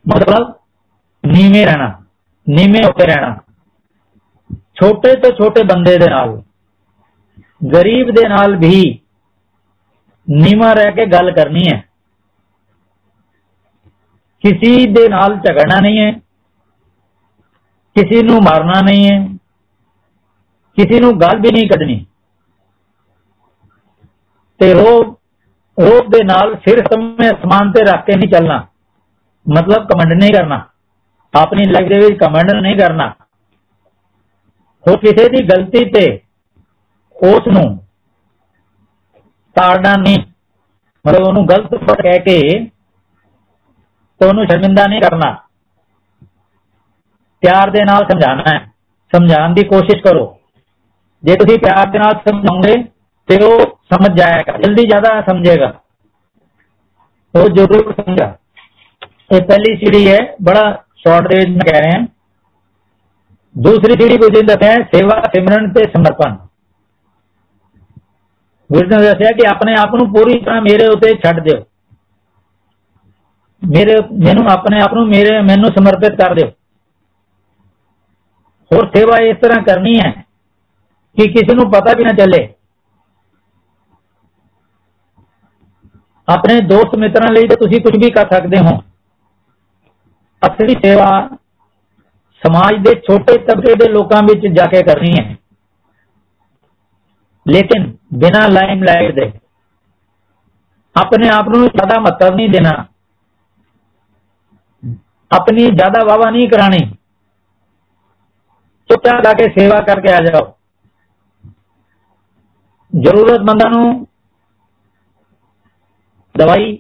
[0.06, 0.54] मतलब
[1.24, 1.90] नीवे रहना
[2.48, 3.32] नीवे होते रहना
[4.77, 6.43] ਛੋਟੇ ਤੋਂ ਛੋਟੇ ਬੰਦੇ ਦੇ ਨਾਲ,
[7.75, 8.99] ਗਰੀਬ ਦੇ ਨਾਲ ਵੀ
[10.29, 11.81] ਨੀਵਾ ਰਹਿ ਕੇ ਗੱਲ ਕਰਨੀ ਹੈ।
[14.45, 16.13] ਕਿਸੇ ਦੇ ਨਾਲ ਝਗੜਨਾ ਨਹੀਂ ਹੈ,
[17.97, 19.27] ਕਿਸੇ ਨੂੰ ਮਾਰਨਾ ਨਹੀਂ ਹੈ,
[20.79, 22.05] ਕਿਸੇ ਨੂੰ ਗੱਲ ਵੀ ਨਹੀਂ ਕੱਢਣੀ।
[24.61, 25.17] ਤੇ ਰੋਬ
[25.79, 28.67] ਰੋਬ ਦੇ ਨਾਲ ਸਿਰ ਸਮੇਂ ਸਮਾਨ ਤੇ ਰੱਖ ਕੇ ਨਹੀਂ ਚੱਲਣਾ।
[29.47, 30.67] ਮਤਲਬ ਕਮੰਡ ਨਹੀਂ ਕਰਨਾ।
[31.35, 33.15] ਆਪਣੀ ਲਾਈਫ ਦੇ ਵਿੱਚ ਕਮੰਡ ਨਹੀਂ ਕਰਨਾ।
[34.89, 36.21] ਹੋ ਕਿਸੇ ਦੀ ਗਲਤੀ ਤੇ
[37.23, 37.79] ਉਸ ਨੂੰ
[39.55, 40.19] ਤਾੜਨਾ ਨਹੀਂ,
[41.09, 42.67] ਮਤਲਬ ਉਹਨੂੰ ਗਲਤ ਕਹਿ ਕੇ
[44.29, 45.33] ਉਹਨੂੰ ਸ਼ਰਮਿੰਦਾ ਨਹੀਂ ਕਰਨਾ।
[47.41, 48.73] ਪਿਆਰ ਦੇ ਨਾਲ ਸਮਝਾਣਾ ਹੈ।
[49.17, 50.41] ਸਮਝਾਉਣ ਦੀ ਕੋਸ਼ਿਸ਼ ਕਰੋ।
[51.25, 52.85] ਜੇ ਤੁਸੀਂ ਪਿਆਰ ਦੇ ਨਾਲ ਸਮਝਾਉਂਗੇ
[53.27, 55.81] ਤੇ ਉਹ ਸਮਝ ਜਾਏਗਾ, ਜਲਦੀ ਜ਼ਿਆਦਾ ਸਮਝੇਗਾ।
[57.35, 58.37] ਉਹ ਜ਼ਰੂਰ ਸਮਝਾ।
[59.33, 62.07] ਇਹ ਪਹਿਲੀ ਸੀੜੀ ਹੈ, ਬੜਾ ਸ਼ਾਰਟ ਦੇ ਵਿੱਚ ਕਹਿ ਰਹੇ। ਹਾਂ
[63.56, 66.36] दूसरी सीढ़ी को जिन है सेवा सिमरन ਤੇ ਸਮਰਪਣ
[68.70, 71.64] ਗੁਰੂ ਨੇ ਦੱਸਿਆ ਕਿ ਆਪਣੇ ਆਪ ਨੂੰ ਪੂਰੀ ਤਰ੍ਹਾਂ ਮੇਰੇ ਉੱਤੇ ਛੱਡ ਦਿਓ
[73.62, 73.96] ਮੇਰੇ
[74.26, 76.50] ਮੈਨੂੰ ਆਪਣੇ ਆਪ ਨੂੰ ਮੇਰੇ ਮੈਨੂੰ ਸਮਰਪਿਤ ਕਰ ਦਿਓ
[78.72, 80.12] ਹੋਰ ਸੇਵਾ ਇਸ ਤਰ੍ਹਾਂ ਕਰਨੀ ਹੈ
[81.18, 82.48] ਕਿ ਕਿਸੇ ਨੂੰ ਪਤਾ ਵੀ ਨਾ ਚੱਲੇ
[86.28, 88.78] ਆਪਣੇ ਦੋਸਤ ਮਿੱਤਰਾਂ ਲਈ ਤਾਂ ਤੁਸੀਂ ਕੁਝ ਵੀ ਕਰ ਸਕਦੇ ਹੋ
[90.42, 91.08] ਅਸਲੀ ਸੇਵਾ
[92.43, 95.25] ਸਮਾਜ ਦੇ ਛੋਟੇ ਤਬਕੇ ਦੇ ਲੋਕਾਂ ਵਿੱਚ ਜਾ ਕੇ ਕਰਨੀ ਹੈ।
[97.47, 97.85] ਲੇਕਿਨ
[98.15, 99.31] ਬਿਨਾ ਲਾਈਮ ਲਾਈਟ ਦੇ
[100.97, 102.73] ਆਪਣੇ ਆਪ ਨੂੰ ਜ਼ਿਆਦਾ ਮਹੱਤਵ ਨਹੀਂ ਦੇਣਾ,
[105.31, 106.79] ਆਪਣੀ ਜ਼ਿਆਦਾ ਵਾਵਾ ਨਹੀਂ ਕਰਾਣੀ
[108.91, 110.53] ਚੁੱਪਚਾਪ ਲਾ ਕੇ ਸੇਵਾ ਕਰਕੇ ਆ ਜਾਓ।
[112.93, 114.07] ਜ਼ਰੂਰਤਮੰਦਾਂ ਨੂੰ
[116.35, 116.73] ਦਵਾਈ,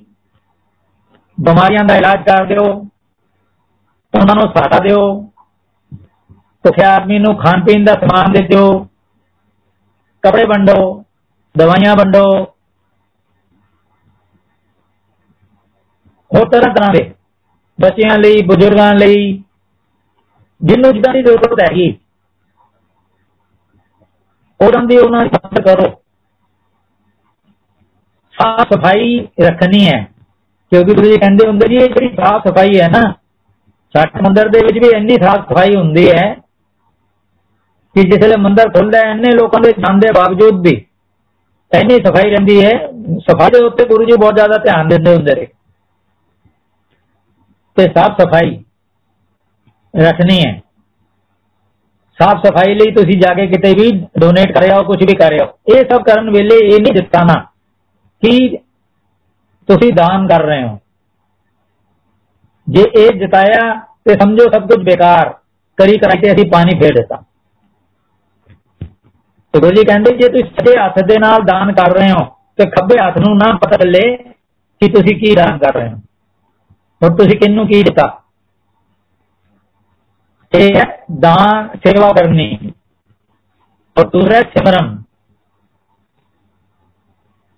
[1.38, 2.64] ਬਿਮਾਰੀਆਂ ਦਾ ਇਲਾਜ ਕਰ ਦਿਓ।
[4.14, 5.02] ਉਹਨਾਂ ਨੂੰ ਸਹਾਰਾ ਦਿਓ।
[6.64, 8.86] ਭੁੱਖੇ ਆਦਮੀ ਨੂੰ ਖਾਣ ਪੀਣ ਦਾ ਸਮਾਨ ਦੇ ਦਿਓ।
[10.22, 11.04] ਕਪੜੇ ਵੰਡੋ,
[11.58, 12.44] ਦਵਾਈਆਂ ਵੰਡੋ।
[16.30, 17.14] ਹੋਰ ਤਰ੍ਹਾਂ ਤਰ੍ਹਾਂ ਦੇ
[17.80, 19.42] ਬੱਚਿਆਂ ਲਈ, ਬਜ਼ੁਰਗਾਂ ਲਈ,
[20.64, 21.98] ਜਿੰਨੂੰ ਜਿੱਦਾਂ ਦੀ ਜ਼ਰੂਰਤ ਹੈਗੀ।
[24.60, 26.02] ਉਹਨਾਂ ਦੀ ਉਹਨਾਂ ਦੀ ਮਦਦ ਕਰੋ।
[28.34, 30.08] ਸਾਫ਼ ਸਫ਼ਾਈ ਰੱਖਣੀ ਹੈ।
[30.70, 33.12] ਕਿਉਂਕਿ ਤੁਸੀਂ ਕਹਿੰਦੇ ਹੁੰਦੇ ਜੀ, ਇਹ ਜਿਹੜੀ ਸਾਫ਼ ਸਫ਼ਾਈ ਹੈ ਨਾ
[33.94, 36.41] ਸਾਡੇ ਮੰਦਰ ਦੇ ਵਿੱਚ ਵੀ ਇੰਨੀ ਸਾਫ਼ ਸਫ਼ਾਈ ਹੁੰਦੀ ਹੈ।
[37.96, 40.74] ਕਿ ਜਿਸਲੇ ਮੰਦਰ ਖੁੱਲਦਾ ਹੈ ਇੰਨੇ ਲੋਕਾਂ ਦੇ ਜਾਣ ਦੇ ਬਾਵਜੂਦ ਵੀ
[41.72, 42.70] ਇੰਨੀ ਸਫ਼ਾਈ ਰਹਿੰਦੀ ਹੈ
[43.20, 45.46] ਸਫ਼ਾਈ ਦੇ ਉੱਤੇ ਗੁਰੂ ਜੀ ਬਹੁਤ ਜ਼ਿਆਦਾ ਧਿਆਨ ਦਿੰਦੇ ਹੁੰਦੇ ਨੇ
[47.76, 48.62] ਤੇ ਸਾਫ਼ ਸਫ਼ਾਈ
[49.94, 50.60] ਰੱਖਣੀ ਹੈ
[52.18, 53.90] ਸਾਫ਼ ਸਫ਼ਾਈ ਲਈ ਤੁਸੀਂ ਜਾ ਕੇ ਕਿਤੇ ਵੀ
[54.20, 57.34] ਡੋਨੇਟ ਕਰਿਓ ਕੁਝ ਵੀ ਕਰਿਓ ਇਹ ਸਭ ਕਰਨ ਵੇਲੇ ਇਹ ਨਹੀਂ ਜਿਤਾਣਾ
[58.22, 58.58] ਕਿ
[59.68, 60.78] ਤੁਸੀਂ ਦਾਨ ਕਰ ਰਹੇ ਹੋ
[62.66, 63.72] ਜੇ ਇਹ ਜਿਤਾਇਆ
[64.04, 65.32] ਤੇ ਸਮਝੋ ਸਭ ਕੁਝ ਬੇਕਾਰ
[65.78, 67.31] ਕਰੀ ਕਰਕੇ ਅਸੀਂ ਪਾਣੀ ਫੇਰ ਦਿੱਤਾ ਤੇ
[69.54, 72.24] ਗੁਰੂ ਜੀ ਕਹਿੰਦੇ, ਜੇ ਤੁਸੀਂ ਸੱਜੇ ਹੱਥ ਦੇ ਨਾਲ ਦਾਨ ਕਰ ਰਹੇ ਹੋ,
[72.56, 74.00] ਤੇ ਖੱਬੇ ਹੱਥ ਨੂੰ ਨਾ ਪਤਾ ਚੱਲੇ
[74.82, 75.96] ਕਿ ਤੁਸੀਂ ਕੀ ਦਾਨ ਕਰ ਰਹੇ ਹੋ।
[77.02, 78.06] ਹੋਰ ਤੁਸੀਂ ਕਿੰਨੂੰ ਕੀ ਦਿੱਤਾ?
[80.52, 80.84] ਇਹ ਹੈ
[81.20, 82.72] ਦਾਨ, ਸੇਵਾ ਕਰਨੀ।
[83.96, 84.96] ਔਰ ਦੂਸਰਾ ਸਿਮਰਨ।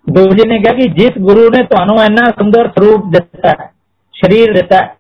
[0.07, 3.71] ਗੁਰੂ ਜੀ ਨੇ ਕਿਹਾ ਕਿ ਜਿਸ ਗੁਰੂ ਨੇ ਤੁਹਾਨੂੰ ਇੰਨਾ ਸੁੰਦਰ ਸਰੂਪ ਦਿੱਤਾ ਹੈ,
[4.15, 4.97] ਸਰੀਰ ਦਿੱਤਾ ਹੈ,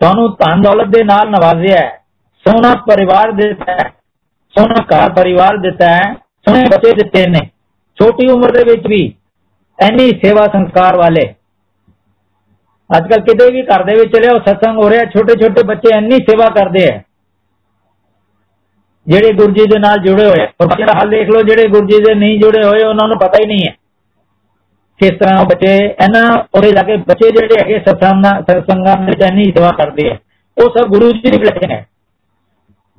[0.00, 1.90] ਤੁਹਾਨੂੰ ਧਨ ਦੌਲਤ ਦੇ ਨਾਲ ਨਵਾਜ਼ਿਆ ਹੈ,
[2.46, 3.90] ਸੋਹਣਾ ਪਰਿਵਾਰ ਦਿੱਤਾ ਹੈ
[4.56, 6.12] ਸੋਹਣਾ ਘਰ ਪਰਿਵਾਰ ਦਿੱਤਾ ਹੈ,
[6.46, 7.40] ਸੋਹਣੇ ਬੱਚੇ ਦਿੱਤੇ ਨੇ।
[7.98, 9.02] ਛੋਟੀ ਉਮਰ ਦੇ ਵਿੱਚ ਵੀ
[9.78, 11.24] ਐਨੀ ਸੇਵਾ ਸੰਸਕਾਰ ਵਾਲੇ।
[12.90, 16.18] ਅੱਜ ਕੱਲ ਕਿਤੇ ਵੀ ਘਰ ਦੇ ਵਿੱਚ ਚਲੇ ਸਤਸੰਗ ਹੋ ਰਿਹਾ ਛੋਟੇ ਛੋਟੇ ਬੱਚੇ ਐਨੀ
[16.28, 17.00] ਸੇਵਾ ਕਰਦੇ ਆ
[19.06, 21.86] ਜਿਹੜੇ ਗੁਰੂ ਜੀ ਦੇ ਨਾਲ ਜੁੜੇ ਹੋਏ ਔਰ ਬੱਚਿਆਂ ਦਾ ਹਾਲ ਦੇਖ ਲਓ, ਜਿਹੜੇ ਗੁਰੂ
[21.86, 23.74] ਜੀ ਦੇ ਨਹੀਂ ਜੁੜੇ ਹੋਏ, ਉਹਨਾਂ ਨੂੰ ਪਤਾ ਹੀ ਨਹੀਂ ਹੈ।
[25.00, 29.44] ਕਿਸ ਤਰ੍ਹਾਂ ਉਹ ਬੱਚੇ ਇਹਨਾਂ ਉਹਦੇ ਜਾ ਕੇ ਬੱਚੇ ਜਿਹੜੇ ਹੈਗੇ ਸਤਸੰਗਾਂ ਸਤਸੰਗਾਂ ਵਿੱਚ ਐਨੀ
[29.44, 30.16] ਸੇਵਾ ਕਰਦੇ ਆ।
[30.56, 31.86] ਉਹ ਸਭ ਗੁਰੂ ਜੀ ਦੀ ਬਲੇਸਿੰਗ ਹੈ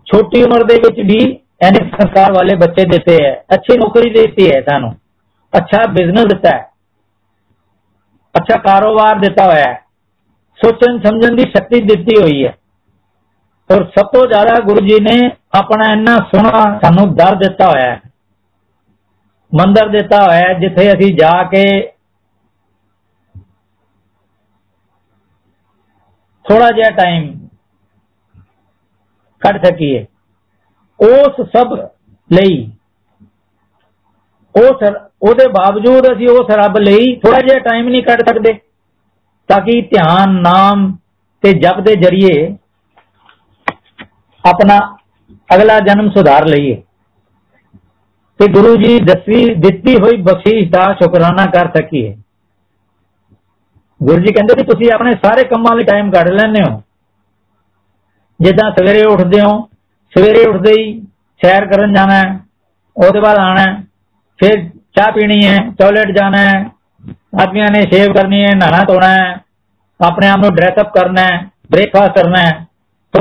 [0.08, 1.20] ਛੋਟੀ ਉਮਰ ਦੇ ਵਿੱਚ ਵੀ
[1.62, 4.96] ਐਨੇ ਸੰਸਕਾਰ ਵਾਲੇ ਬੱਚੇ ਦਿੱਤੇ ਹੈ, ਅੱਛੀ ਨੌਕਰੀ ਦਿੱਤੀ ਹੈ ਸਾਨੂੰ।
[5.54, 6.70] ਅੱਛਾ ਬਿਜ਼ਨਸ ਦਿੱਤਾ ਹੈ।
[8.36, 9.82] ਅੱਛਾ ਕਾਰੋਬਾਰ ਦਿੱਤਾ ਹੋਇਆ ਹੈ।
[10.60, 12.58] ਸੋਚਣ ਸਮਝਣ ਦੀ ਸ਼ਕਤੀ ਦਿੱਤੀ ਹੋਈ ਹੈ।
[13.70, 18.02] ਔਰ ਸਭ ਤੋਂ ਜ਼ਿਆਦਾ ਗੁਰੂ ਜੀ ਨੇ ਆਪਣਾ ਇੰਨਾ ਸੋਹਣਾ ਸਾਨੂੰ ਦਰ ਦਿੱਤਾ ਹੋਇਆ ਹੈ।
[19.52, 21.64] ਮੰਦਰ ਦਿੱਤਾ ਹੋਇਆ ਜਿੱਥੇ ਅਸੀਂ ਜਾ ਕੇ
[26.46, 27.48] ਥੋੜਾ ਜਿਹਾ ਟਾਈਮ
[29.42, 30.06] ਕੱਢ ਸਕੀਏ।
[31.00, 31.74] ਉਸ ਸਭ
[32.32, 32.72] ਲਈ।
[34.56, 34.84] ਉਸ
[35.22, 38.54] ਉਹਦੇ ਬਾਵਜੂਦ ਅਸੀਂ ਉਸ ਰੱਬ ਲਈ ਥੋੜਾ ਜਿਹਾ ਟਾਈਮ ਨਹੀਂ ਕੱਢ ਸਕਦੇ।
[39.50, 40.98] ਤਾਂ ਕਿ ਧਿਆਨ, ਨਾਮ
[41.44, 42.58] ਤੇ ਜਪ ਦੇ ਜਰੀਏ
[44.46, 44.98] ਆਪਣਾ
[45.56, 46.84] ਅਗਲਾ ਜਨਮ ਸੁਧਾਰ ਲਈਏ।
[48.40, 52.18] ਤੇ ਗੁਰੂ ਜੀ ਦਸਵੀਂ ਦਿੱਤੀ ਹੋਈ ਬਖਸ਼ਿਸ਼ ਦਾ ਸ਼ੁਕਰਾਨਾ ਕਰ ਸਕੀਏ।
[54.04, 56.82] ਗੁਰੂ ਜੀ ਕਹਿੰਦੇ ਕਿ ਤੁਸੀਂ ਆਪਣੇ ਸਾਰੇ ਕੰਮਾਂ ਲਈ ਟਾਈਮ ਕੱਢ ਲੈਂਦੇ ਹੋ।
[58.42, 59.70] ਜਿੱਦਾਂ ਸਵੇਰੇ ਉੱਠਦੇ ਹੋ
[60.17, 60.85] ਸਵੇਰੇ ਉੱਠਦੇ ਹੀ
[61.41, 62.29] ਸੈਰ ਕਰਨ ਜਾਣਾ ਹੈ
[62.97, 63.65] ਉਹਦੇ ਬਾਅਦ ਆਣਾ
[64.41, 64.55] फिर
[64.93, 66.55] चाय पीनी है टॉयलेट जाना है
[67.37, 69.27] आदमी ने शेव करनी है नहाना धोना है
[70.01, 71.37] अपने आप को ड्रेसअप करना है
[71.71, 72.55] ब्रेकफास्ट करना है
[73.15, 73.21] तो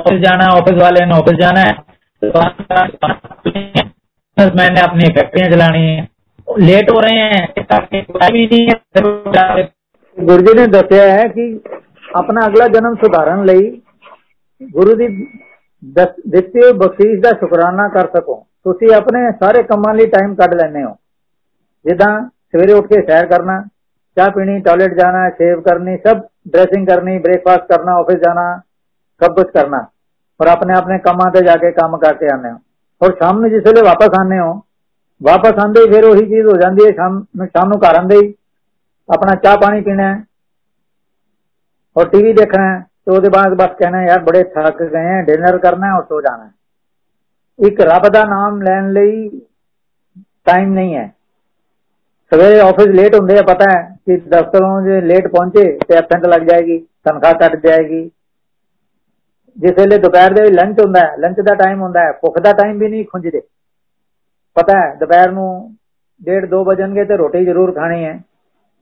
[0.00, 1.72] ऑफिस जाना है ऑफिस वाले ने ऑफिस जाना है
[4.54, 5.98] मैंने अपनी फैक्ट्रियां चलानी है
[6.62, 7.40] लेट हो रहे हैं
[10.18, 11.44] ਗੁਰੂ ਜੀ ਨੇ ਦੱਸਿਆ ਹੈ ਕਿ
[12.14, 13.60] ਆਪਣਾ ਅਗਲਾ ਜਨਮ ਸੁਧਾਰਨ ਲਈ
[14.61, 15.07] ਗੁਰੂ ਦੀ
[16.27, 20.83] ਦਿੱਤੀ ਹੋਈ ਬਖਸ਼ਿਸ਼ ਦਾ ਸ਼ੁਕਰਾਨਾ ਕਰ ਸਕੋ। ਤੁਸੀਂ ਆਪਣੇ ਸਾਰੇ ਕੰਮਾਂ ਲਈ ਟਾਈਮ ਕੱਢ ਲੈਂਦੇ
[20.83, 20.95] ਹੋ।
[21.85, 22.09] ਜਿੱਦਾਂ
[22.51, 23.61] ਸਵੇਰੇ ਉੱਠ ਕੇ ਸੈਰ ਕਰਨਾ,
[24.17, 28.45] ਚਾਹ ਪੀਣੀ ਟਾਇਲਟ ਜਾਣਾ ਸ਼ੇਵ ਕਰਨੀ, ਸਭ ਡਰੈਸਿੰਗ ਕਰਨੀ ਬ੍ਰੇਕਫਾਸਟ ਕਰਨਾ ਆਫਿਸ ਜਾਣਾ,
[29.21, 29.85] ਸਭ ਕੁਝ ਕਰਨਾ।
[30.39, 32.57] ਪਰ ਆਪਣੇ ਆਪਣੇ ਕੰਮਾਂ ਤੇ ਜਾ ਕੇ ਕੰਮ ਕਰਕੇ ਆਉਂਦੇ ਹੋ।
[33.01, 34.53] ਔਰ ਸ਼ਾਮ ਨੂੰ ਜਿਸ ਵੇਲੇ ਵਾਪਸ ਆਉਂਦੇ ਹੋ,
[35.21, 38.33] ਵਾਪਸ ਆਉਂਦੇ ਫਿਰ ਉਹੀ ਚੀਜ਼ ਹੋ ਜਾਂਦੀ ਹੈ, ਸ਼ਾਮ ਸ਼ਾਮ ਨੂੰ ਘਰ ਆਉਂਦੇ ਹੀ
[39.09, 40.23] ਆਪਣਾ ਚਾਹ ਪਾਣੀ ਪੀਣਾ ਹੈ,
[41.95, 42.65] ਔਰ ਟੀਵੀ ਦੇਖਣਾ
[43.07, 46.03] ਹੈ ਤੇ ਉਹਦੇ ਬਾਅਦ ਬਸ ਕਹਿਣਾ ਯਾਰ ਬੜੇ ਥੱਕ ਗਏ ਆ ਡਿਨਰ ਕਰਨਾ ਹੈ ਔਰ
[46.03, 49.29] ਸੋ ਜਾਣਾ ਹੈ ਇੱਕ ਰੱਬ ਦਾ ਨਾਮ ਲੈਣ ਲਈ
[50.47, 51.11] ਟਾਈਮ ਨਹੀਂ ਹੈ
[52.31, 56.41] ਸਵੇਰੇ ਆਫਿਸ ਲੇਟ ਹੁੰਦੇ ਆ ਪਤਾ ਹੈ ਕਿ ਦਫ਼ਤਰੋਂ ਜੇ ਲੇਟ ਪਹੁੰਚੇ ਤੇ ਐਬਸੈਂਟ ਲੱਗ
[56.41, 58.09] ਜਾਏਗੀ ਤਨਖਾਹ ਕੱਟ ਜਾਏਗੀ
[59.57, 62.77] ਜਿਸ ਵੇਲੇ ਦੁਪਹਿਰ ਦੇ ਲੰਚ ਹੁੰਦਾ ਹੈ ਲੰਚ ਦਾ ਟਾਈਮ ਹੁੰਦਾ ਹੈ ਭੁੱਖ ਦਾ ਟਾਈਮ
[62.77, 63.41] ਵੀ ਨਹੀਂ ਖੁੰਝਦੇ
[64.55, 65.47] ਪਤਾ ਹੈ ਦੁਪਹਿਰ ਨੂੰ
[66.21, 68.19] 1:30 2 ਵਜਣਗੇ ਤੇ ਰੋਟੀ ਜ਼ਰੂਰ ਖਾਣੀ ਹੈ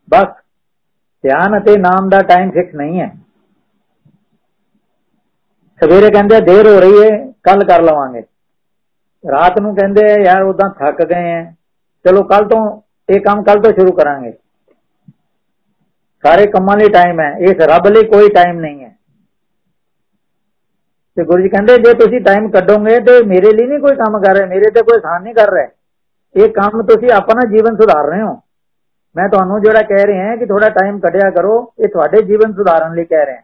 [0.10, 0.28] ਬਸ
[1.24, 3.12] ਧਿਆਨ ਅਤੇ ਨਾਮ ਦਾ ਟਾਈਮ ਫਿਕਸ ਨਹੀਂ ਹੈ
[5.84, 8.24] ਸਵੇਰੇ ਕਹਿੰਦੇ ਦੇਰ ਹੋ ਰਹੀ ਹੈ ਕੱਲ ਕਰ ਲਵਾਂਗੇ।
[9.32, 11.54] ਰਾਤ ਨੂੰ ਕਹਿੰਦੇ ਯਾਰ ਉਦਾਂ ਥੱਕ ਗਏ ਆ।
[12.06, 14.34] ਚਲੋ ਕੱਲ ਤੋਂ ਇਹ ਕੰਮ ਕੱਲ ਤੋਂ ਸ਼ੁਰੂ ਕਰਾਂਗੇ।
[16.24, 18.96] ਸਾਰੇ ਕੰਮਾਂ ਲਈ ਟਾਈਮ ਹੈ। ਇਸ ਰੱਬ ਲਈ ਕੋਈ ਟਾਈਮ ਨਹੀਂ ਹੈ।
[21.16, 24.36] ਤੇ ਗੁਰੂ ਜੀ ਕਹਿੰਦੇ, ਜੇ ਤੁਸੀਂ ਟਾਈਮ ਕੱਢੋਗੇ ਤੇ ਮੇਰੇ ਲਈ ਨਹੀਂ ਕੋਈ ਕੰਮ ਕਰ
[24.36, 25.68] ਰਹੇ, ਮੇਰੇ ਤੇ ਕੋਈ ਆਸਾਨ ਨਹੀਂ ਕਰ ਰਿਹਾ।
[26.36, 28.40] ਇਹ ਕੰਮ ਤੁਸੀਂ ਆਪਣਾ ਜੀਵਨ ਸੁਧਾਰ ਰਹੇ ਹੋ।
[29.16, 32.96] ਮੈਂ ਤੁਹਾਨੂੰ ਜਿਹੜਾ ਕਹਿ ਰਿਹਾ ਹਾਂ ਕਿ ਥੋੜਾ ਟਾਈਮ ਕੱਢਿਆ ਕਰੋ, ਇਹ ਤੁਹਾਡੇ ਜੀਵਨ ਸੁਧਾਰਨ
[32.96, 33.42] ਲਈ ਕਹਿ ਰਿਹਾ।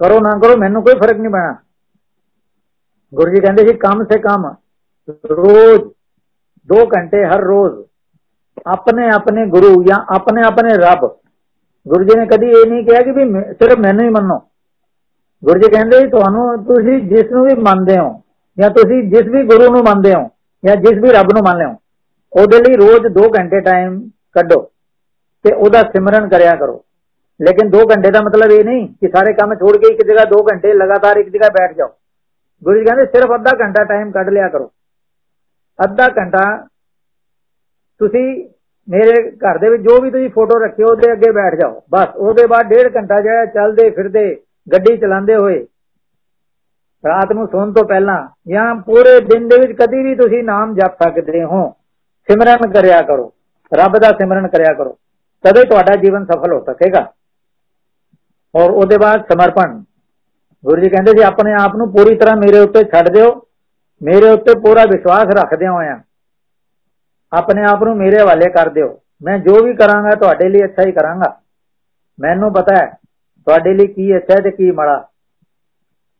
[0.00, 1.56] ਕਰੋ ਨਾ ਕਰੋ ਮੈਨੂੰ ਕੋਈ ਫ਼ਰਕ ਨਹੀਂ ਪੈਣਾ
[3.12, 4.46] ਗੁਰੂ ਜੀ ਕਹਿੰਦੇ ਸੀ ਕੰਮ ਸੇ ਕੰਮ
[5.30, 5.82] ਰੋਜ਼
[6.68, 7.74] 2 ਘੰਟੇ ਹਰ ਰੋਜ਼
[8.66, 11.06] ਆਪਣੇ ਆਪਣੇ ਗੁਰੂ ਜਾਂ ਆਪਣੇ ਆਪਣੇ ਰੱਬ
[11.86, 13.24] ਗੁਰੂ ਜੀ ਨੇ ਕਦੀ ਇਹ ਨਹੀਂ ਕਿਹਾ ਕਿ ਵੀ
[13.54, 14.38] ਸਿਰਫ ਮੈਨੂੰ ਹੀ ਮੰਨੋ
[15.42, 18.08] ਗੁਰੂ ਜੀ ਕਹਿੰਦੇ ਤੁਹਾਨੂੰ ਤੁਸੀਂ ਜਿਸ ਨੂੰ ਵੀ ਮੰਨਦੇ ਹੋ
[18.58, 20.28] ਜਾਂ ਤੁਸੀਂ ਜਿਸ ਵੀ ਗੁਰੂ ਨੂੰ ਮੰਨਦੇ ਹੋ
[20.64, 21.76] ਜਾਂ ਜਿਸ ਵੀ ਰੱਬ ਨੂੰ ਮੰਨਦੇ ਹੋ
[22.32, 24.00] ਉਹਦੇ ਲਈ ਰੋਜ਼ 2 ਘੰਟੇ ਟਾਈਮ
[24.32, 24.60] ਕੱਢੋ
[25.44, 26.82] ਤੇ ਉਹਦਾ ਸਿਮਰਨ ਕਰਿਆ ਕਰੋ
[27.40, 30.42] ਲੇਕਿਨ 2 ਘੰਟੇ ਦਾ ਮਤਲਬ ਇਹ ਨਹੀਂ ਕਿ ਸਾਰੇ ਕੰਮ ਛੋੜ ਕੇ ਇੱਕ ਜਗ੍ਹਾ 2
[30.44, 31.88] ਘੰਟੇ ਲਗਾਤਾਰ ਇੱਕ ਜਗ੍ਹਾ ਬੈਠ ਜਾਓ।
[32.62, 34.70] ਗੁਰੂ ਜੀ ਕਹਿੰਦੇ ਸਿਰਫ ਅੱਧਾ ਘੰਟਾ ਟਾਈਮ ਕੱਢ ਲਿਆ ਕਰੋ।
[35.78, 36.44] ਅੱਧਾ ਘੰਟਾ
[38.00, 38.26] ਤੁਸੀਂ
[38.88, 42.46] ਮੇਰੇ ਘਰ ਦੇ ਵਿੱਚ ਜੋ ਵੀ ਤੁਸੀਂ ਫੋਟੋ ਰੱਖਿਓ ਉਹਦੇ ਅੱਗੇ ਬੈਠ ਜਾਓ। ਬਸ, ਉਹਦੇ
[42.46, 44.24] ਬਾਅਦ ਡੇਢ ਘੰਟਾ ਜਿਹੜਾ ਚੱਲਦੇ ਫਿਰਦੇ,
[44.66, 45.66] ਗੱਡੀ ਚਲਾਉਂਦੇ ਹੋਏ,
[47.04, 48.16] ਰਾਤ ਨੂੰ ਸੌਣ ਤੋਂ ਪਹਿਲਾਂ
[48.48, 51.68] ਜਾਂ ਪੂਰੇ ਦਿਨ ਦੇ ਵਿੱਚ ਕਦੀ ਵੀ ਤੁਸੀਂ ਨਾਮ ਜਪ ਸਕਦੇ ਹੋ,
[52.28, 53.32] ਸਿਮਰਨ ਕਰਿਆ ਕਰੋ।
[53.72, 54.96] ਰੱਬ ਦਾ ਸਿਮਰਨ ਕਰਿਆ ਕਰੋ।
[55.44, 57.06] ਤਦੇ ਤੁਹਾਡਾ ਜੀਵਨ ਸਫਲ ਹੋ ਸਕੇਗਾ।
[58.54, 59.82] ਔਰ ਉਹਦੇ ਬਾਅਦ ਸਮਰਪਣ।
[60.64, 63.46] ਗੁਰੂ ਜੀ ਕਹਿੰਦੇ ਜੀ, ਆਪਣੇ ਆਪ ਨੂੰ ਪੂਰੀ ਤਰ੍ਹਾਂ ਮੇਰੇ ਉੱਤੇ ਛੱਡ ਦਿਓ।
[64.02, 66.00] ਮੇਰੇ ਉੱਤੇ ਪੂਰਾ ਵਿਸ਼ਵਾਸ ਰੱਖਦੇ ਹੋਇਆ
[67.32, 70.92] ਆਪਣੇ ਆਪ ਨੂੰ ਮੇਰੇ ਹਵਾਲੇ ਕਰ ਦਿਓ। ਮੈਂ ਜੋ ਵੀ ਕਰਾਂਗਾ, ਤੁਹਾਡੇ ਲਈ ਅੱਛਾ ਹੀ
[70.92, 71.40] ਕਰਾਂਗਾ।
[72.20, 72.86] ਮੈਨੂੰ ਪਤਾ ਹੈ,
[73.46, 75.08] ਤੁਹਾਡੇ ਲਈ ਕੀ ਅੱਛਾ ਤੇ ਕੀ ਮਾੜਾ।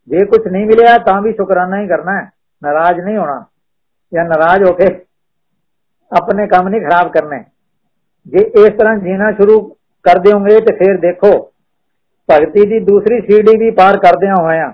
[0.07, 2.31] ਜੇ ਕੁਝ ਨਹੀਂ ਮਿਲਿਆ, ਤਾਂ ਵੀ ਸ਼ੁਕਰਾਨਾ ਹੀ ਕਰਨਾ ਹੈ।
[2.63, 3.45] ਨਾਰਾਜ਼ ਨਹੀਂ ਹੋਣਾ
[4.13, 5.05] ਜਾਂ ਨਾਰਾਜ਼ ਹੋ ਕੇ
[6.11, 7.43] ਆਪਣੇ ਕੰਮ ਨਹੀਂ ਖਰਾਬ ਕਰਨੇ।
[8.27, 9.61] ਜੇ ਇਸ ਤਰ੍ਹਾਂ ਜੀਣਾ ਸ਼ੁਰੂ
[10.03, 11.48] ਕਰ ਦਿਓਗੇ ਤੇ ਫਿਰ ਦੇਖੋ
[12.28, 14.72] ਭਗਤੀ ਦੀ ਦੂਸਰੀ ਸੀੜੀ ਵੀ ਪਾਰ ਕਰਦਿਆਂ ਹੋਇਆਂ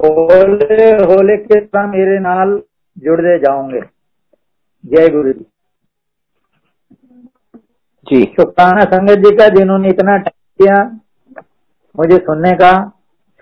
[0.00, 2.60] ਹੋਲੇ ਹੋਲੇ ਕੇ ਤਾਂ ਮੇਰੇ ਨਾਲ
[2.96, 3.80] ਜੁੜਦੇ ਜਾਓਗੇ
[4.84, 5.42] जय गुरु जी
[8.06, 10.76] जी शुक्राना संगत जी का जिन्होंने इतना टाइम दिया
[11.94, 12.70] मुझे सुनने का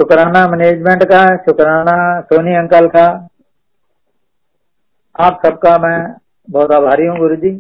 [0.01, 3.05] शुक्राना मैनेजमेंट का शुक्राना सोनी अंकल का
[5.17, 6.01] आप सबका मैं
[6.49, 7.53] बहुत आभारी हूँ गुरु जी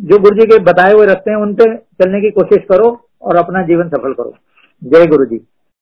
[0.00, 2.90] जो गुरु जी के बताए हुए रखते हैं उन पे चलने की कोशिश करो
[3.22, 4.34] और अपना जीवन सफल करो
[4.82, 5.38] जय गुरु जी